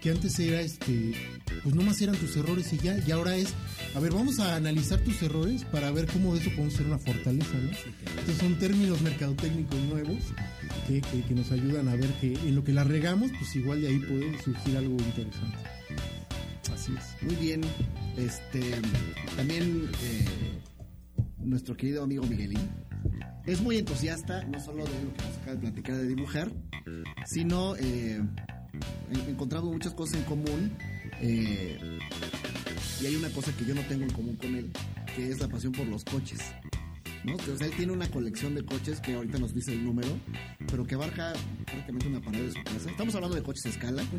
que 0.00 0.10
antes 0.10 0.38
era 0.38 0.60
este 0.62 1.14
pues 1.62 1.74
nomás 1.74 2.00
eran 2.00 2.16
tus 2.16 2.36
errores 2.36 2.72
y 2.72 2.78
ya, 2.78 2.96
y 3.06 3.10
ahora 3.10 3.36
es, 3.36 3.48
a 3.94 4.00
ver, 4.00 4.12
vamos 4.12 4.38
a 4.38 4.56
analizar 4.56 4.98
tus 5.00 5.20
errores 5.22 5.64
para 5.64 5.90
ver 5.90 6.06
cómo 6.06 6.34
de 6.34 6.40
eso 6.40 6.50
podemos 6.50 6.74
hacer 6.74 6.86
una 6.86 6.98
fortaleza, 6.98 7.52
¿no? 7.54 7.70
Entonces 8.10 8.36
son 8.38 8.58
términos 8.58 9.00
mercadotécnicos 9.02 9.78
nuevos 9.80 10.18
que, 10.86 11.00
que- 11.00 11.34
nos 11.34 11.50
ayudan 11.52 11.88
a 11.88 11.94
ver 11.96 12.10
que 12.20 12.34
en 12.34 12.54
lo 12.54 12.64
que 12.64 12.72
la 12.72 12.84
regamos, 12.84 13.30
pues 13.38 13.54
igual 13.56 13.80
de 13.82 13.88
ahí 13.88 13.98
puede 13.98 14.42
surgir 14.42 14.76
algo 14.76 14.92
interesante. 14.92 15.58
Así 16.72 16.92
es. 16.98 17.22
Muy 17.22 17.34
bien, 17.36 17.60
este, 18.16 18.60
también 19.36 19.90
eh, 20.02 20.24
nuestro 21.38 21.76
querido 21.76 22.02
amigo 22.04 22.24
Miguelín 22.24 22.60
es 23.46 23.60
muy 23.60 23.78
entusiasta, 23.78 24.44
no 24.44 24.60
solo 24.60 24.84
de 24.84 24.90
lo 25.04 25.12
que 25.14 25.22
nos 25.24 25.36
acaba 25.38 25.52
de 25.54 25.58
platicar 25.60 25.96
de 25.96 26.06
dibujar, 26.08 26.52
sino 27.26 27.76
eh, 27.76 28.20
he 29.26 29.30
encontrado 29.30 29.70
muchas 29.72 29.94
cosas 29.94 30.16
en 30.18 30.24
común. 30.24 30.72
eh, 31.20 31.78
y 33.02 33.06
hay 33.06 33.16
una 33.16 33.30
cosa 33.30 33.50
que 33.56 33.64
yo 33.64 33.74
no 33.74 33.80
tengo 33.82 34.04
en 34.04 34.10
común 34.10 34.36
con 34.36 34.54
él, 34.54 34.70
que 35.16 35.30
es 35.30 35.40
la 35.40 35.48
pasión 35.48 35.72
por 35.72 35.86
los 35.86 36.04
coches. 36.04 36.38
¿No? 37.24 37.36
O 37.36 37.56
sea, 37.56 37.66
él 37.66 37.72
tiene 37.76 37.92
una 37.92 38.08
colección 38.10 38.54
de 38.54 38.64
coches 38.64 39.00
que 39.00 39.14
ahorita 39.14 39.38
nos 39.38 39.54
dice 39.54 39.72
el 39.72 39.84
número, 39.84 40.08
pero 40.70 40.86
que 40.86 40.94
abarca 40.94 41.32
prácticamente 41.64 42.08
una 42.08 42.20
pared 42.20 42.46
de 42.46 42.52
su 42.52 42.62
casa. 42.62 42.90
Estamos 42.90 43.14
hablando 43.14 43.36
de 43.36 43.42
coches 43.42 43.66
a 43.66 43.68
escala. 43.68 44.02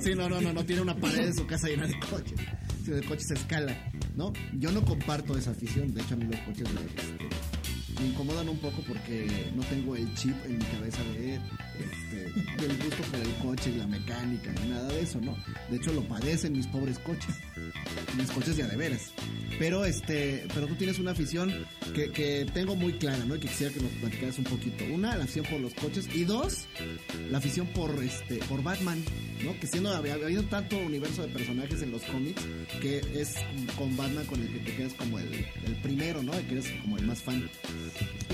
Sí, 0.00 0.14
no, 0.14 0.28
no, 0.28 0.40
no, 0.40 0.52
no 0.52 0.64
tiene 0.64 0.82
una 0.82 0.96
pared 0.96 1.26
en 1.26 1.34
su 1.34 1.46
casa 1.46 1.68
llena 1.68 1.86
de 1.86 1.98
coches, 1.98 2.38
sino 2.84 2.96
de 2.96 3.02
coches 3.02 3.30
a 3.30 3.34
escala, 3.34 3.76
¿no? 4.16 4.32
Yo 4.54 4.72
no 4.72 4.84
comparto 4.84 5.36
esa 5.36 5.50
afición, 5.50 5.92
de 5.92 6.00
hecho 6.00 6.14
a 6.14 6.16
mí 6.16 6.24
los 6.24 6.40
coches 6.40 6.66
me, 6.72 6.80
este, 6.80 8.00
me 8.00 8.06
incomodan 8.08 8.48
un 8.48 8.58
poco 8.58 8.82
porque 8.86 9.50
no 9.54 9.62
tengo 9.64 9.96
el 9.96 10.12
chip 10.14 10.34
en 10.46 10.58
mi 10.58 10.64
cabeza 10.64 11.02
de, 11.04 11.38
este, 11.80 12.66
del 12.66 12.76
gusto 12.78 13.02
por 13.10 13.20
el 13.20 13.34
coche 13.36 13.70
y 13.70 13.78
la 13.78 13.86
mecánica 13.86 14.52
ni 14.62 14.70
nada 14.70 14.88
de 14.88 15.02
eso, 15.02 15.20
¿no? 15.20 15.36
De 15.68 15.76
hecho 15.76 15.92
lo 15.92 16.02
padecen 16.02 16.52
mis 16.52 16.66
pobres 16.66 16.98
coches. 16.98 17.34
mis 18.16 18.30
coches 18.30 18.56
ya 18.56 18.66
de 18.66 18.76
veras. 18.76 19.12
Pero 19.58 19.84
este, 19.84 20.46
pero 20.54 20.66
tú 20.66 20.74
tienes 20.74 20.98
una 20.98 21.10
afición 21.10 21.66
que, 21.94 22.10
que 22.10 22.46
tengo 22.54 22.76
muy 22.76 22.94
clara, 22.94 23.24
¿no? 23.24 23.36
Y 23.36 23.40
que 23.40 23.48
quisiera 23.48 23.72
que 23.72 23.80
nos 23.80 23.90
platicaras 23.92 24.38
un 24.38 24.44
poquito. 24.44 24.84
Una, 24.92 25.16
la 25.16 25.24
afición 25.24 25.46
por 25.46 25.60
los 25.60 25.74
coches 25.74 26.08
y 26.14 26.24
dos, 26.24 26.66
la 27.30 27.38
afición 27.38 27.66
por 27.68 27.90
este, 28.02 28.36
por 28.48 28.62
Batman, 28.62 29.02
¿no? 29.44 29.58
Que 29.58 29.66
siendo 29.66 29.90
había 29.90 30.16
tanto 30.48 30.78
universo 30.78 31.22
de 31.22 31.28
personajes 31.28 31.82
en 31.82 31.90
los 31.90 32.02
cómics 32.02 32.42
que 32.80 32.98
es 33.14 33.34
con 33.76 33.96
Batman 33.96 34.24
con 34.26 34.40
el 34.40 34.48
que 34.48 34.58
te 34.60 34.76
quedas 34.76 34.94
como 34.94 35.18
el, 35.18 35.32
el 35.66 35.74
primero, 35.82 36.22
¿no? 36.22 36.32
Que 36.32 36.52
eres 36.52 36.70
como 36.82 36.98
el 36.98 37.06
más 37.06 37.22
fan. 37.22 37.48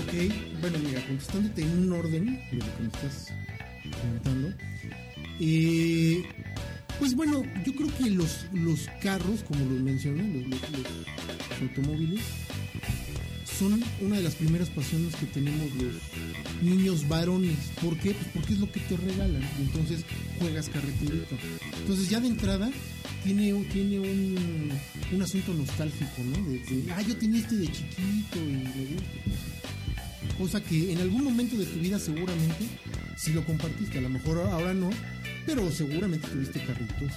Ok, 0.03 0.33
bueno, 0.61 0.79
mira, 0.79 1.05
contestándote 1.05 1.61
en 1.61 1.77
un 1.79 1.93
orden 1.93 2.25
de 2.51 2.57
lo 2.57 2.87
estás 2.87 3.33
comentando. 3.91 4.53
Pues 6.99 7.15
bueno, 7.15 7.43
yo 7.63 7.75
creo 7.75 7.95
que 7.95 8.09
los, 8.09 8.47
los 8.53 8.87
carros, 9.01 9.43
como 9.47 9.63
los 9.65 9.79
mencioné, 9.81 10.45
los, 10.47 10.59
automóviles, 11.61 12.21
son 13.45 13.83
una 14.01 14.17
de 14.17 14.23
las 14.23 14.35
primeras 14.35 14.69
pasiones 14.69 15.15
que 15.15 15.27
tenemos 15.27 15.67
los 15.75 15.93
niños 16.63 17.07
varones. 17.07 17.55
¿Por 17.81 17.97
qué? 17.97 18.13
Pues 18.13 18.27
porque 18.33 18.53
es 18.53 18.59
lo 18.59 18.71
que 18.71 18.79
te 18.79 18.97
regalan. 18.97 19.47
Entonces 19.59 20.05
juegas 20.39 20.69
carreterita. 20.69 21.35
Entonces 21.81 22.09
ya 22.09 22.19
de 22.19 22.27
entrada 22.27 22.71
tiene, 23.23 23.53
tiene 23.71 23.99
un, 23.99 24.71
un 25.13 25.21
asunto 25.21 25.53
nostálgico, 25.53 26.23
¿no? 26.23 26.49
De, 26.49 26.59
de, 26.59 26.91
ah, 26.93 27.01
yo 27.03 27.15
tenía 27.15 27.41
este 27.41 27.57
de 27.57 27.67
chiquito 27.67 28.39
y 28.39 28.53
me 28.53 28.85
gusta. 28.93 30.37
Cosa 30.37 30.63
que 30.63 30.93
en 30.93 30.99
algún 30.99 31.23
momento 31.23 31.55
de 31.57 31.65
tu 31.65 31.79
vida 31.79 31.99
seguramente 31.99 32.65
si 33.17 33.33
lo 33.33 33.43
compartiste. 33.43 33.97
A 33.97 34.01
lo 34.01 34.09
mejor 34.09 34.37
ahora 34.39 34.73
no, 34.73 34.89
pero 35.45 35.69
seguramente 35.71 36.27
tuviste 36.27 36.63
carritos. 36.63 37.11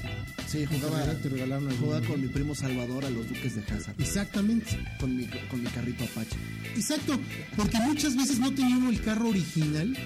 Sí, 0.47 0.67
jugaba, 0.67 1.05
Te 1.15 1.29
regalaron 1.29 1.77
jugaba 1.77 2.05
con 2.07 2.21
mi 2.21 2.29
primo 2.29 2.55
Salvador 2.55 3.05
a 3.05 3.11
los 3.11 3.29
Duques 3.29 3.55
de 3.55 3.63
Hazard. 3.73 3.95
Exactamente. 4.01 4.79
Con 4.99 5.17
mi, 5.17 5.27
con 5.27 5.63
mi 5.63 5.69
carrito 5.69 6.05
Apache. 6.05 6.37
Exacto, 6.75 7.21
porque 7.57 7.79
muchas 7.81 8.17
veces 8.17 8.39
no 8.39 8.53
tenía 8.53 8.77
uno 8.77 8.91
el 8.91 9.01
carro 9.03 9.29
original, 9.29 9.97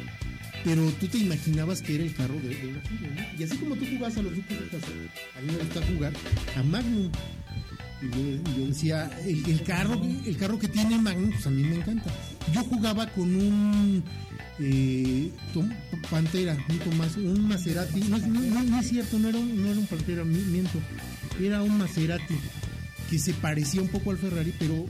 pero 0.64 0.90
tú 1.00 1.06
te 1.06 1.18
imaginabas 1.18 1.80
que 1.80 1.94
era 1.94 2.04
el 2.04 2.14
carro 2.14 2.34
de, 2.34 2.48
de 2.48 2.66
una 2.66 2.82
serie, 2.82 3.10
¿no? 3.14 3.38
Y 3.38 3.44
así 3.44 3.56
como 3.56 3.76
tú 3.76 3.86
jugabas 3.86 4.16
a 4.16 4.22
los 4.22 4.34
Duques 4.34 4.58
de 4.58 4.76
Hazard, 4.76 4.92
a 5.38 5.40
mí 5.40 5.52
me 5.52 5.58
gusta 5.58 5.86
jugar 5.86 6.12
a 6.56 6.62
Magnum. 6.64 7.10
Y 8.04 8.58
yo, 8.60 8.66
decía, 8.66 9.10
el, 9.24 9.48
el 9.48 9.62
carro 9.62 10.00
el 10.26 10.36
carro 10.36 10.58
que 10.58 10.68
tiene 10.68 10.98
Magnum, 10.98 11.30
pues 11.30 11.46
a 11.46 11.50
mí 11.50 11.62
me 11.64 11.76
encanta. 11.76 12.10
Yo 12.52 12.62
jugaba 12.64 13.06
con 13.12 13.34
un 13.34 14.02
eh, 14.60 15.30
Tom- 15.52 15.70
Pantera, 16.10 16.56
un, 16.68 16.78
Tomás, 16.78 17.16
un 17.16 17.48
Maserati. 17.48 18.00
No, 18.02 18.16
es- 18.16 18.26
no- 18.26 18.40
no- 18.40 18.62
no 18.62 18.80
es 18.80 18.88
cierto, 18.88 19.18
no 19.18 19.28
era 19.28 19.38
un, 19.38 19.62
no 19.62 19.70
era 19.70 19.80
un 19.80 19.86
Pantera, 19.86 20.24
mi- 20.24 20.38
miento. 20.38 20.78
Era 21.40 21.62
un 21.62 21.78
Maserati 21.78 22.34
que 23.10 23.18
se 23.18 23.34
parecía 23.34 23.82
un 23.82 23.88
poco 23.88 24.10
al 24.12 24.18
Ferrari, 24.18 24.52
pero 24.58 24.86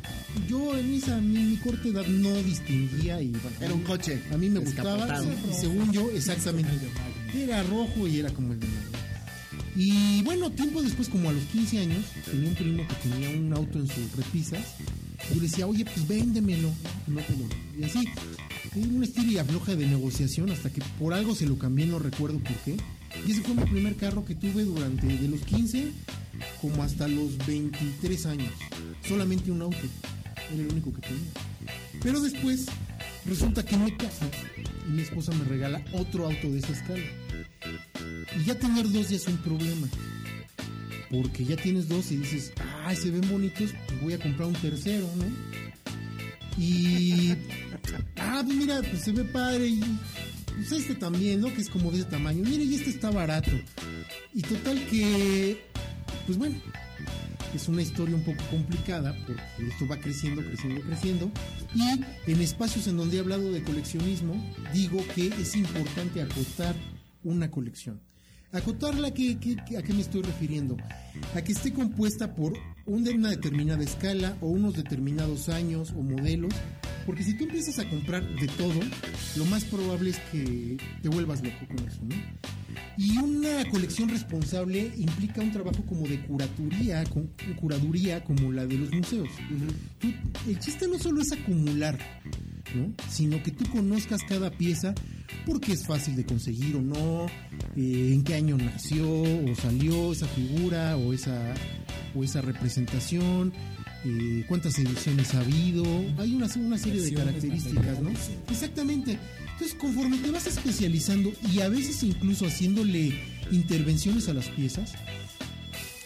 yo 0.49 0.77
en 0.79 0.95
esa 0.95 1.21
mi, 1.21 1.39
mi 1.43 1.57
corta 1.57 1.89
edad 1.89 2.07
no 2.07 2.33
distinguía 2.43 3.21
y 3.21 3.29
bueno, 3.31 3.51
Era 3.61 3.75
un 3.75 3.83
coche 3.83 4.21
a 4.33 4.37
mí 4.37 4.49
me 4.51 4.61
gustaba 4.61 5.07
y 5.51 5.55
según 5.61 5.93
yo 5.93 6.11
exactamente 6.11 6.71
era 7.35 7.63
rojo 7.65 8.07
y 8.07 8.19
era 8.21 8.31
como 8.31 8.53
el 8.53 8.61
de. 8.61 8.67
Y 9.77 10.23
bueno 10.23 10.51
tiempo 10.51 10.83
después 10.83 11.09
como 11.09 11.31
a 11.31 11.33
los 11.33 11.43
15 11.45 11.79
años 11.81 12.05
tenía 12.25 12.49
un 12.49 12.55
primo 12.55 12.87
que 12.87 13.09
tenía 13.09 13.31
un 13.31 13.53
auto 13.53 13.79
en 13.79 13.89
sus 13.89 14.17
repisas. 14.17 14.61
Yo 15.29 15.37
le 15.37 15.43
decía 15.43 15.67
oye 15.67 15.85
pues 15.85 16.07
véndemelo 16.07 16.71
no 17.07 17.15
lo 17.21 17.81
y 17.81 17.85
así 17.85 18.09
una 18.77 19.05
estira 19.05 19.43
afloja 19.43 19.77
de 19.77 19.87
negociación 19.87 20.51
hasta 20.51 20.71
que 20.71 20.83
por 20.99 21.15
algo 21.15 21.35
se 21.35 21.47
lo 21.47 21.59
cambié 21.59 21.87
no 21.87 21.99
recuerdo 21.99 22.39
por 22.39 22.57
qué. 22.59 22.77
Y 23.27 23.31
ese 23.31 23.43
fue 23.43 23.55
mi 23.55 23.65
primer 23.65 23.97
carro 23.97 24.25
que 24.25 24.35
tuve 24.35 24.65
durante 24.65 25.07
de 25.07 25.29
los 25.29 25.41
15 25.43 25.93
como 26.61 26.83
hasta 26.83 27.07
los 27.07 27.37
23 27.47 28.27
años. 28.27 28.53
Solamente 29.07 29.51
un 29.51 29.63
auto. 29.63 29.77
Era 30.53 30.63
el 30.63 30.73
único 30.73 30.93
que 30.93 31.01
tenía. 31.03 31.31
Pero 32.03 32.21
después 32.21 32.67
resulta 33.25 33.65
que 33.65 33.77
me 33.77 33.97
caso 33.97 34.27
y 34.89 34.91
mi 34.91 35.03
esposa 35.03 35.33
me 35.33 35.45
regala 35.45 35.83
otro 35.93 36.27
auto 36.27 36.51
de 36.51 36.59
esa 36.59 36.73
escala. 36.73 37.05
Y 38.37 38.45
ya 38.45 38.59
tener 38.59 38.91
dos 38.91 39.09
ya 39.09 39.17
es 39.17 39.27
un 39.27 39.37
problema. 39.39 39.89
Porque 41.11 41.45
ya 41.45 41.57
tienes 41.57 41.89
dos 41.89 42.11
y 42.11 42.17
dices, 42.17 42.53
ay, 42.85 42.97
se 42.97 43.11
ven 43.11 43.29
bonitos, 43.31 43.71
pues 43.87 44.01
voy 44.01 44.13
a 44.15 44.19
comprar 44.19 44.49
un 44.49 44.55
tercero, 44.55 45.09
¿no? 45.17 45.25
Y, 46.57 47.35
ah, 48.17 48.43
pues 48.45 48.57
mira, 48.57 48.81
pues 48.83 49.03
se 49.03 49.13
ve 49.13 49.25
padre 49.25 49.67
y, 49.69 49.81
pues 50.57 50.73
este 50.73 50.95
también, 50.95 51.41
¿no? 51.41 51.53
Que 51.53 51.61
es 51.61 51.69
como 51.69 51.91
de 51.91 51.99
ese 51.99 52.07
tamaño. 52.07 52.43
Mire, 52.45 52.65
y 52.65 52.75
este 52.75 52.91
está 52.91 53.11
barato. 53.11 53.53
Y 54.33 54.43
total 54.43 54.85
que, 54.87 55.61
pues 56.27 56.39
bueno, 56.39 56.57
es 57.55 57.69
una 57.69 57.83
historia 57.83 58.17
un 58.17 58.25
poco 58.25 58.43
complicada 58.51 59.17
porque 59.27 59.43
esto 59.69 59.87
va 59.87 59.99
creciendo, 59.99 60.43
creciendo, 60.43 60.81
creciendo. 60.83 61.31
Y 61.75 62.31
en 62.31 62.41
espacios 62.41 62.87
en 62.87 62.97
donde 62.97 63.17
he 63.17 63.21
hablado 63.21 63.53
de 63.53 63.63
coleccionismo, 63.63 64.35
digo 64.73 65.05
que 65.15 65.29
es 65.29 65.55
importante 65.57 66.23
acotar 66.23 66.75
una 67.25 67.51
colección. 67.51 68.01
Acotarla, 68.53 69.13
¿qué- 69.13 69.37
qué- 69.41 69.77
¿a 69.77 69.83
qué 69.83 69.93
me 69.93 70.01
estoy 70.01 70.23
refiriendo? 70.23 70.77
A 71.35 71.43
que 71.43 71.51
esté 71.53 71.73
compuesta 71.73 72.37
por 72.37 72.53
un- 72.87 73.09
una 73.09 73.31
determinada 73.31 73.83
escala 73.83 74.37
o 74.41 74.47
unos 74.49 74.75
determinados 74.77 75.49
años 75.49 75.91
o 75.97 76.03
modelos. 76.03 76.55
Porque 77.07 77.23
si 77.23 77.35
tú 77.35 77.45
empiezas 77.45 77.79
a 77.79 77.89
comprar 77.89 78.23
de 78.37 78.47
todo, 78.49 78.81
lo 79.37 79.45
más 79.47 79.65
probable 79.65 80.11
es 80.11 80.19
que 80.33 80.77
te 81.03 81.09
vuelvas 81.09 81.43
loco 81.43 81.67
con 81.69 81.87
eso, 81.87 82.01
¿no? 82.03 82.15
Y 82.97 83.19
una 83.19 83.69
colección 83.71 84.09
responsable 84.09 84.93
implica 84.97 85.41
un 85.41 85.53
trabajo 85.53 85.85
como 85.87 86.07
de 86.07 86.21
curatoría, 86.21 87.05
con, 87.05 87.31
curaduría 87.61 88.23
como 88.23 88.53
la 88.53 88.67
de 88.67 88.79
los 88.79 88.93
museos. 88.93 89.29
El 90.47 90.59
chiste 90.61 90.87
no 90.87 90.99
solo 90.99 91.21
es 91.21 91.33
acumular, 91.33 91.99
¿no? 92.75 92.93
sino 93.09 93.43
que 93.43 93.51
tú 93.51 93.69
conozcas 93.71 94.23
cada 94.29 94.51
pieza 94.51 94.95
porque 95.45 95.73
es 95.73 95.87
fácil 95.87 96.17
de 96.17 96.25
conseguir 96.25 96.77
o 96.77 96.83
no, 96.83 97.27
eh, 97.77 98.13
en 98.13 98.23
qué 98.23 98.35
año 98.35 98.57
nació 98.57 99.09
o 99.11 99.55
salió 99.57 100.13
esa 100.13 100.27
figura 100.29 100.97
o 100.97 101.13
esa, 101.13 101.55
o 102.15 102.23
esa 102.23 102.41
representación. 102.41 103.53
Eh, 104.05 104.45
cuántas 104.49 104.79
ediciones 104.79 105.35
ha 105.35 105.41
habido, 105.41 105.85
hay 106.19 106.35
una, 106.35 106.47
una 106.57 106.79
serie 106.79 107.01
de 107.01 107.15
características, 107.15 108.01
¿no? 108.03 108.11
Exactamente. 108.51 109.19
Entonces, 109.53 109.75
conforme 109.79 110.19
te 110.19 110.31
vas 110.31 110.47
especializando 110.47 111.33
y 111.53 111.61
a 111.61 111.69
veces 111.69 112.03
incluso 112.03 112.47
haciéndole 112.47 113.15
intervenciones 113.51 114.29
a 114.29 114.35
las 114.35 114.49
piezas, 114.49 114.93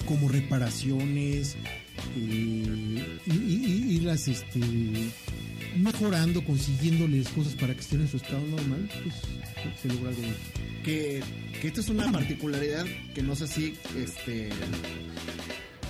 como 0.07 0.28
reparaciones, 0.28 1.57
eh, 2.16 3.05
y, 3.26 3.30
y- 3.30 3.64
y- 3.66 3.94
irlas 3.96 4.28
este, 4.28 4.61
mejorando, 5.76 6.44
consiguiéndoles 6.44 7.28
cosas 7.28 7.55
para 7.55 7.74
que 7.74 7.80
estén 7.80 8.01
en 8.03 8.09
su 8.09 8.16
estado 8.18 8.46
normal, 8.46 8.88
pues 9.03 9.14
se 9.82 9.88
logra 9.88 10.11
algo. 10.11 10.22
que, 10.84 11.20
que 11.61 11.68
esta 11.68 11.80
es 11.80 11.88
una 11.88 12.11
particularidad 12.12 12.86
que 13.14 13.22
no 13.22 13.34
sé 13.36 13.46
si 13.49 13.74
este 13.96 14.49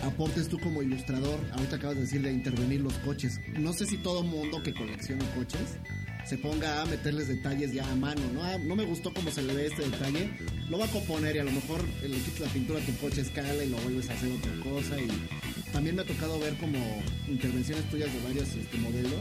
aportes 0.05 0.49
tú 0.49 0.59
como 0.59 0.83
ilustrador. 0.83 1.39
Ahorita 1.53 1.77
acabas 1.77 1.97
de 1.97 2.03
decir 2.03 2.23
de 2.23 2.33
intervenir 2.33 2.81
los 2.81 2.95
coches. 2.99 3.41
No 3.59 3.73
sé 3.73 3.87
si 3.87 3.97
todo 3.99 4.23
mundo 4.23 4.63
que 4.63 4.73
colecciona 4.75 5.25
coches 5.35 5.77
se 6.27 6.37
ponga 6.37 6.83
a 6.83 6.87
meterles 6.87 7.29
detalles 7.29 7.73
ya 7.73 7.91
a 7.91 7.95
mano, 7.95 8.21
¿no? 8.35 8.43
Ah, 8.45 8.59
no 8.59 8.77
me 8.77 8.85
gustó 8.85 9.15
cómo 9.15 9.31
se 9.31 9.41
le 9.43 9.55
ve 9.55 9.67
este 9.69 9.83
detalle, 9.89 10.29
lo 10.69 10.79
va 10.79 10.85
a 10.85 10.89
componer 10.89 11.37
y 11.37 11.39
a 11.39 11.45
lo 11.45 11.53
mejor 11.53 11.83
le 12.03 12.17
quitas 12.19 12.41
la 12.41 12.49
pintura 12.49 12.81
a 12.83 12.85
tu 12.85 12.95
coche 12.99 13.23
escala 13.23 13.65
y 13.65 13.71
lo 13.71 13.79
vuelves 13.79 14.11
a 14.11 14.13
hacer 14.13 14.31
otra 14.33 14.53
cosa 14.63 15.01
y 15.01 15.09
también 15.73 15.97
me 15.97 16.03
ha 16.03 16.05
tocado 16.05 16.39
ver 16.39 16.53
como 16.59 16.79
intervenciones 17.29 17.89
tuyas 17.89 18.13
de 18.13 18.21
varios 18.21 18.47
este, 18.55 18.77
modelos 18.77 19.13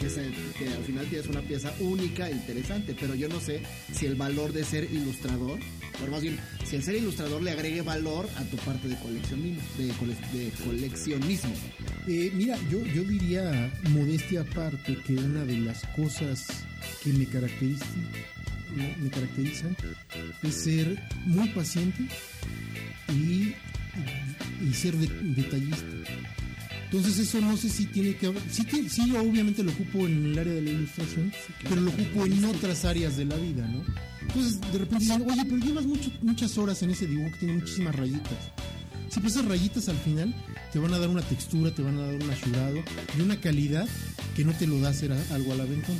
que, 0.00 0.10
se- 0.10 0.32
que 0.58 0.66
al 0.68 0.82
final 0.82 1.06
tienes 1.06 1.28
una 1.28 1.42
pieza 1.42 1.72
única 1.78 2.28
e 2.28 2.32
interesante, 2.32 2.96
pero 2.98 3.14
yo 3.14 3.28
no 3.28 3.38
sé 3.38 3.60
si 3.92 4.06
el 4.06 4.16
valor 4.16 4.52
de 4.52 4.64
ser 4.64 4.88
ilustrador, 4.92 5.60
o 6.06 6.10
más 6.10 6.22
bien, 6.22 6.38
si 6.64 6.76
el 6.76 6.82
ser 6.82 6.96
ilustrador 6.96 7.42
le 7.42 7.50
agregue 7.50 7.82
valor 7.82 8.28
a 8.36 8.44
tu 8.44 8.56
parte 8.58 8.88
de 8.88 8.96
coleccionismo. 8.96 9.60
De, 9.76 9.88
cole- 9.94 10.16
de 10.32 10.50
coleccionismo. 10.64 11.52
Eh, 12.06 12.30
mira, 12.34 12.56
yo, 12.70 12.84
yo 12.86 13.02
diría, 13.04 13.72
modestia 13.90 14.42
aparte, 14.42 14.96
que 15.06 15.14
una 15.14 15.44
de 15.44 15.58
las 15.58 15.82
cosas 15.96 16.46
que 17.02 17.12
me 17.12 17.26
caracterizan, 17.26 17.88
me 19.02 19.10
caracterizan 19.10 19.76
es 20.42 20.54
ser 20.54 21.02
muy 21.26 21.48
paciente 21.48 22.04
y, 23.08 23.54
y 24.64 24.72
ser 24.74 24.94
de- 24.96 25.32
detallista. 25.42 25.84
Entonces 26.90 27.18
eso 27.18 27.40
no 27.42 27.56
sé 27.58 27.68
si 27.68 27.84
tiene 27.86 28.16
que 28.16 28.26
haber, 28.28 28.42
sí, 28.50 28.62
sí 28.88 29.12
obviamente 29.14 29.62
lo 29.62 29.72
ocupo 29.72 30.06
en 30.06 30.26
el 30.26 30.38
área 30.38 30.54
de 30.54 30.62
la 30.62 30.70
ilustración, 30.70 31.30
pero 31.68 31.82
lo 31.82 31.90
ocupo 31.90 32.24
en 32.24 32.42
otras 32.46 32.84
áreas 32.86 33.16
de 33.18 33.26
la 33.26 33.36
vida, 33.36 33.66
¿no? 33.68 33.84
Entonces 34.22 34.58
de 34.72 34.78
repente 34.78 35.04
dicen, 35.04 35.22
oye, 35.30 35.44
pero 35.44 35.56
llevas 35.58 35.84
mucho- 35.84 36.10
muchas 36.22 36.56
horas 36.56 36.82
en 36.82 36.90
ese 36.90 37.06
dibujo 37.06 37.30
que 37.32 37.38
tiene 37.40 37.54
muchísimas 37.60 37.94
rayitas. 37.94 38.38
Sí, 39.10 39.20
pues 39.20 39.34
esas 39.34 39.44
rayitas 39.46 39.88
al 39.90 39.98
final 39.98 40.34
te 40.72 40.78
van 40.78 40.94
a 40.94 40.98
dar 40.98 41.08
una 41.10 41.22
textura, 41.22 41.70
te 41.74 41.82
van 41.82 41.98
a 41.98 42.06
dar 42.06 42.14
un 42.14 42.30
ayudado 42.30 42.82
y 43.18 43.20
una 43.20 43.38
calidad 43.40 43.86
que 44.34 44.44
no 44.44 44.52
te 44.54 44.66
lo 44.66 44.80
da 44.80 44.88
hacer 44.90 45.12
algo 45.32 45.52
a 45.52 45.56
la 45.56 45.64
ventana. 45.64 45.98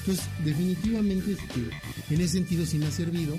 Entonces, 0.00 0.24
definitivamente, 0.44 1.32
este, 1.32 2.14
en 2.14 2.20
ese 2.20 2.34
sentido 2.34 2.64
sí 2.66 2.78
me 2.78 2.86
ha 2.86 2.90
servido. 2.90 3.38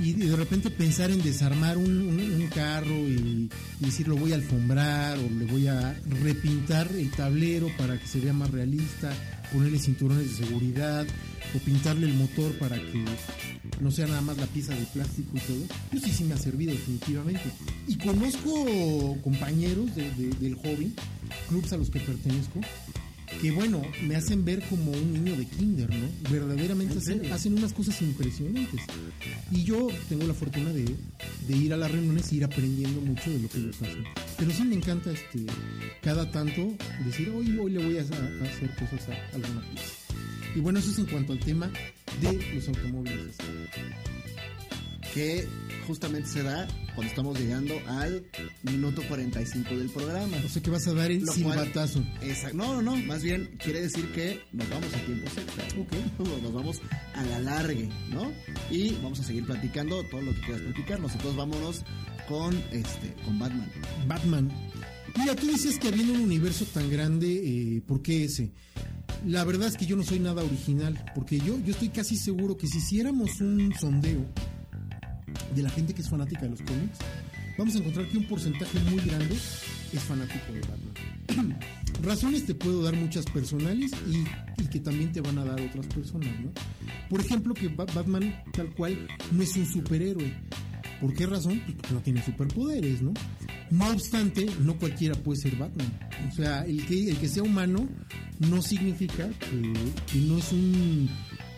Y 0.00 0.12
de 0.12 0.36
repente 0.36 0.70
pensar 0.70 1.10
en 1.10 1.22
desarmar 1.22 1.76
un, 1.78 2.48
carro 2.54 2.94
y, 2.94 3.48
y 3.80 3.84
decir 3.84 4.06
lo 4.08 4.16
voy 4.16 4.32
a 4.32 4.36
alfombrar 4.36 5.18
o 5.18 5.22
le 5.28 5.44
voy 5.46 5.66
a 5.66 5.92
repintar 6.22 6.88
el 6.92 7.10
tablero 7.10 7.68
para 7.76 7.98
que 7.98 8.06
se 8.06 8.20
vea 8.20 8.32
más 8.32 8.50
realista, 8.50 9.12
ponerle 9.52 9.78
cinturones 9.78 10.30
de 10.38 10.46
seguridad 10.46 11.06
o 11.54 11.58
pintarle 11.58 12.06
el 12.06 12.14
motor 12.14 12.52
para 12.58 12.76
que 12.76 13.04
no 13.80 13.90
sea 13.90 14.06
nada 14.06 14.20
más 14.20 14.36
la 14.38 14.46
pieza 14.46 14.74
de 14.74 14.84
plástico 14.86 15.30
y 15.36 15.40
todo, 15.40 15.64
pues 15.90 16.02
sí, 16.04 16.10
sí 16.12 16.24
me 16.24 16.34
ha 16.34 16.38
servido 16.38 16.72
definitivamente. 16.72 17.42
Y 17.86 17.96
conozco 17.96 19.16
compañeros 19.22 19.94
de- 19.94 20.10
de- 20.12 20.34
del 20.40 20.54
hobby, 20.56 20.92
clubs 21.48 21.72
a 21.72 21.76
los 21.76 21.90
que 21.90 22.00
pertenezco, 22.00 22.60
que 23.40 23.50
bueno, 23.52 23.82
me 24.02 24.16
hacen 24.16 24.44
ver 24.44 24.62
como 24.68 24.90
un 24.90 25.12
niño 25.12 25.36
de 25.36 25.46
kinder, 25.46 25.88
¿no? 25.90 26.08
Verdaderamente 26.30 26.94
¿En 27.12 27.32
hacen, 27.32 27.56
unas 27.56 27.72
cosas 27.72 28.00
impresionantes. 28.02 28.80
Y 29.50 29.64
yo 29.64 29.88
tengo 30.08 30.26
la 30.26 30.34
fortuna 30.34 30.72
de, 30.72 30.84
de 31.46 31.56
ir 31.56 31.72
a 31.72 31.76
las 31.76 31.90
reuniones 31.90 32.32
y 32.32 32.36
ir 32.36 32.44
aprendiendo 32.44 33.00
mucho 33.00 33.30
de 33.30 33.38
lo 33.38 33.48
que 33.48 33.58
ellos 33.58 33.76
hacen. 33.82 34.04
Pero 34.36 34.50
sí 34.50 34.64
me 34.64 34.74
encanta 34.74 35.12
este 35.12 35.46
cada 36.02 36.30
tanto 36.30 36.74
decir, 37.04 37.30
hoy, 37.30 37.56
hoy 37.58 37.72
le 37.72 37.84
voy 37.84 37.98
a, 37.98 38.00
a 38.00 38.04
hacer 38.04 38.74
cosas 38.74 39.08
a, 39.08 39.34
alguna 39.34 39.60
pieza. 39.70 39.92
Y 40.54 40.60
bueno, 40.60 40.78
eso 40.78 40.90
es 40.90 40.98
en 40.98 41.06
cuanto 41.06 41.32
al 41.32 41.40
tema 41.40 41.70
de 42.20 42.54
los 42.54 42.68
automóviles. 42.68 43.36
Que 45.14 45.48
justamente 45.86 46.28
se 46.28 46.42
da 46.42 46.68
cuando 46.94 47.10
estamos 47.10 47.38
llegando 47.38 47.74
al 47.86 48.26
minuto 48.62 49.02
45 49.08 49.76
del 49.76 49.88
programa. 49.88 50.36
O 50.44 50.48
sea 50.48 50.62
que 50.62 50.70
vas 50.70 50.86
a 50.86 50.94
dar 50.94 51.10
el 51.10 51.26
silbatazo. 51.28 52.04
Exacto. 52.20 52.56
No, 52.56 52.82
no, 52.82 52.96
no. 52.96 52.96
Más 53.06 53.22
bien 53.22 53.56
quiere 53.62 53.80
decir 53.82 54.12
que 54.12 54.40
nos 54.52 54.68
vamos 54.68 54.92
a 54.92 54.98
tiempo 55.06 55.26
extra. 55.26 55.64
Ok. 55.80 55.92
Nos 56.42 56.52
vamos 56.52 56.80
a 57.14 57.24
la 57.24 57.38
largue, 57.40 57.88
¿no? 58.10 58.32
Y 58.70 58.94
vamos 59.02 59.20
a 59.20 59.24
seguir 59.24 59.46
platicando 59.46 60.02
todo 60.04 60.20
lo 60.20 60.34
que 60.34 60.40
quieras 60.40 60.62
platicarnos. 60.62 61.12
Entonces 61.12 61.36
vámonos 61.36 61.84
con 62.28 62.54
este, 62.72 63.14
con 63.24 63.38
Batman. 63.38 63.70
Batman. 64.06 64.52
Mira, 65.16 65.34
tú 65.34 65.46
dices 65.46 65.78
que 65.78 65.88
habiendo 65.88 66.12
un 66.12 66.20
universo 66.20 66.64
tan 66.66 66.90
grande, 66.90 67.28
eh, 67.28 67.80
¿por 67.86 68.02
qué 68.02 68.24
ese? 68.24 68.52
La 69.26 69.44
verdad 69.44 69.68
es 69.68 69.76
que 69.76 69.86
yo 69.86 69.96
no 69.96 70.04
soy 70.04 70.20
nada 70.20 70.44
original, 70.44 71.02
porque 71.14 71.38
yo, 71.38 71.58
yo 71.64 71.72
estoy 71.72 71.88
casi 71.88 72.16
seguro 72.16 72.56
que 72.56 72.66
si 72.66 72.78
hiciéramos 72.78 73.40
un 73.40 73.72
sondeo 73.78 74.26
de 75.54 75.62
la 75.62 75.70
gente 75.70 75.94
que 75.94 76.02
es 76.02 76.08
fanática 76.08 76.42
de 76.42 76.50
los 76.50 76.62
cómics, 76.62 76.98
vamos 77.56 77.74
a 77.74 77.78
encontrar 77.78 78.08
que 78.08 78.18
un 78.18 78.24
porcentaje 78.26 78.78
muy 78.80 79.00
grande 79.02 79.34
es 79.34 80.02
fanático 80.02 80.52
de 80.52 80.60
Batman. 80.60 81.58
Razones 82.02 82.46
te 82.46 82.54
puedo 82.54 82.82
dar 82.82 82.94
muchas 82.94 83.24
personales 83.26 83.90
y, 84.08 84.64
que 84.68 84.80
también 84.80 85.10
te 85.12 85.20
van 85.20 85.38
a 85.38 85.44
dar 85.44 85.60
otras 85.60 85.86
personas, 85.86 86.28
¿no? 86.40 86.50
Por 87.08 87.20
ejemplo, 87.20 87.54
que 87.54 87.68
Ba- 87.68 87.86
Batman 87.94 88.34
tal 88.52 88.68
cual 88.74 89.08
no 89.32 89.42
es 89.42 89.56
un 89.56 89.66
superhéroe. 89.66 90.32
¿Por 91.00 91.14
qué 91.14 91.26
razón? 91.26 91.60
Pues 91.64 91.76
porque 91.76 91.94
no 91.94 92.00
tiene 92.00 92.24
superpoderes, 92.24 93.02
¿no? 93.02 93.12
No 93.70 93.88
obstante, 93.90 94.46
no 94.60 94.76
cualquiera 94.78 95.14
puede 95.14 95.40
ser 95.40 95.56
Batman. 95.56 95.92
O 96.30 96.34
sea, 96.34 96.62
el 96.64 96.84
que, 96.86 97.10
el 97.10 97.16
que 97.18 97.28
sea 97.28 97.42
humano 97.42 97.88
no 98.40 98.60
significa 98.62 99.28
que 99.28 100.18
no 100.20 100.38
es 100.38 100.52
un 100.52 101.08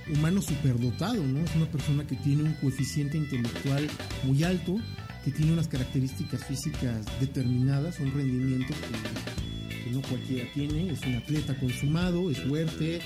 humano 0.09 0.43
superdotado, 0.43 1.23
¿no? 1.23 1.41
Es 1.45 1.55
una 1.55 1.67
persona 1.67 2.07
que 2.07 2.17
tiene 2.17 2.43
un 2.43 2.53
coeficiente 2.55 3.17
intelectual 3.17 3.89
muy 4.25 4.43
alto, 4.45 4.77
que 5.25 5.31
tiene 5.31 5.53
unas 5.53 5.69
características 5.69 6.45
físicas 6.45 7.05
determinadas, 7.21 8.01
un 8.01 8.13
rendimiento 8.13 8.75
que, 8.75 9.85
que 9.85 9.91
no 9.91 10.01
cualquiera 10.03 10.51
tiene, 10.53 10.93
es 10.93 11.01
un 11.03 11.15
atleta 11.15 11.55
consumado, 11.59 12.31
es 12.31 12.41
fuerte, 12.41 13.01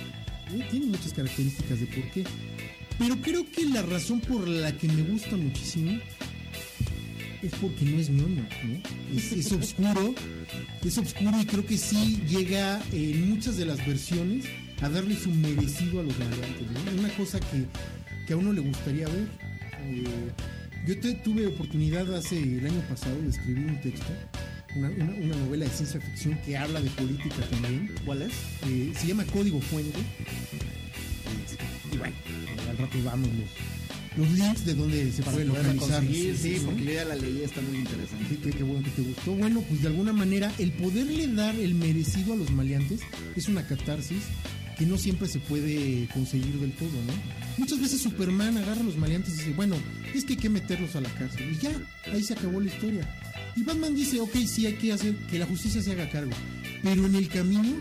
tiene 0.71 0.87
muchas 0.87 1.13
características 1.13 1.81
de 1.81 1.87
por 1.87 2.11
qué. 2.11 2.25
Pero 2.99 3.17
creo 3.21 3.45
que 3.51 3.65
la 3.67 3.83
razón 3.83 4.21
por 4.21 4.47
la 4.47 4.73
que 4.77 4.87
me 4.89 5.03
gusta 5.03 5.37
muchísimo 5.37 5.99
es 7.43 7.53
porque 7.61 7.85
no 7.85 7.99
es 8.01 8.09
ñoño, 8.09 8.47
¿no? 8.65 9.19
Es, 9.19 9.33
es 9.33 9.53
oscuro, 9.53 10.15
es 10.85 10.99
oscuro 10.99 11.41
y 11.41 11.45
creo 11.45 11.67
que 11.67 11.77
sí 11.77 12.23
llega 12.29 12.81
en 12.93 13.29
muchas 13.29 13.57
de 13.57 13.67
las 13.67 13.85
versiones 13.85 14.47
a 14.85 14.89
darle 14.91 15.17
su 15.17 15.31
merecido 15.31 16.01
a 16.01 16.03
los 16.03 16.19
maleantes, 16.19 16.71
¿no? 16.73 17.01
Una 17.01 17.09
cosa 17.17 17.41
que, 17.41 17.65
que 18.27 18.33
a 18.33 18.37
uno 18.37 18.53
le 18.53 18.61
gustaría 18.61 19.07
ver. 19.07 19.27
Eh, 19.87 20.05
yo 20.87 20.99
te- 21.01 21.15
tuve 21.15 21.47
oportunidad 21.47 22.15
hace 22.15 22.39
el 22.43 22.67
año 22.67 22.81
pasado 22.89 23.21
de 23.23 23.29
escribir 23.31 23.67
un 23.67 23.81
texto, 23.81 24.07
una, 24.77 24.91
una- 24.91 25.15
una 25.15 25.37
novela 25.37 25.65
de 25.65 25.71
ciencia 25.71 26.01
ficción 26.01 26.39
que 26.45 26.57
habla 26.57 26.81
de 26.81 26.91
política 26.91 27.37
también. 27.51 27.91
¿Cuál 28.05 28.23
es? 28.23 28.33
Eh, 28.69 28.93
se 28.99 29.07
llama 29.07 29.25
Código 29.25 29.61
Fuente. 29.61 29.99
Y 31.93 31.97
bueno, 31.97 32.15
eh, 32.27 32.71
al 32.71 32.79
rato 32.79 33.03
damos 33.03 33.29
los, 33.29 34.27
los 34.29 34.39
links 34.39 34.65
de 34.67 34.75
donde 34.75 35.13
se 35.13 35.23
puede 35.23 35.45
localizar. 35.45 35.77
conseguir, 36.01 36.37
sí, 36.37 36.57
¿no? 36.63 36.71
porque 36.71 37.05
la 37.05 37.15
leí, 37.15 37.43
está 37.43 37.61
muy 37.63 37.79
interesante. 37.79 38.25
Sí, 38.29 38.39
qué, 38.43 38.51
qué 38.51 38.63
bueno 38.63 38.83
que 38.85 38.91
te 38.91 39.03
gustó. 39.03 39.33
Bueno, 39.35 39.63
pues 39.69 39.83
de 39.83 39.89
alguna 39.89 40.13
manera 40.13 40.53
el 40.59 40.73
poderle 40.73 41.29
dar 41.29 41.55
el 41.57 41.75
merecido 41.75 42.35
a 42.35 42.37
los 42.37 42.51
maleantes 42.51 43.01
es 43.37 43.49
una 43.49 43.67
catarsis 43.67 44.19
que 44.79 44.87
no 44.87 44.99
siempre 44.99 45.29
se 45.29 45.39
puede 45.39 46.09
conseguir 46.13 46.59
del 46.59 46.73
todo, 46.73 46.91
¿no? 47.07 47.13
Muchas 47.59 47.81
veces 47.81 48.01
Superman 48.01 48.57
agarra 48.59 48.81
a 48.81 48.85
los 48.85 48.97
maleantes 48.97 49.35
y 49.35 49.37
dice, 49.39 49.51
bueno, 49.53 49.77
es 50.15 50.25
que 50.25 50.33
hay 50.35 50.39
que 50.39 50.49
meterlos 50.49 50.97
a 50.97 51.01
la 51.01 51.09
cárcel. 51.11 51.53
Y 51.53 51.59
ya, 51.63 51.73
ahí 52.13 52.23
se 52.23 52.35
acabó 52.35 52.61
la 52.61 52.67
historia. 52.73 53.09
Y 53.57 53.63
Batman 53.63 53.95
dice, 53.95 54.19
ok, 54.21 54.35
sí, 54.47 54.67
hay 54.67 54.75
que 54.75 54.93
hacer 54.93 55.15
que 55.31 55.39
la 55.39 55.47
justicia 55.47 55.81
se 55.81 55.93
haga 55.93 56.09
cargo. 56.11 56.33
Pero 56.83 57.07
en 57.07 57.15
el 57.15 57.29
camino 57.29 57.73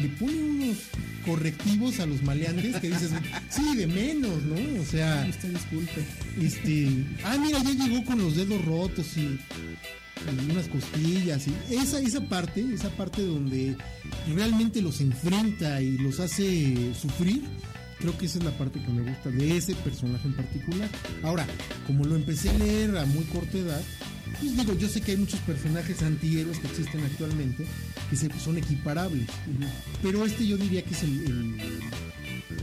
le 0.00 0.08
pone 0.10 0.34
unos 0.42 0.76
correctivos 1.24 1.98
a 1.98 2.06
los 2.06 2.22
maleantes 2.22 2.76
que 2.76 2.88
dices, 2.88 3.10
sí, 3.50 3.74
de 3.76 3.86
menos, 3.88 4.42
¿no? 4.44 4.80
O 4.80 4.84
sea, 4.84 5.26
Usted 5.28 5.48
disculpe. 5.52 6.04
este, 6.40 6.88
ah, 7.24 7.36
mira, 7.40 7.60
ya 7.64 7.70
llegó 7.84 8.04
con 8.04 8.18
los 8.18 8.36
dedos 8.36 8.64
rotos 8.64 9.16
y, 9.16 9.20
y 9.22 9.38
unas 10.50 10.68
costillas 10.68 11.46
y 11.46 11.74
esa 11.74 12.00
esa 12.00 12.20
parte, 12.22 12.64
esa 12.74 12.90
parte 12.90 13.22
donde 13.24 13.76
realmente 14.34 14.82
los 14.82 15.00
enfrenta 15.00 15.80
y 15.80 15.98
los 15.98 16.18
hace 16.20 16.94
sufrir, 16.94 17.42
creo 18.00 18.16
que 18.18 18.26
esa 18.26 18.38
es 18.38 18.44
la 18.44 18.56
parte 18.56 18.80
que 18.82 18.88
me 18.90 19.02
gusta 19.08 19.30
de 19.30 19.56
ese 19.56 19.74
personaje 19.76 20.26
en 20.26 20.34
particular. 20.34 20.88
Ahora, 21.22 21.46
como 21.86 22.04
lo 22.04 22.16
empecé 22.16 22.50
a 22.50 22.54
leer 22.58 22.96
a 22.96 23.06
muy 23.06 23.24
corta 23.24 23.58
edad, 23.58 23.82
pues 24.40 24.56
digo, 24.56 24.74
yo 24.76 24.88
sé 24.88 25.00
que 25.00 25.12
hay 25.12 25.18
muchos 25.18 25.40
personajes 25.40 26.02
antihéroes 26.02 26.58
que 26.58 26.66
existen 26.66 27.02
actualmente 27.04 27.64
que 28.10 28.16
se, 28.16 28.28
son 28.40 28.58
equiparables, 28.58 29.26
pero 30.02 30.24
este 30.26 30.46
yo 30.46 30.56
diría 30.56 30.82
que 30.82 30.94
es 30.94 31.02
el- 31.02 31.24
el 31.24 31.56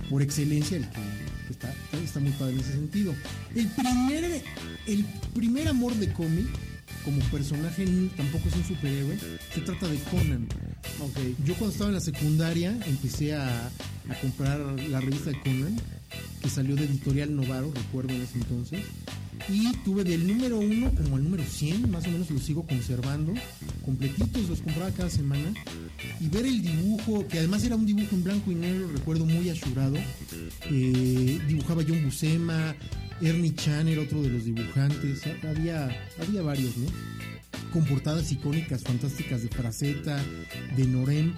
por 0.09 0.21
excelencia 0.21 0.77
el 0.77 0.83
que, 0.89 0.99
que 1.47 1.51
está, 1.51 1.73
está 2.03 2.19
muy 2.19 2.31
padre 2.31 2.53
en 2.53 2.59
ese 2.59 2.71
sentido. 2.73 3.13
El 3.55 3.67
primer, 3.67 4.43
el 4.87 5.05
primer 5.33 5.67
amor 5.67 5.93
de 5.95 6.11
cómic, 6.13 6.45
como 7.03 7.19
personaje 7.25 7.85
tampoco 8.15 8.47
es 8.47 8.55
un 8.55 8.63
superhéroe, 8.63 9.17
se 9.53 9.61
trata 9.61 9.87
de 9.87 9.97
Conan. 9.99 10.47
Yo 11.45 11.53
cuando 11.55 11.71
estaba 11.71 11.89
en 11.89 11.95
la 11.95 12.01
secundaria 12.01 12.77
empecé 12.85 13.35
a, 13.35 13.67
a 13.67 14.19
comprar 14.21 14.59
la 14.89 15.01
revista 15.01 15.31
de 15.31 15.39
Conan, 15.41 15.75
que 16.41 16.49
salió 16.49 16.75
de 16.75 16.85
Editorial 16.85 17.35
Novaro, 17.35 17.71
recuerdo 17.73 18.13
en 18.13 18.21
ese 18.21 18.37
entonces. 18.37 18.81
Y 19.49 19.71
tuve 19.83 20.03
del 20.03 20.27
número 20.27 20.59
1 20.59 20.91
como 20.95 21.15
al 21.17 21.23
número 21.23 21.43
100, 21.43 21.89
más 21.91 22.05
o 22.05 22.11
menos 22.11 22.29
los 22.29 22.43
sigo 22.43 22.65
conservando, 22.65 23.33
completitos, 23.83 24.47
los 24.49 24.61
compraba 24.61 24.91
cada 24.91 25.09
semana. 25.09 25.53
Y 26.21 26.29
ver 26.29 26.45
el 26.45 26.61
dibujo, 26.61 27.27
que 27.27 27.39
además 27.39 27.63
era 27.63 27.75
un 27.75 27.85
dibujo 27.85 28.15
en 28.15 28.23
blanco 28.23 28.51
y 28.51 28.55
negro, 28.55 28.87
recuerdo 28.87 29.25
muy 29.25 29.49
achurado. 29.49 29.95
Eh, 30.69 31.41
dibujaba 31.47 31.83
John 31.87 32.03
Buscema, 32.05 32.75
Ernie 33.23 33.55
Chan 33.55 33.87
era 33.87 34.01
otro 34.01 34.21
de 34.21 34.29
los 34.29 34.45
dibujantes, 34.45 35.21
había, 35.43 35.89
había 36.19 36.41
varios, 36.41 36.75
¿no? 36.77 36.87
Con 37.71 37.85
portadas 37.85 38.31
icónicas, 38.31 38.83
fantásticas 38.83 39.43
de 39.43 39.49
Fraceta, 39.49 40.19
de 40.75 40.85
Norem, 40.85 41.33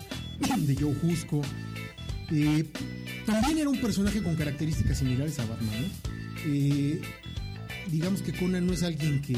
de 0.58 0.76
Joe 0.76 0.96
Jusco. 0.96 1.42
Eh, 2.32 2.66
también 3.26 3.60
era 3.60 3.70
un 3.70 3.80
personaje 3.80 4.22
con 4.24 4.36
características 4.36 4.98
similares 4.98 5.38
a 5.40 5.46
Batman, 5.46 5.82
¿no? 5.82 6.12
Eh, 6.48 7.02
digamos 7.92 8.22
que 8.22 8.34
Conan 8.34 8.66
no 8.66 8.74
es 8.74 8.84
alguien 8.84 9.22
que, 9.22 9.38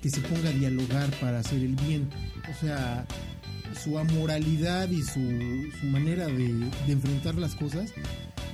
que 0.00 0.10
se 0.10 0.20
ponga 0.20 0.50
a 0.50 0.52
dialogar 0.52 1.10
para 1.20 1.40
hacer 1.40 1.58
el 1.58 1.74
bien. 1.74 2.08
O 2.48 2.60
sea, 2.60 3.06
su 3.82 3.98
amoralidad 3.98 4.88
y 4.90 5.02
su, 5.02 5.20
su 5.80 5.86
manera 5.86 6.26
de 6.26 6.92
enfrentar 6.92 7.34
las 7.34 7.54
cosas, 7.54 7.92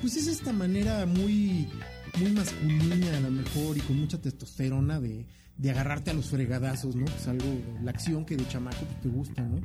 pues 0.01 0.17
es 0.17 0.27
esta 0.27 0.53
manera 0.53 1.07
muy, 1.07 1.69
muy 2.17 2.31
masculina 2.33 3.17
a 3.17 3.21
lo 3.21 3.31
mejor 3.31 3.77
y 3.77 3.81
con 3.81 3.99
mucha 3.99 4.21
testosterona 4.21 5.01
de, 5.01 5.27
de 5.57 5.71
agarrarte 5.71 6.11
a 6.11 6.15
los 6.15 6.27
fregadazos, 6.27 6.95
¿no? 6.95 7.07
Es 7.07 7.29
algo, 7.29 7.47
la 7.83 7.91
acción 7.91 8.25
que 8.25 8.37
de 8.37 8.47
chamaco 8.49 8.85
pues, 8.87 9.01
te 9.01 9.09
gusta, 9.09 9.43
¿no? 9.43 9.61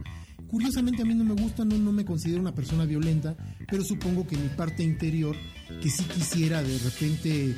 Curiosamente 0.50 1.02
a 1.02 1.06
mí 1.06 1.14
no 1.16 1.24
me 1.24 1.40
gusta, 1.42 1.64
no, 1.66 1.78
no 1.78 1.92
me 1.92 2.04
considero 2.06 2.42
una 2.42 2.54
persona 2.54 2.86
violenta, 2.86 3.36
pero 3.70 3.84
supongo 3.84 4.26
que 4.28 4.36
mi 4.38 4.50
parte 4.50 4.84
interior, 4.84 5.36
que 5.82 5.90
sí 5.90 6.04
quisiera 6.04 6.62
de 6.64 6.78
repente, 6.80 7.56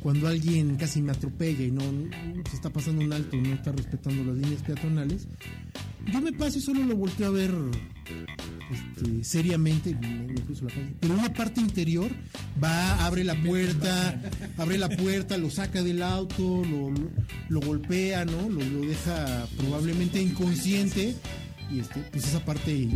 cuando 0.00 0.28
alguien 0.28 0.76
casi 0.76 1.00
me 1.02 1.12
atropella 1.12 1.64
y 1.64 1.70
no, 1.70 1.82
se 2.50 2.56
está 2.56 2.70
pasando 2.70 3.04
un 3.04 3.12
alto, 3.12 3.36
no 3.36 3.54
está 3.54 3.72
respetando 3.72 4.24
las 4.24 4.36
líneas 4.36 4.62
peatonales, 4.62 5.26
yo 6.12 6.20
me 6.20 6.32
paso 6.32 6.58
y 6.58 6.60
solo 6.60 6.84
lo 6.84 6.96
volteo 6.96 7.28
a 7.28 7.30
ver 7.30 7.54
este, 8.70 9.24
seriamente, 9.24 9.94
me- 9.94 10.34
la 10.34 10.44
pero 11.00 11.14
una 11.14 11.32
parte 11.32 11.60
interior 11.60 12.10
va, 12.62 13.04
abre 13.06 13.24
la 13.24 13.34
puerta, 13.42 14.20
abre 14.56 14.78
la 14.78 14.88
puerta, 14.88 15.36
lo 15.38 15.50
saca 15.50 15.82
del 15.82 16.02
auto, 16.02 16.62
lo, 16.64 16.90
lo- 16.90 17.10
lo 17.48 17.60
golpea, 17.60 18.24
¿no? 18.24 18.48
Lo, 18.48 18.60
lo 18.60 18.80
deja 18.86 19.46
probablemente 19.56 20.20
inconsciente 20.22 21.14
y 21.70 21.80
este, 21.80 22.00
pues 22.10 22.24
esa 22.24 22.44
parte 22.44 22.88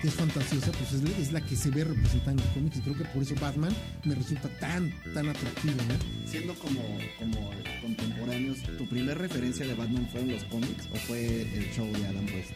que 0.00 0.08
es 0.08 0.14
fantasiosa, 0.14 0.72
pues 0.72 0.92
es, 0.94 1.18
es 1.18 1.32
la 1.32 1.40
que 1.40 1.54
se 1.54 1.70
ve 1.70 1.84
representada 1.84 2.32
en 2.32 2.38
los 2.38 2.46
cómics 2.46 2.76
y 2.78 2.80
creo 2.80 2.96
que 2.96 3.04
por 3.04 3.22
eso 3.22 3.34
Batman 3.40 3.74
me 4.04 4.14
resulta 4.14 4.48
tan, 4.58 4.90
tan 5.12 5.28
atractivo, 5.28 5.74
¿no? 5.88 6.28
Siendo 6.30 6.54
como, 6.54 6.80
como 7.18 7.50
contemporáneos, 7.82 8.58
¿tu 8.78 8.88
primer 8.88 9.18
referencia 9.18 9.66
de 9.66 9.74
Batman 9.74 10.08
fueron 10.10 10.32
los 10.32 10.44
cómics 10.44 10.88
o 10.92 10.96
fue 10.96 11.42
el 11.42 11.70
show 11.74 11.86
de 11.92 12.06
Adam 12.06 12.24
West? 12.26 12.52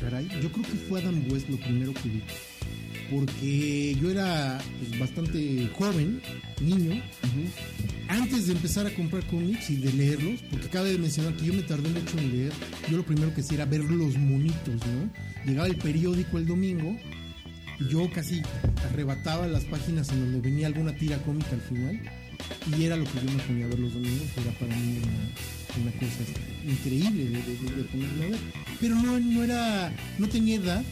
Caray, 0.00 0.28
yo 0.40 0.52
creo 0.52 0.64
que 0.64 0.78
fue 0.88 1.00
Adam 1.00 1.24
West 1.30 1.48
lo 1.48 1.56
primero 1.56 1.92
que 1.94 2.08
vi. 2.08 2.22
Porque 3.10 3.96
yo 4.00 4.10
era 4.10 4.58
pues, 4.78 4.98
bastante 4.98 5.70
joven, 5.74 6.20
niño, 6.60 7.00
antes 8.08 8.46
de 8.46 8.52
empezar 8.52 8.86
a 8.86 8.94
comprar 8.94 9.24
cómics 9.26 9.70
y 9.70 9.76
de 9.76 9.92
leerlos, 9.92 10.40
porque 10.50 10.68
cabe 10.68 10.92
de 10.92 10.98
mencionar 10.98 11.34
que 11.36 11.46
yo 11.46 11.54
me 11.54 11.62
tardé 11.62 11.88
mucho 11.88 12.18
en 12.18 12.32
leer, 12.32 12.52
yo 12.90 12.96
lo 12.96 13.04
primero 13.04 13.32
que 13.34 13.42
hacía 13.42 13.58
era 13.58 13.64
ver 13.66 13.84
los 13.84 14.16
monitos, 14.16 14.74
¿no? 14.74 15.10
Llegaba 15.44 15.68
el 15.68 15.76
periódico 15.76 16.38
el 16.38 16.46
domingo, 16.46 16.96
y 17.78 17.88
yo 17.88 18.10
casi 18.12 18.42
arrebataba 18.90 19.46
las 19.46 19.64
páginas 19.64 20.08
en 20.10 20.20
donde 20.20 20.40
venía 20.40 20.66
alguna 20.66 20.94
tira 20.96 21.18
cómica 21.18 21.50
al 21.52 21.60
final, 21.60 22.00
y 22.78 22.84
era 22.84 22.96
lo 22.96 23.04
que 23.04 23.18
yo 23.24 23.32
me 23.32 23.42
ponía 23.42 23.64
a 23.64 23.68
ver 23.68 23.78
los 23.78 23.92
domingos, 23.94 24.28
era 24.36 24.50
para 24.58 24.74
mí 24.76 24.98
una, 25.02 25.82
una 25.82 25.92
cosa 25.92 26.24
increíble 26.66 27.24
de, 27.24 27.30
de- 27.30 27.56
de- 27.56 27.76
de 27.76 27.84
ponerme 27.84 28.24
a 28.24 28.28
ver. 28.30 28.38
Pero 28.80 28.94
no, 28.96 29.18
no 29.20 29.44
era, 29.44 29.92
no 30.18 30.28
tenía 30.28 30.56
edad 30.56 30.84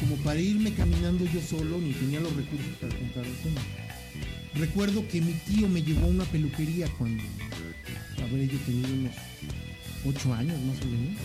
como 0.00 0.16
para 0.16 0.40
irme 0.40 0.72
caminando 0.72 1.24
yo 1.26 1.40
solo, 1.42 1.78
ni 1.80 1.92
tenía 1.92 2.20
los 2.20 2.34
recursos 2.34 2.74
para 2.80 2.94
comprar 2.96 3.24
el 3.26 3.34
cómic. 3.42 3.58
Recuerdo 4.54 5.06
que 5.08 5.20
mi 5.20 5.32
tío 5.32 5.68
me 5.68 5.82
llevó 5.82 6.06
a 6.06 6.08
una 6.10 6.24
peluquería 6.24 6.88
cuando 6.98 7.22
habré 8.22 8.46
yo 8.48 8.58
tenido 8.66 8.88
unos 8.92 9.12
ocho 10.04 10.34
años 10.34 10.58
más 10.62 10.76
o 10.82 10.86
menos. 10.86 11.20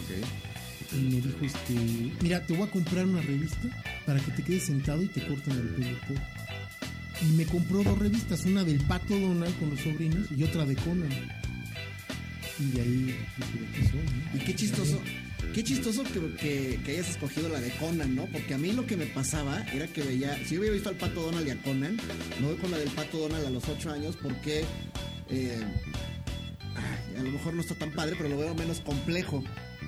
Y 0.93 0.97
me 0.97 1.21
dijo, 1.21 1.38
este, 1.43 1.73
mira, 2.21 2.45
te 2.45 2.53
voy 2.53 2.67
a 2.67 2.71
comprar 2.71 3.05
una 3.05 3.21
revista 3.21 3.84
para 4.05 4.19
que 4.19 4.32
te 4.32 4.43
quedes 4.43 4.63
sentado 4.63 5.01
y 5.01 5.07
te 5.07 5.26
corten 5.28 5.53
el 5.53 5.67
pelo 5.69 5.97
todo. 6.07 6.17
Y 7.22 7.26
me 7.34 7.45
compró 7.45 7.84
dos 7.84 7.97
revistas, 7.97 8.45
una 8.45 8.63
del 8.63 8.80
Pato 8.82 9.18
Donald 9.18 9.57
con 9.59 9.70
los 9.70 9.80
sobrinos 9.80 10.28
y 10.36 10.43
otra 10.43 10.66
de 10.66 10.76
Conan. 10.76 11.11
Y 12.59 12.72
de 12.72 12.82
ahí 12.82 13.16
dije, 13.38 13.59
¿de 13.59 13.72
qué 13.72 13.89
soy, 13.89 14.01
no? 14.01 14.38
Y 14.38 14.39
qué 14.39 14.55
chistoso, 14.55 15.01
qué 15.53 15.63
chistoso 15.63 16.03
que, 16.03 16.80
hayas 16.88 17.09
escogido 17.09 17.49
la 17.49 17.59
de 17.59 17.72
Conan, 17.72 18.16
¿no? 18.16 18.26
Porque 18.28 18.53
a 18.53 18.57
mí 18.57 18.72
lo 18.72 18.86
que 18.86 18.97
me 18.97 19.05
pasaba 19.07 19.66
era 19.74 19.88
que 19.88 20.03
veía, 20.03 20.38
si 20.45 20.55
yo 20.55 20.61
hubiera 20.61 20.74
visto 20.74 20.89
al 20.89 20.95
Pato 20.95 21.22
Donald 21.22 21.47
y 21.47 21.51
a 21.51 21.61
Conan, 21.61 21.97
me 22.39 22.47
voy 22.47 22.55
con 22.57 22.72
la 22.72 22.78
del 22.78 22.89
Pato 22.91 23.18
Donald 23.18 23.45
a 23.45 23.49
los 23.49 23.68
8 23.68 23.91
años 23.91 24.18
porque 24.22 24.63
eh, 25.30 25.63
a 27.18 27.24
lo 27.24 27.32
mejor 27.32 27.53
no 27.53 27.61
está 27.61 27.76
tan 27.76 27.91
padre, 27.91 28.16
pero 28.18 28.30
lo 28.30 28.38
veo 28.38 28.53
menos 28.55 28.80
complejo. 28.82 29.43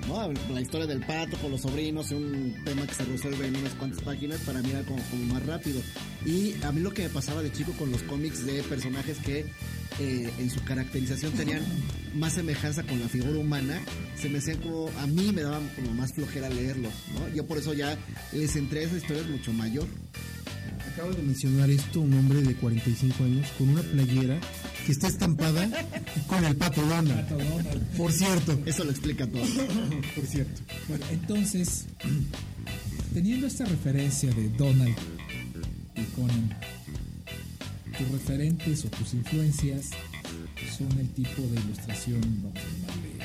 ¿No? 0.06 0.32
La 0.52 0.60
historia 0.60 0.86
del 0.86 1.00
pato 1.00 1.36
con 1.38 1.50
los 1.50 1.62
sobrinos, 1.62 2.10
un 2.10 2.54
tema 2.64 2.86
que 2.86 2.94
se 2.94 3.04
resuelve 3.04 3.46
en 3.46 3.56
unas 3.56 3.74
cuantas 3.74 4.02
páginas, 4.02 4.40
para 4.40 4.60
era 4.60 4.82
como, 4.82 5.02
como 5.10 5.24
más 5.34 5.44
rápido. 5.46 5.80
Y 6.24 6.54
a 6.62 6.72
mí 6.72 6.80
lo 6.80 6.92
que 6.92 7.02
me 7.04 7.08
pasaba 7.08 7.42
de 7.42 7.52
chico 7.52 7.72
con 7.72 7.90
los 7.90 8.02
cómics 8.02 8.44
de 8.46 8.62
personajes 8.62 9.18
que 9.18 9.46
eh, 10.00 10.30
en 10.38 10.50
su 10.50 10.62
caracterización 10.64 11.32
tenían 11.32 11.62
más 12.14 12.34
semejanza 12.34 12.82
con 12.84 13.00
la 13.00 13.08
figura 13.08 13.38
humana, 13.38 13.80
se 14.16 14.28
me 14.28 14.38
hacían 14.38 14.58
como, 14.58 14.88
a 14.98 15.06
mí 15.06 15.32
me 15.32 15.42
daban 15.42 15.68
como 15.74 15.92
más 15.92 16.12
flojera 16.12 16.48
leerlos. 16.48 16.92
Yo 17.34 17.46
por 17.46 17.58
eso 17.58 17.74
ya 17.74 17.96
les 18.32 18.54
entré 18.56 18.80
a 18.80 18.82
esas 18.84 18.98
historias 18.98 19.26
mucho 19.26 19.52
mayor. 19.52 19.86
Acaba 20.92 21.10
de 21.10 21.22
mencionar 21.22 21.70
esto 21.70 22.00
un 22.00 22.14
hombre 22.14 22.42
de 22.42 22.54
45 22.54 23.24
años 23.24 23.48
con 23.56 23.68
una 23.68 23.82
playera 23.82 24.40
que 24.86 24.92
está 24.92 25.08
estampada 25.08 25.68
con 26.26 26.44
el 26.44 26.56
Pato 26.56 26.82
Donald. 26.82 27.28
Pato 27.28 27.38
Donald. 27.38 27.82
Por 27.96 28.12
cierto, 28.12 28.58
Eso 28.66 28.84
lo 28.84 28.90
explica 28.90 29.26
todo. 29.26 29.42
por 30.14 30.26
cierto. 30.26 30.60
Bueno, 30.88 31.04
entonces, 31.12 31.86
teniendo 33.12 33.46
esta 33.46 33.64
referencia 33.64 34.30
de 34.32 34.48
Donald 34.50 34.96
y 35.94 36.02
Conan, 36.14 36.56
tus 37.96 38.08
referentes 38.10 38.84
o 38.84 38.88
tus 38.90 39.14
influencias 39.14 39.90
son 40.76 40.98
el 40.98 41.08
tipo 41.10 41.42
de 41.42 41.60
ilustración, 41.60 42.20
vamos 42.42 42.58
a 42.58 42.68
llamarle, 42.70 43.18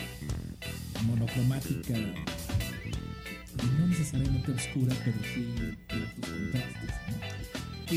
monocromática, 1.05 1.93
y 3.61 3.79
no 3.79 3.87
necesariamente 3.87 4.51
oscura, 4.51 4.95
pero 5.05 5.17
sí 5.33 5.41
de 5.57 5.77
tus 5.87 6.27
contrastes. 6.27 6.89
¿no? 7.07 7.32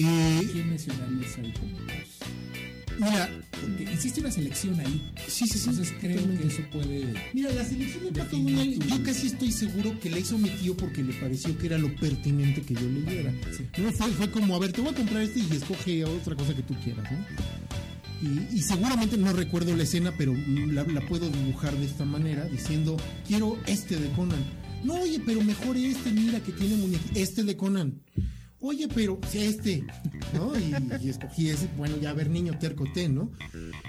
Eh, 0.04 0.48
¿Quién 0.52 0.68
mencionarías 0.70 1.38
ahí 1.38 1.52
como 1.52 1.78
los- 1.80 2.98
mira, 2.98 3.30
Porque 3.60 3.92
hiciste 3.92 4.20
una 4.20 4.30
selección 4.30 4.78
ahí. 4.80 5.12
sí, 5.28 5.46
sí, 5.46 5.58
sí. 5.58 5.68
Entonces 5.70 5.94
creo 6.00 6.38
que 6.38 6.46
eso 6.46 6.62
puede. 6.72 7.04
Mira, 7.34 7.52
la 7.52 7.64
selección 7.64 8.04
de 8.04 8.12
Pato 8.20 8.36
Donald, 8.36 8.86
yo 8.88 9.02
casi 9.02 9.26
estoy 9.28 9.52
seguro 9.52 9.98
que 10.00 10.10
la 10.10 10.18
hizo 10.18 10.38
mi 10.38 10.48
tío 10.50 10.76
porque 10.76 11.02
le 11.02 11.12
pareció 11.14 11.56
que 11.58 11.66
era 11.66 11.78
lo 11.78 11.94
pertinente 11.96 12.62
que 12.62 12.74
yo 12.74 12.88
leyera. 12.88 13.32
Sí. 13.56 13.64
No 13.82 13.92
fue, 13.92 14.08
fue 14.12 14.30
como, 14.30 14.54
a 14.56 14.58
ver, 14.58 14.72
te 14.72 14.80
voy 14.80 14.90
a 14.90 14.94
comprar 14.94 15.22
este 15.22 15.40
y 15.40 15.48
escoge 15.56 16.04
otra 16.04 16.34
cosa 16.36 16.54
que 16.54 16.62
tú 16.62 16.74
quieras, 16.82 17.10
¿no? 17.12 17.18
Y, 18.22 18.56
y 18.56 18.62
seguramente 18.62 19.18
no 19.18 19.30
recuerdo 19.34 19.76
la 19.76 19.82
escena, 19.82 20.10
pero 20.16 20.34
la, 20.34 20.84
la 20.84 21.00
puedo 21.06 21.28
dibujar 21.28 21.76
de 21.76 21.84
esta 21.84 22.06
manera, 22.06 22.46
diciendo, 22.46 22.96
quiero 23.28 23.58
este 23.66 23.96
de 23.98 24.08
Conan. 24.12 24.42
No, 24.84 24.94
oye, 24.94 25.20
pero 25.24 25.42
mejor 25.42 25.76
este, 25.76 26.12
mira 26.12 26.40
que 26.40 26.52
tiene 26.52 26.76
muñequito, 26.76 27.10
este 27.18 27.42
de 27.44 27.56
Conan. 27.58 28.00
Oye, 28.68 28.88
pero 28.92 29.20
sí, 29.30 29.38
este, 29.38 29.84
¿no? 30.34 30.52
Y, 30.58 30.74
y 31.06 31.08
escogí 31.08 31.48
ese, 31.50 31.68
bueno, 31.76 31.96
ya 32.02 32.10
a 32.10 32.14
ver, 32.14 32.28
niño 32.28 32.58
tercoté, 32.58 33.08
¿no? 33.08 33.30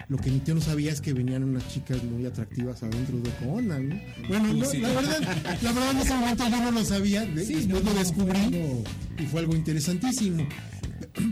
Lo 0.08 0.18
que 0.18 0.30
mi 0.30 0.40
tío 0.40 0.54
no 0.54 0.62
sabía 0.62 0.92
es 0.92 1.02
que 1.02 1.14
venían 1.14 1.44
unas 1.44 1.68
chicas 1.74 2.04
muy 2.04 2.26
atractivas 2.28 2.84
adentro 2.84 3.18
de 3.18 3.30
Conan, 3.44 3.90
¿no? 3.90 3.96
Bueno, 4.28 4.54
no, 4.54 4.66
Sí. 4.66 4.78
la 4.78 4.90
verdad, 4.90 5.20
la 5.64 5.72
verdad 5.72 5.92
en 5.92 5.98
ese 5.98 6.14
momento 6.14 6.44
yo 6.48 6.58
no 6.62 6.72
lo 6.72 6.86
sabía, 6.86 7.24
Sí, 7.26 7.56
después 7.56 7.84
no, 7.84 7.92
lo 7.92 7.94
descubrí 7.98 8.40
y 9.18 9.26
fue 9.26 9.40
algo 9.40 9.56
interesantísimo. 9.56 10.48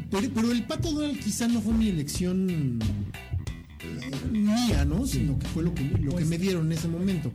Pero, 0.09 0.29
pero 0.33 0.51
el 0.51 0.63
Pato 0.63 0.91
Donald 0.91 1.19
quizá 1.19 1.47
no 1.47 1.61
fue 1.61 1.73
mi 1.73 1.89
elección 1.89 2.79
eh, 3.81 4.27
mía, 4.31 4.85
¿no? 4.85 5.05
Sino 5.05 5.37
que 5.37 5.47
fue 5.47 5.63
lo 5.63 5.73
que, 5.73 5.83
lo 5.83 5.97
que 5.99 6.07
Pues- 6.11 6.27
me 6.27 6.37
dieron 6.39 6.65
en 6.67 6.71
ese 6.71 6.87
momento. 6.87 7.31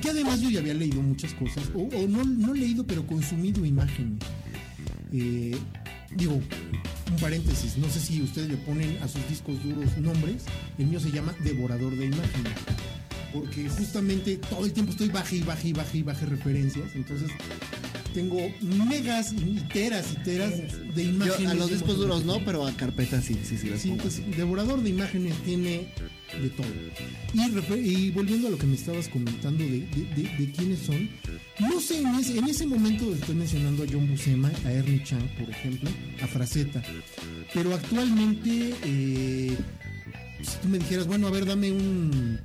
Que 0.00 0.10
además 0.10 0.40
yo 0.40 0.50
ya 0.50 0.58
había 0.60 0.74
leído 0.74 1.00
muchas 1.02 1.32
cosas, 1.34 1.70
o, 1.74 1.82
o 1.82 2.08
no, 2.08 2.24
no 2.24 2.52
leído, 2.54 2.84
pero 2.86 3.06
consumido 3.06 3.64
imágenes. 3.64 4.18
Eh, 5.12 5.56
digo, 6.16 6.34
un 6.34 7.16
paréntesis, 7.20 7.76
no 7.76 7.88
sé 7.88 8.00
si 8.00 8.22
ustedes 8.22 8.48
le 8.48 8.56
ponen 8.56 8.98
a 9.02 9.08
sus 9.08 9.26
discos 9.28 9.62
duros 9.62 9.96
nombres, 9.98 10.44
el 10.78 10.86
mío 10.86 11.00
se 11.00 11.10
llama 11.10 11.34
Devorador 11.44 11.96
de 11.96 12.06
Imágenes. 12.06 12.52
Porque 13.32 13.68
justamente 13.68 14.36
todo 14.36 14.64
el 14.64 14.72
tiempo 14.72 14.92
estoy 14.92 15.08
baje 15.08 15.36
y 15.36 15.42
baje 15.42 15.68
y 15.68 15.72
baje 15.72 15.98
y 15.98 16.02
baje 16.02 16.26
referencias, 16.26 16.94
entonces 16.94 17.30
tengo 18.12 18.36
megas 18.60 19.32
y 19.32 19.58
teras 19.72 20.12
y 20.12 20.22
teras 20.22 20.52
de 20.94 21.04
Yo 21.04 21.10
imágenes. 21.10 21.50
a 21.50 21.54
los 21.54 21.70
discos 21.70 21.96
duros 21.96 22.24
no, 22.26 22.44
pero 22.44 22.66
a 22.66 22.72
carpetas 22.72 23.24
sí, 23.24 23.38
sí, 23.42 23.56
sí. 23.56 23.70
las 23.70 23.80
Sí, 23.80 23.96
pues 24.00 24.20
Devorador 24.36 24.82
de 24.82 24.90
Imágenes 24.90 25.34
tiene 25.44 25.88
de 26.40 26.48
todo. 26.50 27.76
Y, 27.76 28.10
volviendo 28.10 28.48
a 28.48 28.50
lo 28.50 28.58
que 28.58 28.66
me 28.66 28.74
estabas 28.74 29.08
comentando 29.08 29.62
de, 29.64 29.80
de- 29.80 30.52
quiénes 30.56 30.80
son, 30.80 31.08
no 31.60 31.80
sé, 31.80 31.98
en 32.00 32.14
ese, 32.14 32.38
en 32.38 32.48
ese 32.48 32.66
momento 32.66 33.12
estoy 33.14 33.34
mencionando 33.34 33.82
a 33.82 33.86
John 33.90 34.08
Buscema, 34.08 34.50
a 34.64 34.72
Ernie 34.72 35.02
Chang, 35.04 35.26
por 35.38 35.48
ejemplo, 35.50 35.90
a 36.22 36.26
Fraceta. 36.26 36.82
Pero 37.54 37.74
actualmente, 37.74 38.74
eh, 38.84 39.56
si 40.42 40.56
tú 40.62 40.68
me 40.68 40.78
dijeras, 40.78 41.06
bueno, 41.06 41.26
a 41.26 41.30
ver, 41.30 41.44
dame 41.46 41.70
un 41.72 42.40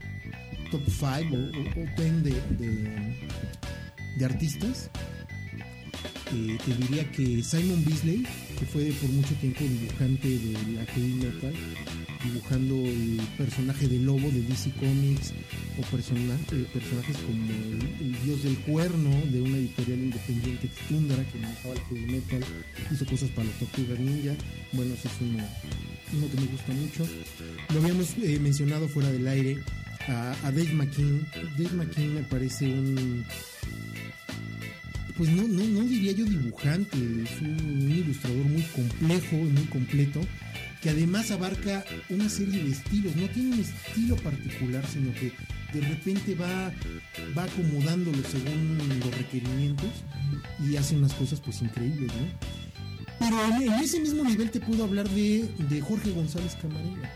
top 0.72 0.82
5 0.88 1.36
o, 1.36 2.02
10 2.02 2.24
de, 2.24 2.32
de, 2.58 3.16
de 4.18 4.26
artistas, 4.26 4.90
eh, 6.34 6.58
te 6.66 6.74
diría 6.76 7.10
que 7.12 7.42
Simon 7.44 7.84
Beasley, 7.86 8.24
que 8.60 8.66
fue 8.66 8.86
por 9.02 9.10
mucho 9.12 9.34
tiempo 9.36 9.64
dibujante 9.64 10.28
de 10.28 10.54
la 10.76 10.86
heavy 10.86 11.14
metal, 11.14 11.54
dibujando 12.24 12.76
el 12.86 13.22
personaje 13.38 13.88
de 13.88 14.00
Lobo 14.00 14.30
de 14.32 14.42
DC 14.42 14.72
Comics 14.80 15.34
o 15.78 15.82
persona- 15.92 16.38
eh, 16.52 16.66
personajes 16.74 17.16
como 17.18 17.44
el, 18.02 18.16
Dios 18.26 18.44
del 18.44 18.58
Cuerno 18.60 19.10
de 19.32 19.42
una 19.42 19.58
editorial 19.58 20.00
independiente 20.00 20.70
Tundra 20.90 21.24
que 21.32 21.40
manejaba 21.40 21.76
el 21.76 21.82
heavy 21.82 22.06
metal, 22.12 22.44
hizo 22.92 23.06
cosas 23.06 23.30
para 23.30 23.48
los 23.48 23.56
Tortugas 23.60 24.00
Ninja, 24.00 24.34
bueno, 24.74 24.94
ese 24.96 25.08
es 25.08 25.14
uno, 25.22 25.44
uno 26.14 26.28
que 26.32 26.42
me 26.42 26.48
gusta 26.48 26.74
mucho. 26.74 27.08
Lo 27.74 27.80
habíamos 27.82 28.10
eh, 28.22 28.40
mencionado 28.40 28.88
fuera 28.90 29.12
del 29.12 29.28
aire 29.28 29.58
a, 30.08 30.32
a 30.44 30.52
Dave 30.52 30.74
McKean. 30.74 31.26
Dave 31.58 31.76
McKean 31.76 32.14
me 32.16 32.24
parece 32.24 32.66
un 32.66 33.24
pues 35.18 35.30
no, 35.32 35.48
no, 35.48 35.64
no 35.64 35.82
diría 35.82 36.12
yo 36.12 36.26
dibujante, 36.26 36.96
es 36.96 37.42
un, 37.42 37.92
ilustrador 37.92 38.46
muy 38.46 38.62
complejo 38.62 39.36
y 39.36 39.50
muy 39.50 39.64
completo, 39.66 40.22
que 40.82 40.92
además 40.92 41.32
abarca 41.32 41.84
una 42.10 42.30
serie 42.30 42.64
de 42.64 42.72
estilos, 42.72 43.16
no 43.16 43.28
tiene 43.30 43.56
un 43.56 43.60
estilo 43.60 44.16
particular, 44.18 44.86
sino 44.88 45.12
que 45.14 45.34
de 45.74 45.82
repente 45.82 46.36
va, 46.36 46.72
va 47.36 47.44
acomodándolo 47.44 48.20
según 48.30 48.78
los 49.00 49.18
requerimientos 49.18 49.90
y 50.64 50.76
hace 50.76 50.96
unas 50.96 51.14
cosas 51.14 51.42
pues 51.42 51.62
increíbles, 51.62 52.12
¿no? 52.14 52.58
Pero 53.20 53.56
en, 53.60 53.74
ese 53.84 54.00
mismo 54.00 54.24
nivel 54.24 54.52
te 54.52 54.60
puedo 54.60 54.84
hablar 54.84 55.10
de, 55.10 55.50
de 55.70 55.82
Jorge 55.82 56.12
González 56.12 56.56
Camarena. 56.62 57.10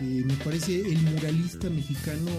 Eh, 0.00 0.22
me 0.24 0.34
parece 0.34 0.80
el 0.80 1.02
muralista 1.02 1.68
mexicano 1.68 2.30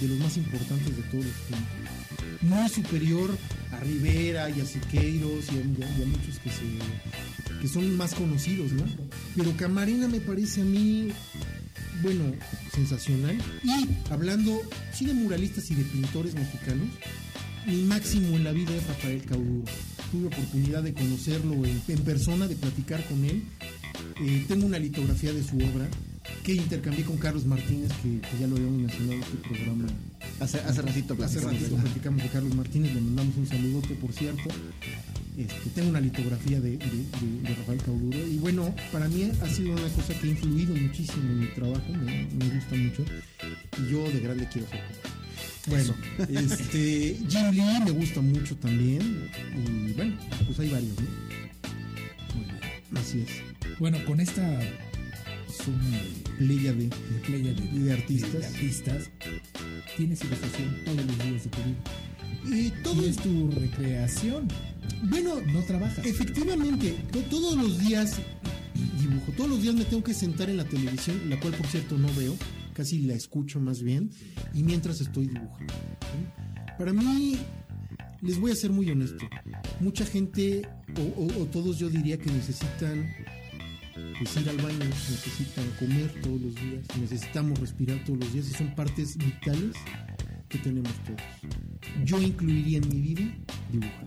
de 0.00 0.08
los 0.08 0.18
más 0.18 0.36
importantes 0.36 0.94
de 0.94 1.02
todos 1.04 1.24
los 1.24 1.34
tiempos. 1.48 1.99
Muy 2.42 2.68
superior 2.68 3.36
a 3.72 3.80
Rivera 3.80 4.50
y 4.50 4.60
a 4.60 4.64
Siqueiros 4.64 5.46
y 5.52 5.82
a, 5.82 6.06
muchos 6.06 6.38
que, 6.42 6.50
se, 6.50 7.68
son 7.68 7.96
más 7.96 8.14
conocidos, 8.14 8.72
¿no? 8.72 8.84
Pero 9.36 9.56
Camarena 9.56 10.08
me 10.08 10.20
parece 10.20 10.62
a 10.62 10.64
mí, 10.64 11.10
bueno, 12.02 12.32
sensacional. 12.74 13.38
Y 13.62 13.88
hablando, 14.10 14.60
sí, 14.92 15.06
de 15.06 15.14
muralistas 15.14 15.70
y 15.70 15.74
de 15.74 15.84
pintores 15.84 16.34
mexicanos, 16.34 16.88
mi 17.66 17.82
máximo 17.82 18.36
en 18.36 18.44
la 18.44 18.52
vida 18.52 18.74
es 18.74 18.86
Rafael 18.86 19.22
Cauduro. 19.24 19.70
Tuve 20.10 20.26
oportunidad 20.26 20.82
de 20.82 20.94
conocerlo 20.94 21.54
en, 21.64 21.82
en 21.86 21.98
persona, 22.00 22.48
de 22.48 22.56
platicar 22.56 23.04
con 23.06 23.24
él. 23.24 23.44
Eh, 24.20 24.44
tengo 24.48 24.66
una 24.66 24.78
litografía 24.78 25.32
de 25.32 25.44
su 25.44 25.56
obra 25.56 25.88
que 26.44 26.54
intercambié 26.54 27.04
con 27.04 27.16
Carlos 27.18 27.44
Martínez, 27.46 27.90
que, 28.02 28.20
que 28.20 28.38
ya 28.40 28.46
lo 28.46 28.56
habíamos 28.56 28.78
mencionado 28.82 29.12
en 29.14 29.22
este 29.22 29.36
programa. 29.38 29.86
Hace, 30.40 30.58
hace 30.60 30.82
ratito 30.82 31.14
Hace 31.14 31.40
platicamos 31.40 31.52
ratito 31.52 31.70
de 31.70 31.76
la- 31.76 31.82
platicamos 31.82 32.22
con 32.22 32.30
Carlos 32.30 32.54
Martínez, 32.54 32.94
le 32.94 33.00
mandamos 33.00 33.36
un 33.36 33.46
saludote, 33.46 33.94
por 33.94 34.12
cierto. 34.12 34.42
Este, 35.36 35.70
tengo 35.74 35.88
una 35.90 36.00
litografía 36.00 36.60
de, 36.60 36.72
de- 36.72 36.86
de- 36.86 37.42
de 37.48 37.54
Rafael 37.54 37.82
Cauduro 37.82 38.18
y 38.26 38.36
bueno, 38.38 38.74
para 38.92 39.08
mí 39.08 39.30
ha 39.40 39.48
sido 39.48 39.72
una 39.72 39.88
cosa 39.88 40.12
que 40.18 40.26
ha 40.26 40.30
influido 40.30 40.74
muchísimo 40.76 41.22
en 41.30 41.40
mi 41.40 41.46
trabajo, 41.48 41.92
me, 41.92 42.24
me 42.26 42.48
gusta 42.54 42.74
mucho 42.76 43.04
y 43.78 43.90
yo 43.90 44.10
de 44.10 44.20
grande 44.20 44.48
quiero 44.52 44.68
ser. 44.68 44.80
Bueno, 45.66 45.94
este, 46.28 47.16
Jim 47.28 47.50
Lee 47.52 47.84
me 47.84 47.90
gusta 47.92 48.20
mucho 48.20 48.56
también 48.56 49.28
y 49.88 49.92
bueno, 49.92 50.16
pues 50.46 50.58
hay 50.58 50.70
varios, 50.70 50.92
¿no? 51.00 51.06
Muy 52.36 52.44
bien. 52.44 52.60
Así 52.96 53.20
es, 53.20 53.78
Bueno, 53.78 53.98
con 54.04 54.20
esta 54.20 54.42
de, 55.66 56.44
playa 56.46 56.72
de, 56.72 56.84
de 56.84 57.20
playa 57.26 57.52
de, 57.54 57.78
de 57.80 57.92
artistas. 57.92 58.44
artistas, 58.46 59.10
tienes 59.96 60.22
ilustración 60.24 60.76
todos 60.84 60.96
los 61.04 61.18
días 61.18 61.44
de 61.44 61.50
tu 61.50 61.58
vida. 61.58 62.56
Y 62.56 62.70
todo 62.82 63.06
Y 63.06 63.08
es 63.10 63.16
tu 63.16 63.50
recreación. 63.50 64.48
bueno, 65.04 65.40
No 65.52 65.60
trabajas. 65.62 66.04
Efectivamente, 66.06 66.96
to- 67.12 67.20
todos 67.24 67.56
los 67.56 67.78
días 67.78 68.18
dibujo, 69.00 69.32
todos 69.36 69.50
los 69.50 69.62
días 69.62 69.74
me 69.74 69.84
tengo 69.84 70.02
que 70.02 70.14
sentar 70.14 70.48
en 70.48 70.56
la 70.56 70.64
televisión, 70.64 71.20
la 71.28 71.38
cual 71.38 71.52
por 71.54 71.66
cierto 71.66 71.98
no 71.98 72.08
veo, 72.14 72.34
casi 72.72 73.00
la 73.02 73.14
escucho 73.14 73.60
más 73.60 73.82
bien, 73.82 74.10
y 74.54 74.62
mientras 74.62 75.00
estoy 75.00 75.26
dibujando. 75.26 75.74
¿sí? 75.74 76.72
Para 76.78 76.92
mí, 76.94 77.36
les 78.22 78.38
voy 78.40 78.52
a 78.52 78.54
ser 78.54 78.70
muy 78.70 78.90
honesto, 78.90 79.28
mucha 79.80 80.06
gente, 80.06 80.62
o, 80.96 81.22
o- 81.22 81.42
o 81.42 81.46
todos 81.46 81.78
yo 81.78 81.90
diría 81.90 82.16
que 82.18 82.30
necesitan 82.30 83.06
pues, 84.18 84.36
ir 84.36 84.48
al 84.48 84.56
baño, 84.58 84.78
necesitan 84.78 85.64
comer 85.78 86.12
todos 86.22 86.40
los 86.40 86.54
días, 86.54 86.84
necesitamos 87.00 87.58
respirar 87.58 88.02
todos 88.04 88.20
los 88.20 88.32
días 88.32 88.48
y 88.48 88.54
son 88.54 88.74
partes 88.74 89.16
vitales 89.16 89.76
que 90.48 90.58
tenemos 90.58 90.92
todos. 91.04 91.22
Yo 92.04 92.20
incluiría 92.20 92.78
en 92.78 92.88
mi 92.88 93.00
vida 93.00 93.22
dibujar. 93.70 94.06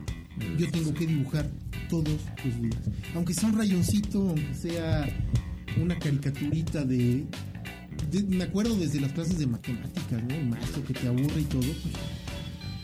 Yo 0.57 0.69
tengo 0.71 0.93
que 0.93 1.07
dibujar 1.07 1.49
todos 1.89 2.19
los 2.43 2.61
días. 2.61 2.77
Aunque 3.15 3.33
sea 3.33 3.49
un 3.49 3.57
rayoncito, 3.57 4.29
aunque 4.29 4.53
sea 4.53 5.07
una 5.81 5.97
caricaturita 5.97 6.83
de, 6.83 7.25
me 8.27 8.43
acuerdo 8.43 8.75
desde 8.75 8.99
las 8.99 9.11
clases 9.13 9.39
de 9.39 9.47
matemáticas, 9.47 10.23
¿no? 10.23 10.35
El 10.35 10.47
maestro 10.47 10.83
que 10.83 10.93
te 10.93 11.07
aburre 11.07 11.41
y 11.41 11.45
todo, 11.45 11.61
pues 11.61 11.95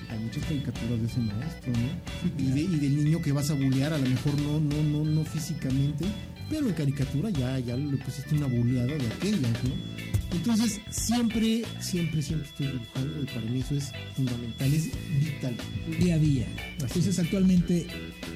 hay 0.09 0.19
muchas 0.19 0.43
caricaturas 0.45 0.99
de 0.99 1.05
ese 1.05 1.19
maestro, 1.19 1.73
¿no? 1.73 2.43
Y 2.43 2.77
del 2.77 3.03
niño 3.03 3.21
que 3.21 3.31
vas 3.31 3.49
a 3.51 3.53
bullear, 3.53 3.93
a 3.93 3.97
lo 3.97 4.09
mejor 4.09 4.39
no, 4.41 4.59
no, 4.59 4.83
no, 4.83 5.05
no 5.05 5.23
físicamente, 5.23 6.05
pero 6.49 6.67
en 6.67 6.73
caricatura 6.73 7.29
ya, 7.29 7.59
ya 7.59 7.75
le 7.75 7.97
pusiste 7.97 8.35
una 8.35 8.47
bulleada 8.47 8.87
de 8.87 9.07
aquellas, 9.07 9.63
¿no? 9.63 10.09
Entonces, 10.31 10.79
siempre, 10.89 11.63
siempre, 11.79 12.21
siempre 12.21 12.47
estoy 12.47 12.67
dibujando 12.67 13.23
y 13.23 13.25
para 13.25 13.41
mí 13.41 13.59
eso 13.59 13.75
es 13.75 13.91
fundamental, 14.15 14.73
es 14.73 14.89
vital. 15.19 15.55
día 15.99 16.15
a 16.15 16.19
día. 16.19 16.47
Entonces, 16.79 17.17
actualmente 17.17 17.87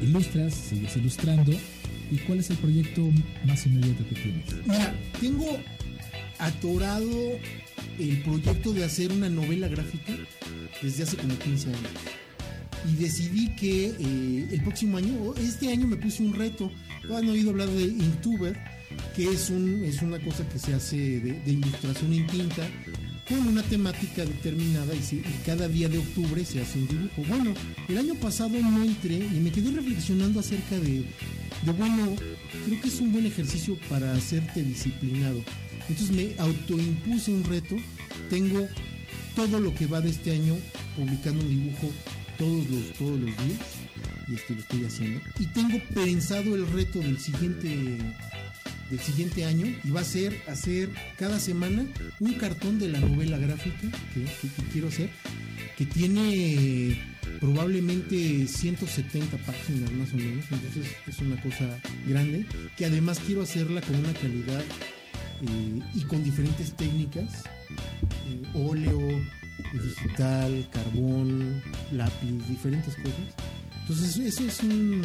ilustras, 0.01 0.53
sigues 0.53 0.95
ilustrando. 0.97 1.53
¿Y 2.11 2.17
cuál 2.17 2.39
es 2.39 2.49
el 2.49 2.57
proyecto 2.57 3.09
más 3.45 3.65
inmediato 3.65 4.07
que 4.07 4.15
tienes? 4.15 4.45
Mira, 4.65 4.93
tengo 5.19 5.57
atorado 6.37 7.39
el 7.99 8.21
proyecto 8.23 8.73
de 8.73 8.83
hacer 8.83 9.11
una 9.11 9.29
novela 9.29 9.67
gráfica 9.67 10.13
desde 10.81 11.03
hace 11.03 11.17
como 11.17 11.37
15 11.37 11.67
años. 11.69 11.79
Y 12.85 12.95
decidí 12.95 13.49
que 13.55 13.87
eh, 13.87 14.47
el 14.51 14.61
próximo 14.61 14.97
año, 14.97 15.33
este 15.37 15.71
año 15.71 15.87
me 15.87 15.95
puse 15.95 16.23
un 16.23 16.33
reto. 16.33 16.71
Han 17.13 17.29
oído 17.29 17.51
hablar 17.51 17.69
de 17.69 17.83
Intuber, 17.83 18.57
que 19.15 19.29
es, 19.29 19.49
un, 19.49 19.85
una 20.01 20.19
cosa 20.19 20.47
que 20.49 20.59
se 20.59 20.73
hace 20.73 21.19
de, 21.19 21.51
ilustración 21.51 22.13
en 22.13 22.27
tinta 22.27 22.67
con 23.27 23.39
una 23.47 23.63
temática 23.63 24.25
determinada 24.25 24.93
y, 24.93 25.23
cada 25.45 25.67
día 25.67 25.87
de 25.87 25.97
octubre 25.97 26.43
se 26.43 26.61
hace 26.61 26.79
un 26.79 26.87
dibujo. 26.87 27.23
Bueno, 27.27 27.53
el 27.87 27.97
año 27.97 28.15
pasado 28.15 28.59
no 28.59 28.83
entré 28.83 29.15
y 29.15 29.39
me 29.39 29.51
quedé 29.51 29.71
reflexionando 29.71 30.39
acerca 30.39 30.77
de 30.79 31.05
bueno, 31.71 32.13
creo 32.65 32.81
que 32.81 32.87
es 32.89 32.99
un 32.99 33.13
buen 33.13 33.25
ejercicio 33.25 33.77
para 33.89 34.13
hacerte 34.13 34.61
disciplinado. 34.63 35.41
Entonces 35.87 36.11
me 36.11 36.35
autoimpuse 36.37 37.31
un 37.31 37.43
reto. 37.45 37.77
Tengo 38.29 38.67
todo 39.35 39.59
lo 39.59 39.73
que 39.73 39.85
va 39.87 40.01
de 40.01 40.09
este 40.09 40.31
año 40.31 40.55
publicando 40.97 41.41
un 41.41 41.49
dibujo 41.49 41.89
todos 42.43 42.69
los, 42.69 42.93
todos 42.93 43.19
los 43.19 43.29
días. 43.29 43.59
Y 44.27 44.35
este 44.35 44.53
lo 44.53 44.59
estoy 44.59 44.85
haciendo. 44.85 45.21
Y 45.39 45.45
tengo 45.47 45.79
pensado 45.93 46.55
el 46.55 46.67
reto 46.67 46.99
del 46.99 47.17
siguiente 47.17 47.97
del 48.89 48.99
siguiente 48.99 49.45
año 49.45 49.65
y 49.83 49.91
va 49.91 50.01
a 50.01 50.03
ser 50.03 50.39
hacer 50.47 50.89
cada 51.17 51.39
semana 51.39 51.85
un 52.19 52.33
cartón 52.33 52.79
de 52.79 52.89
la 52.89 52.99
novela 52.99 53.37
gráfica 53.37 53.87
que, 54.13 54.25
quiero 54.71 54.89
hacer 54.89 55.09
que 55.77 55.85
tiene 55.85 57.01
probablemente 57.39 58.45
170 58.45 59.37
páginas 59.37 59.91
más 59.93 60.13
o 60.13 60.17
menos 60.17 60.45
entonces 60.51 60.85
es 61.07 61.19
una 61.19 61.41
cosa 61.41 61.79
grande 62.05 62.45
que 62.75 62.85
además 62.85 63.19
quiero 63.25 63.41
hacerla 63.41 63.81
con 63.81 63.95
una 63.95 64.13
calidad 64.13 64.61
eh, 64.61 65.79
y 65.95 66.01
con 66.01 66.23
diferentes 66.23 66.73
técnicas 66.73 67.45
eh, 68.27 68.41
óleo 68.53 68.99
digital 69.81 70.67
carbón 70.71 71.61
lápiz 71.91 72.47
diferentes 72.47 72.95
cosas 72.95 73.33
entonces 73.81 74.17
eso 74.17 74.43
es 74.45 74.59
un 74.63 75.01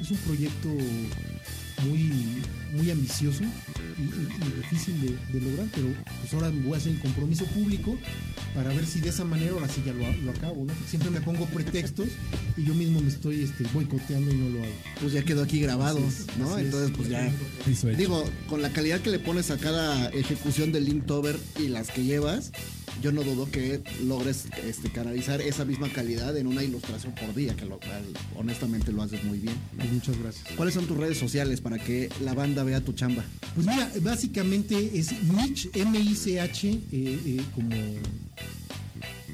es 0.00 0.10
un 0.10 0.16
proyecto 0.18 0.68
muy, 1.86 2.10
muy 2.72 2.90
ambicioso 2.90 3.42
y, 3.98 4.02
y- 4.02 4.28
y 4.46 4.62
difícil 4.62 5.00
de, 5.00 5.08
de 5.38 5.44
lograr, 5.50 5.66
pero 5.74 5.88
pues 6.20 6.32
ahora 6.32 6.50
voy 6.62 6.74
a 6.74 6.76
hacer 6.76 6.92
el 6.92 7.00
compromiso 7.00 7.44
público 7.46 7.98
para 8.54 8.68
ver 8.70 8.86
si 8.86 9.00
de 9.00 9.08
esa 9.10 9.24
manera 9.24 9.52
ahora 9.52 9.68
sí 9.68 9.82
ya 9.84 9.92
lo, 9.92 10.10
lo 10.22 10.30
acabo, 10.30 10.64
¿no? 10.64 10.72
Siempre 10.88 11.10
me 11.10 11.20
pongo 11.20 11.44
pretextos 11.46 12.08
y 12.56 12.64
yo 12.64 12.74
mismo 12.74 13.00
me 13.00 13.08
estoy 13.08 13.42
este, 13.42 13.64
boicoteando 13.74 14.30
y 14.32 14.34
no 14.36 14.50
lo 14.50 14.62
hago. 14.64 14.72
Pues 15.00 15.12
ya 15.12 15.24
quedó 15.24 15.42
aquí 15.42 15.60
grabado, 15.60 15.98
Así 15.98 16.24
es, 16.30 16.38
¿no? 16.38 16.58
Entonces, 16.58 16.96
pues 16.96 17.08
ya. 17.08 17.30
Digo, 17.96 18.24
con 18.48 18.62
la 18.62 18.70
calidad 18.70 19.00
que 19.00 19.10
le 19.10 19.18
pones 19.18 19.50
a 19.50 19.58
cada 19.58 20.08
ejecución 20.10 20.70
del 20.72 20.84
Linktober 20.86 21.36
y 21.60 21.68
las 21.68 21.88
que 21.90 22.04
llevas, 22.04 22.52
yo 23.02 23.12
no 23.12 23.22
dudo 23.22 23.50
que 23.50 23.82
logres 24.04 24.46
este, 24.66 24.90
canalizar 24.90 25.40
esa 25.40 25.64
misma 25.64 25.88
calidad 25.90 26.36
en 26.36 26.46
una 26.46 26.62
ilustración 26.62 27.14
por 27.14 27.34
día, 27.34 27.54
que 27.54 27.64
lo, 27.66 27.78
honestamente 28.36 28.92
lo 28.92 29.02
haces 29.02 29.22
muy 29.24 29.38
bien. 29.38 29.54
Pues 29.76 29.92
muchas 29.92 30.18
gracias. 30.18 30.44
¿Cuáles 30.56 30.74
son 30.74 30.86
tus 30.86 30.96
redes 30.96 31.18
sociales 31.18 31.60
para 31.60 31.78
que 31.78 32.08
la 32.22 32.34
banda 32.34 32.62
vea 32.64 32.80
tu 32.80 32.92
chamba? 32.92 33.24
Pues 33.54 33.66
mira, 33.66 33.90
básicamente 34.00 34.98
es 34.98 35.12
Mich, 35.24 35.68
M-I-C-H, 35.74 36.68
eh, 36.68 36.80
eh, 36.92 37.40
como, 37.54 37.70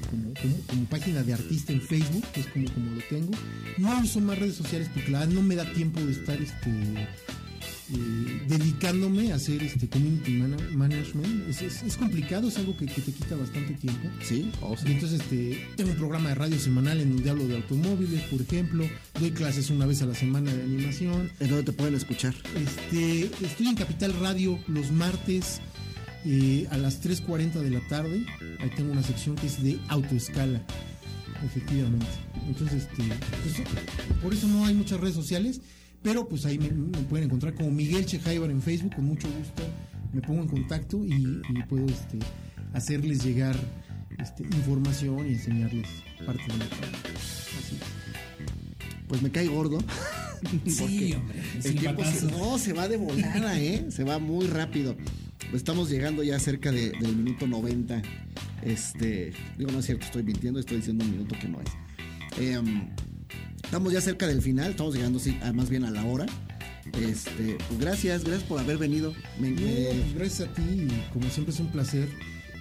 como, 0.09 0.33
como- 0.33 0.57
como 0.67 0.85
página 0.85 1.23
de 1.23 1.33
artista 1.33 1.71
en 1.71 1.81
Facebook, 1.81 2.25
que 2.33 2.41
es 2.41 2.47
como, 2.47 2.69
como 2.73 2.91
lo 2.95 3.01
tengo. 3.09 3.31
No 3.77 4.01
uso 4.01 4.19
más 4.19 4.37
redes 4.39 4.55
sociales 4.55 4.89
porque 4.93 5.11
la 5.11 5.19
verdad 5.19 5.33
no 5.33 5.41
me 5.41 5.55
da 5.55 5.71
tiempo 5.73 6.01
de 6.01 6.11
estar 6.11 6.39
este, 6.41 7.07
eh, 7.93 8.41
dedicándome 8.47 9.31
a 9.31 9.35
hacer 9.35 9.61
este 9.63 9.87
community 9.89 10.31
mana- 10.33 10.57
management. 10.73 11.49
Es, 11.49 11.61
es- 11.61 11.83
es 11.83 11.97
complicado, 11.97 12.47
es 12.47 12.57
algo 12.57 12.75
que, 12.77 12.85
que 12.85 13.01
te 13.01 13.11
quita 13.11 13.35
bastante 13.35 13.73
tiempo. 13.73 14.09
¿Sí? 14.23 14.49
¿O 14.61 14.75
Y 14.85 14.91
entonces 14.91 15.21
este, 15.21 15.67
tengo 15.75 15.91
un 15.91 15.97
programa 15.97 16.29
de 16.29 16.35
radio 16.35 16.59
semanal 16.59 16.99
en 16.99 17.13
donde 17.15 17.29
hablo 17.29 17.47
de 17.47 17.55
automóviles, 17.57 18.21
por 18.23 18.41
ejemplo. 18.41 18.85
Doy 19.19 19.31
clases 19.31 19.69
una 19.69 19.85
vez 19.85 20.01
a 20.01 20.05
la 20.05 20.15
semana 20.15 20.53
de 20.53 20.63
animación. 20.63 21.31
¿En 21.39 21.47
dónde 21.49 21.63
te 21.63 21.73
pueden 21.73 21.95
escuchar? 21.95 22.33
Este, 22.55 23.29
estoy 23.45 23.67
en 23.67 23.75
Capital 23.75 24.13
Radio 24.19 24.57
los 24.67 24.91
martes 24.91 25.59
eh, 26.25 26.67
a 26.71 26.77
las 26.77 27.03
3.40 27.03 27.53
de 27.61 27.69
la 27.71 27.87
tarde. 27.87 28.25
Ahí 28.59 28.69
tengo 28.75 28.91
una 28.91 29.03
sección 29.03 29.35
que 29.35 29.47
es 29.47 29.61
de 29.63 29.79
autoescala. 29.89 30.61
Efectivamente. 31.43 32.05
Entonces, 32.47 32.83
este, 32.83 33.03
pues, 33.03 33.67
por 34.21 34.33
eso 34.33 34.47
no 34.47 34.65
hay 34.65 34.73
muchas 34.75 34.99
redes 34.99 35.15
sociales, 35.15 35.61
pero 36.03 36.27
pues 36.27 36.45
ahí 36.45 36.57
me, 36.57 36.69
me 36.71 36.97
pueden 37.03 37.25
encontrar 37.25 37.53
como 37.53 37.71
Miguel 37.71 38.05
Chejaibar 38.05 38.49
en 38.51 38.61
Facebook, 38.61 38.95
con 38.95 39.05
mucho 39.05 39.27
gusto 39.37 39.63
me 40.13 40.21
pongo 40.21 40.41
en 40.41 40.47
contacto 40.49 41.05
y, 41.05 41.13
y 41.49 41.63
puedo 41.69 41.85
este, 41.85 42.19
hacerles 42.73 43.23
llegar 43.23 43.55
este, 44.19 44.43
información 44.43 45.25
y 45.25 45.33
enseñarles 45.33 45.87
parte 46.25 46.43
de 46.47 46.53
mi 46.53 46.65
trabajo. 46.65 46.97
Así 47.57 47.75
es. 47.75 47.81
Pues 49.07 49.21
me 49.21 49.31
cae 49.31 49.47
gordo. 49.47 49.77
Sí, 50.65 51.13
hombre. 51.13 51.39
El 51.63 51.75
tiempo 51.75 52.03
se, 52.03 52.25
no, 52.25 52.57
se 52.57 52.73
va 52.73 52.87
de 52.87 52.97
volada, 52.97 53.59
¿eh? 53.59 53.85
Se 53.91 54.03
va 54.03 54.17
muy 54.17 54.47
rápido. 54.47 54.97
Estamos 55.53 55.87
llegando 55.91 56.23
ya 56.23 56.39
cerca 56.39 56.71
de- 56.71 56.89
del 56.99 57.15
minuto 57.15 57.45
90. 57.45 58.01
Este, 58.63 59.33
digo, 59.59 59.71
no 59.71 59.79
es 59.79 59.85
cierto, 59.85 60.05
estoy 60.07 60.23
mintiendo, 60.23 60.59
estoy 60.59 60.77
diciendo 60.77 61.05
un 61.05 61.11
minuto 61.11 61.35
que 61.39 61.47
no 61.47 61.59
es. 61.61 62.39
Em, 62.39 62.87
estamos 63.63 63.93
ya 63.93 64.01
cerca 64.01 64.27
del 64.27 64.41
final, 64.41 64.71
estamos 64.71 64.95
llegando 64.95 65.19
sí, 65.19 65.37
a- 65.41 65.53
más 65.53 65.69
bien 65.69 65.83
a 65.85 65.91
la 65.91 66.03
hora. 66.05 66.25
Este, 66.99 67.57
pues 67.67 67.79
gracias, 67.79 68.23
gracias 68.23 68.43
por 68.43 68.59
haber 68.59 68.77
venido. 68.77 69.13
Me- 69.39 69.51
me- 69.51 70.13
gracias 70.15 70.49
a 70.49 70.53
ti, 70.53 70.87
como 71.13 71.29
siempre 71.29 71.53
es 71.53 71.59
un 71.59 71.67
placer. 71.67 72.09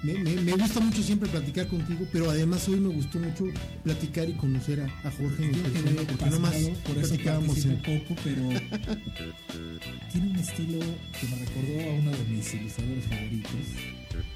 Me, 0.03 0.15
me- 0.15 0.41
me 0.41 0.53
gusta 0.53 0.81
mucho 0.81 1.03
siempre 1.03 1.29
platicar 1.29 1.67
contigo, 1.69 2.07
pero 2.11 2.31
además 2.31 2.67
hoy 2.69 2.81
me 2.81 2.89
gustó 2.89 3.19
mucho 3.19 3.45
platicar 3.85 4.29
y 4.31 4.33
conocer 4.33 4.81
a, 4.81 4.87
a 5.07 5.11
Jorge 5.11 5.45
en 5.45 5.53
persona, 5.53 5.91
porque 5.97 6.15
pasmado, 6.17 6.31
nomás 6.31 6.79
por 6.85 6.97
eso 6.99 7.09
platicábamos 7.09 7.65
en- 7.67 7.77
poco, 7.83 8.15
pero 8.25 8.43
tiene 10.13 10.31
un 10.31 10.37
estilo 10.37 10.79
que 10.79 11.27
me 11.29 11.37
recordó 11.45 11.91
a 11.91 11.95
uno 11.95 12.11
de 12.13 12.25
mis 12.31 12.55
ilustradores 12.55 13.05
favoritos. 13.05 13.51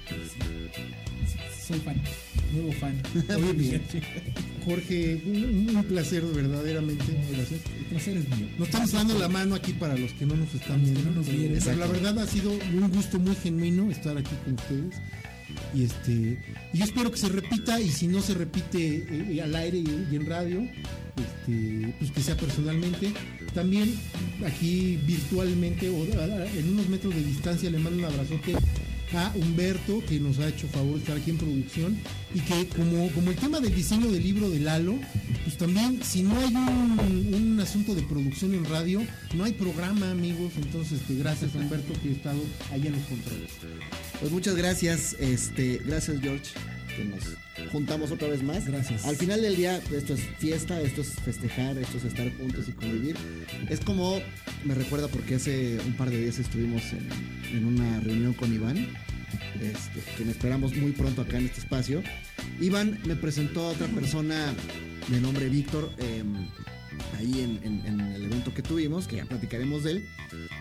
Sí, 0.09 0.15
sí, 1.27 1.39
Soy 1.67 1.81
fan, 1.81 2.03
nuevo 2.53 2.73
fan. 2.73 3.03
Muy 3.43 3.53
bien. 3.55 3.83
Jorge, 4.65 5.23
un, 5.27 5.77
un 5.77 5.85
placer 5.85 6.23
verdaderamente. 6.23 7.05
Gracias. 7.33 7.61
El 7.79 7.85
placer 7.87 8.17
es 8.17 8.29
mío. 8.29 8.49
Nos 8.59 8.69
estamos 8.69 8.93
dando 8.93 9.19
la 9.19 9.29
mano 9.29 9.55
aquí 9.55 9.73
para 9.73 9.97
los 9.97 10.13
que 10.13 10.27
no 10.27 10.37
nos 10.37 10.55
están 10.55 10.83
viendo. 10.83 11.03
no 11.03 11.11
nos 11.13 11.29
vieron. 11.29 11.59
Pero 11.63 11.77
la 11.77 11.87
verdad 11.87 12.19
ha 12.19 12.27
sido 12.27 12.51
un 12.53 12.91
gusto 12.91 13.19
muy 13.19 13.35
genuino 13.37 13.91
estar 13.91 14.17
aquí 14.17 14.35
con 14.45 14.55
ustedes. 14.55 14.97
Y 15.75 15.85
este 15.85 16.39
yo 16.73 16.85
espero 16.85 17.11
que 17.11 17.19
se 17.19 17.29
repita 17.29 17.81
y 17.81 17.89
si 17.91 18.09
no 18.09 18.21
se 18.23 18.35
repite 18.35 19.07
eh, 19.09 19.43
al 19.43 19.55
aire 19.55 19.79
y, 19.79 20.09
y 20.11 20.17
en 20.17 20.27
radio, 20.27 20.61
este, 21.17 21.95
pues 21.99 22.11
que 22.11 22.23
sea 22.23 22.37
personalmente. 22.37 23.13
También 23.55 23.95
aquí 24.45 24.99
virtualmente 25.07 25.89
o 25.89 26.05
en 26.05 26.73
unos 26.73 26.89
metros 26.89 27.15
de 27.15 27.23
distancia 27.23 27.71
le 27.71 27.79
mando 27.79 27.99
un 27.99 28.05
abrazote 28.07 28.55
a 29.17 29.33
Humberto 29.35 30.03
que 30.09 30.19
nos 30.21 30.39
ha 30.39 30.49
hecho 30.49 30.69
favor 30.69 30.95
de 30.95 31.01
estar 31.01 31.17
aquí 31.17 31.31
en 31.31 31.39
producción 31.39 31.99
y 32.35 32.41
que 32.41 32.67
como, 32.69 33.11
como 33.13 33.31
el 33.31 33.37
tema 33.37 33.61
del 33.61 33.75
diseño 33.75 34.11
del 34.11 34.23
libro 34.23 34.51
de 34.51 34.61
Lalo, 34.61 34.99
pues 35.45 35.57
también 35.57 36.01
si 36.03 36.23
no 36.23 36.37
hay 36.39 36.55
un, 36.55 37.35
un 37.35 37.61
asunto 37.61 37.95
de 37.95 38.03
producción 38.03 38.55
en 38.55 38.65
radio, 38.65 39.03
no 39.35 39.45
hay 39.45 39.53
programa 39.53 40.11
amigos, 40.11 40.53
entonces 40.57 41.01
este, 41.01 41.15
gracias 41.17 41.55
a 41.55 41.59
Humberto 41.59 41.93
que 42.03 42.09
ha 42.09 42.13
estado 42.13 42.41
allá 42.73 42.87
en 42.87 42.93
los 42.93 43.03
controles. 43.05 43.51
Pues 44.21 44.33
muchas 44.33 44.57
gracias, 44.57 45.17
este, 45.19 45.81
gracias 45.85 46.21
George, 46.21 46.51
que 46.97 47.05
nos 47.05 47.21
juntamos 47.73 48.11
otra 48.11 48.29
vez 48.29 48.43
más. 48.43 48.67
Gracias. 48.67 49.05
Al 49.05 49.17
final 49.17 49.43
del 49.43 49.57
día, 49.57 49.81
esto 49.93 50.15
es 50.15 50.21
fiesta, 50.39 50.81
esto 50.81 51.01
es 51.01 51.15
festejar, 51.25 51.79
esto 51.79 51.99
es 51.99 52.05
estar 52.05 52.31
juntos 52.37 52.69
y 52.69 52.73
convivir. 52.73 53.17
Es 53.69 53.81
como, 53.81 54.21
me 54.65 54.75
recuerda 54.75 55.09
porque 55.09 55.37
hace 55.37 55.79
un 55.87 55.95
par 55.95 56.11
de 56.11 56.19
días 56.19 56.39
estuvimos 56.39 56.83
en, 56.93 57.09
en 57.57 57.67
una 57.67 58.01
reunión 58.01 58.35
con 58.35 58.53
Iván, 58.53 58.89
este, 59.61 60.01
quien 60.17 60.31
esperamos 60.31 60.77
muy 60.77 60.93
pronto 60.93 61.23
acá 61.23 61.39
en 61.39 61.47
este 61.47 61.61
espacio. 61.61 62.03
Iván 62.61 62.99
me 63.05 63.17
presentó 63.17 63.67
a 63.67 63.71
otra 63.71 63.87
persona 63.89 64.53
de 65.09 65.21
nombre 65.21 65.49
Víctor. 65.49 65.91
em, 65.99 66.49
ahí 67.19 67.41
en, 67.41 67.61
en- 67.63 67.87
en 67.87 68.01
el 68.01 68.25
evento 68.25 68.53
que 68.55 68.63
tuvimos, 68.63 69.07
que 69.07 69.17
ya 69.17 69.25
platicaremos 69.25 69.85
de 69.85 69.91
él. 69.93 70.09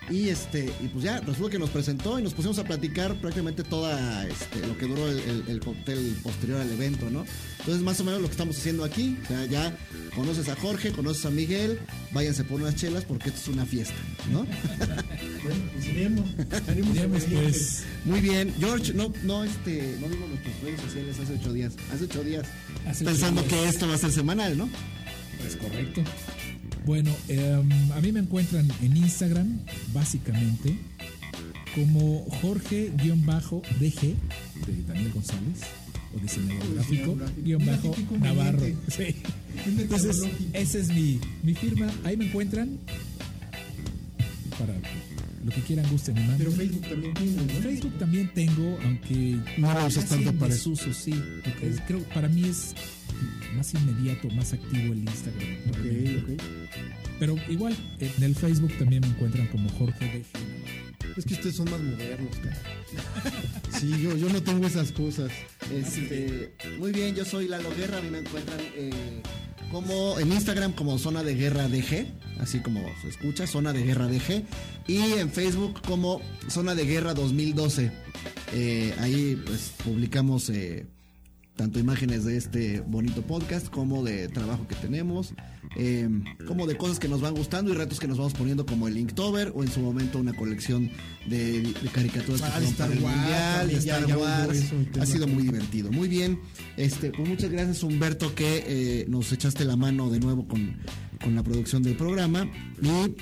Y 0.09 0.29
este, 0.29 0.71
y 0.83 0.87
pues 0.89 1.03
ya, 1.03 1.19
resulta 1.21 1.51
que 1.51 1.59
nos 1.59 1.69
presentó 1.69 2.19
y 2.19 2.23
nos 2.23 2.33
pusimos 2.33 2.59
a 2.59 2.63
platicar 2.63 3.15
prácticamente 3.15 3.63
toda 3.63 4.27
este, 4.27 4.65
lo 4.67 4.77
que 4.77 4.85
duró 4.85 5.07
el, 5.09 5.19
el- 5.19 5.43
el 5.47 5.59
cóctel 5.59 6.15
posterior 6.21 6.61
al 6.61 6.71
evento, 6.71 7.09
¿no? 7.09 7.25
Entonces, 7.59 7.81
más 7.83 7.99
o 7.99 8.03
menos 8.03 8.21
lo 8.21 8.27
que 8.27 8.33
estamos 8.33 8.57
haciendo 8.57 8.83
aquí, 8.83 9.17
o 9.23 9.27
sea, 9.27 9.45
ya 9.45 9.77
conoces 10.15 10.49
a 10.49 10.55
Jorge, 10.55 10.91
conoces 10.91 11.25
a 11.25 11.29
Miguel, 11.29 11.79
váyanse 12.11 12.43
por 12.43 12.61
unas 12.61 12.75
chelas 12.75 13.05
porque 13.05 13.29
esto 13.29 13.39
es 13.41 13.47
una 13.47 13.65
fiesta, 13.65 13.95
¿no? 14.31 14.45
Bueno, 15.43 15.61
pues 15.73 15.85
iremos, 15.87 16.25
pues, 17.29 17.83
Muy 18.05 18.19
bien, 18.21 18.53
George, 18.59 18.93
no, 18.93 19.11
no, 19.23 19.43
este, 19.45 19.97
no 20.01 20.09
digo 20.09 20.27
nuestras 20.27 20.61
redes 20.61 20.81
sociales 20.81 21.15
hace 21.21 21.33
ocho 21.35 21.53
días, 21.53 21.73
hace 21.93 22.03
ocho 22.05 22.23
días, 22.23 22.45
Hace 22.87 23.05
pensando 23.05 23.41
ocho 23.41 23.49
días. 23.49 23.61
que 23.63 23.69
esto 23.69 23.87
va 23.87 23.95
a 23.95 23.97
ser 23.97 24.11
semanal, 24.11 24.57
¿no? 24.57 24.69
Es 25.45 25.55
correcto. 25.57 26.01
Bueno, 26.85 27.11
em, 27.27 27.91
a 27.93 28.01
mí 28.01 28.11
me 28.11 28.19
encuentran 28.19 28.67
en 28.81 28.97
Instagram, 28.97 29.59
básicamente, 29.93 30.75
como 31.75 32.25
Jorge-DG, 32.41 34.15
de 34.67 34.83
Daniel 34.87 35.11
González, 35.13 35.59
o 36.15 36.19
diseñador 36.19 36.73
gráfico, 36.75 37.15
gráfico. 37.15 37.41
guion 37.43 37.65
bajo. 37.65 37.95
Navarro. 38.19 38.61
Sí. 38.89 39.15
Es 39.53 39.67
Entonces, 39.67 40.21
esa 40.53 40.77
es 40.79 40.87
mi, 40.89 41.19
mi 41.43 41.53
firma. 41.53 41.87
Ahí 42.03 42.17
me 42.17 42.25
encuentran 42.25 42.79
para 44.57 44.73
lo 45.45 45.51
que 45.51 45.61
quieran, 45.61 45.85
gusten 45.91 46.17
y 46.17 46.21
manden. 46.21 46.37
Pero 46.39 46.51
Facebook 46.53 46.81
también 46.89 47.13
tiene, 47.13 47.35
¿no? 47.53 47.61
Facebook 47.61 47.97
también 47.99 48.31
tengo, 48.33 48.79
aunque 48.83 49.37
No 49.59 49.73
lo 49.79 49.85
usas 49.85 50.05
tanto 50.07 50.33
para 50.33 50.53
eso. 50.53 50.71
desuso, 50.71 50.91
sí. 50.93 51.13
Es- 51.61 51.81
creo 51.87 51.99
que 51.99 52.13
para 52.13 52.27
mí 52.29 52.45
es 52.45 52.73
más 53.55 53.73
inmediato, 53.73 54.29
más 54.29 54.53
activo 54.53 54.93
el 54.93 54.99
Instagram. 54.99 55.49
Ok, 55.69 56.23
ok. 56.23 56.43
Pero 57.19 57.35
igual, 57.49 57.75
en 57.99 58.23
el 58.23 58.35
Facebook 58.35 58.77
también 58.77 59.01
me 59.01 59.07
encuentran 59.07 59.47
como 59.47 59.69
Jorge 59.69 60.05
de 60.05 60.25
Es 61.15 61.25
que 61.25 61.35
ustedes 61.35 61.55
son 61.55 61.69
más 61.69 61.81
modernos, 61.81 62.35
cara. 62.37 62.61
Sí, 63.79 63.89
yo, 64.01 64.15
yo 64.15 64.29
no 64.29 64.41
tengo 64.41 64.65
esas 64.65 64.91
cosas. 64.91 65.31
Este, 65.71 66.53
muy 66.79 66.91
bien, 66.91 67.15
yo 67.15 67.25
soy 67.25 67.47
Lalo 67.47 67.69
Guerra, 67.75 67.97
a 67.97 68.01
mí 68.01 68.09
me 68.09 68.19
encuentran 68.19 68.59
eh, 68.75 69.21
como 69.71 70.19
en 70.19 70.31
Instagram 70.31 70.73
como 70.73 70.97
Zona 70.99 71.23
de 71.23 71.33
Guerra 71.35 71.67
DG, 71.67 72.05
así 72.39 72.59
como 72.59 72.81
se 73.01 73.09
escucha, 73.09 73.47
Zona 73.47 73.73
de 73.73 73.83
Guerra 73.83 74.07
DG, 74.07 74.43
y 74.87 75.13
en 75.13 75.31
Facebook 75.31 75.81
como 75.81 76.21
Zona 76.47 76.75
de 76.75 76.85
Guerra 76.85 77.13
2012. 77.13 77.91
Eh, 78.53 78.93
ahí 78.99 79.41
pues 79.45 79.73
publicamos 79.83 80.49
eh, 80.49 80.85
tanto 81.55 81.79
imágenes 81.79 82.25
de 82.25 82.35
este 82.37 82.81
bonito 82.81 83.21
podcast 83.21 83.67
como 83.69 84.03
de 84.03 84.27
trabajo 84.27 84.67
que 84.67 84.73
tenemos, 84.75 85.33
eh, 85.77 86.09
como 86.47 86.65
de 86.65 86.75
cosas 86.77 86.97
que 86.99 87.07
nos 87.07 87.21
van 87.21 87.35
gustando 87.35 87.71
y 87.71 87.75
retos 87.75 87.99
que 87.99 88.07
nos 88.07 88.17
vamos 88.17 88.33
poniendo 88.33 88.65
como 88.65 88.87
el 88.87 88.97
Inktober 88.97 89.51
o 89.55 89.63
en 89.63 89.69
su 89.71 89.79
momento 89.79 90.17
una 90.19 90.33
colección 90.33 90.89
de, 91.27 91.61
de 91.61 91.89
caricaturas 91.93 92.41
que 92.41 92.47
Ah, 92.47 92.59
de 92.59 92.65
fueron 92.67 92.73
para 92.75 92.87
Star 92.87 92.91
el 92.91 93.03
Wars, 93.03 93.15
Mundial, 93.17 93.67
de 93.67 93.73
Star 93.77 94.07
ya 94.07 94.17
Wars. 94.17 94.63
Ha 94.99 95.05
sido 95.05 95.25
que- 95.27 95.31
muy 95.31 95.43
divertido. 95.43 95.91
Muy 95.91 96.07
bien. 96.07 96.39
Este, 96.75 97.11
pues 97.11 97.29
muchas 97.29 97.51
gracias 97.51 97.83
Humberto 97.83 98.33
que 98.33 98.63
eh, 98.67 99.05
nos 99.07 99.31
echaste 99.31 99.63
la 99.63 99.75
mano 99.75 100.09
de 100.09 100.19
nuevo 100.19 100.47
con, 100.47 100.75
con 101.23 101.35
la 101.35 101.43
producción 101.43 101.83
del 101.83 101.95
programa 101.95 102.47
y 102.81 103.13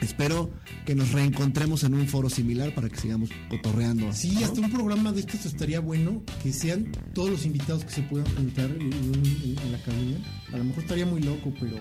espero 0.00 0.50
que 0.86 0.94
nos 0.94 1.12
reencontremos 1.12 1.84
en 1.84 1.94
un 1.94 2.06
foro 2.06 2.28
similar 2.30 2.74
para 2.74 2.88
que 2.88 2.96
sigamos 2.96 3.30
cotorreando. 3.48 4.12
Sí, 4.12 4.32
¿no? 4.32 4.46
hasta 4.46 4.60
un 4.60 4.70
programa 4.70 5.12
de 5.12 5.20
estos 5.20 5.46
estaría 5.46 5.80
bueno 5.80 6.22
que 6.42 6.52
sean 6.52 6.90
todos 7.14 7.30
los 7.30 7.44
invitados 7.46 7.84
que 7.84 7.92
se 7.92 8.02
puedan 8.02 8.26
juntar 8.34 8.70
en, 8.70 8.82
en- 8.92 9.58
en 9.62 9.72
la 9.72 9.78
cabina. 9.82 10.18
A 10.52 10.56
lo 10.58 10.64
mejor 10.64 10.82
estaría 10.82 11.06
muy 11.06 11.20
loco, 11.22 11.52
pero 11.60 11.76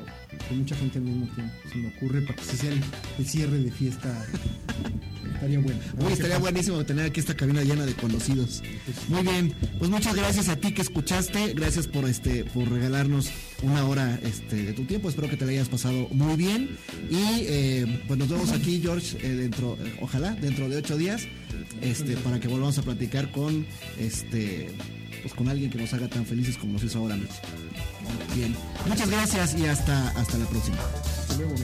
con 0.47 0.59
mucha 0.59 0.75
gente 0.75 0.97
al 0.97 1.05
mismo 1.05 1.27
tiempo. 1.35 1.53
Se 1.71 1.77
me 1.77 1.87
ocurre 1.89 2.21
para 2.21 2.35
que 2.35 2.43
se 2.43 2.57
sea 2.57 2.71
el, 2.71 2.81
el 3.17 3.25
cierre 3.25 3.59
de 3.59 3.71
fiesta. 3.71 4.25
estaría 5.39 5.59
bueno. 5.59 5.79
Uy, 5.99 6.13
estaría 6.13 6.37
buenísimo 6.37 6.85
tener 6.85 7.05
aquí 7.05 7.19
esta 7.21 7.33
cabina 7.33 7.63
llena 7.63 7.85
de 7.85 7.93
conocidos. 7.93 8.61
Muy 9.07 9.23
bien, 9.23 9.53
pues 9.77 9.89
muchas 9.89 10.13
gracias 10.13 10.49
a 10.49 10.57
ti 10.57 10.73
que 10.73 10.81
escuchaste, 10.81 11.53
gracias 11.53 11.87
por 11.87 12.05
este, 12.09 12.43
por 12.43 12.69
regalarnos 12.69 13.29
una 13.61 13.85
hora 13.85 14.19
este, 14.23 14.57
de 14.63 14.73
tu 14.73 14.83
tiempo. 14.83 15.07
Espero 15.07 15.29
que 15.29 15.37
te 15.37 15.45
la 15.45 15.51
hayas 15.51 15.69
pasado 15.69 16.07
muy 16.11 16.35
bien 16.35 16.77
y 17.09 17.45
eh, 17.47 18.03
pues 18.07 18.19
nos 18.19 18.27
vemos 18.27 18.51
aquí, 18.51 18.81
George, 18.81 19.17
eh, 19.21 19.35
dentro, 19.35 19.77
eh, 19.81 19.97
ojalá 20.01 20.31
dentro 20.35 20.67
de 20.67 20.77
ocho 20.77 20.97
días, 20.97 21.27
este, 21.81 22.17
para 22.17 22.39
que 22.39 22.49
volvamos 22.49 22.77
a 22.77 22.81
platicar 22.81 23.31
con 23.31 23.65
este, 23.97 24.69
pues 25.21 25.33
con 25.33 25.47
alguien 25.47 25.69
que 25.69 25.77
nos 25.77 25.93
haga 25.93 26.09
tan 26.09 26.25
felices 26.25 26.57
como 26.57 26.73
nos 26.73 26.83
hizo 26.83 26.99
ahora 26.99 27.15
mismo. 27.15 27.35
Bien, 28.35 28.55
muchas 28.87 29.09
gracias 29.09 29.53
y 29.55 29.67
hasta, 29.67 30.09
hasta 30.09 30.37
la 30.37 30.45
próxima. 30.45 30.77
Hasta 31.21 31.35
luego. 31.35 31.55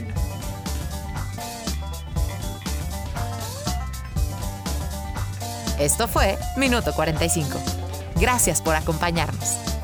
Esto 5.78 6.08
fue 6.08 6.38
Minuto 6.56 6.94
45. 6.94 7.58
Gracias 8.18 8.62
por 8.62 8.74
acompañarnos. 8.74 9.75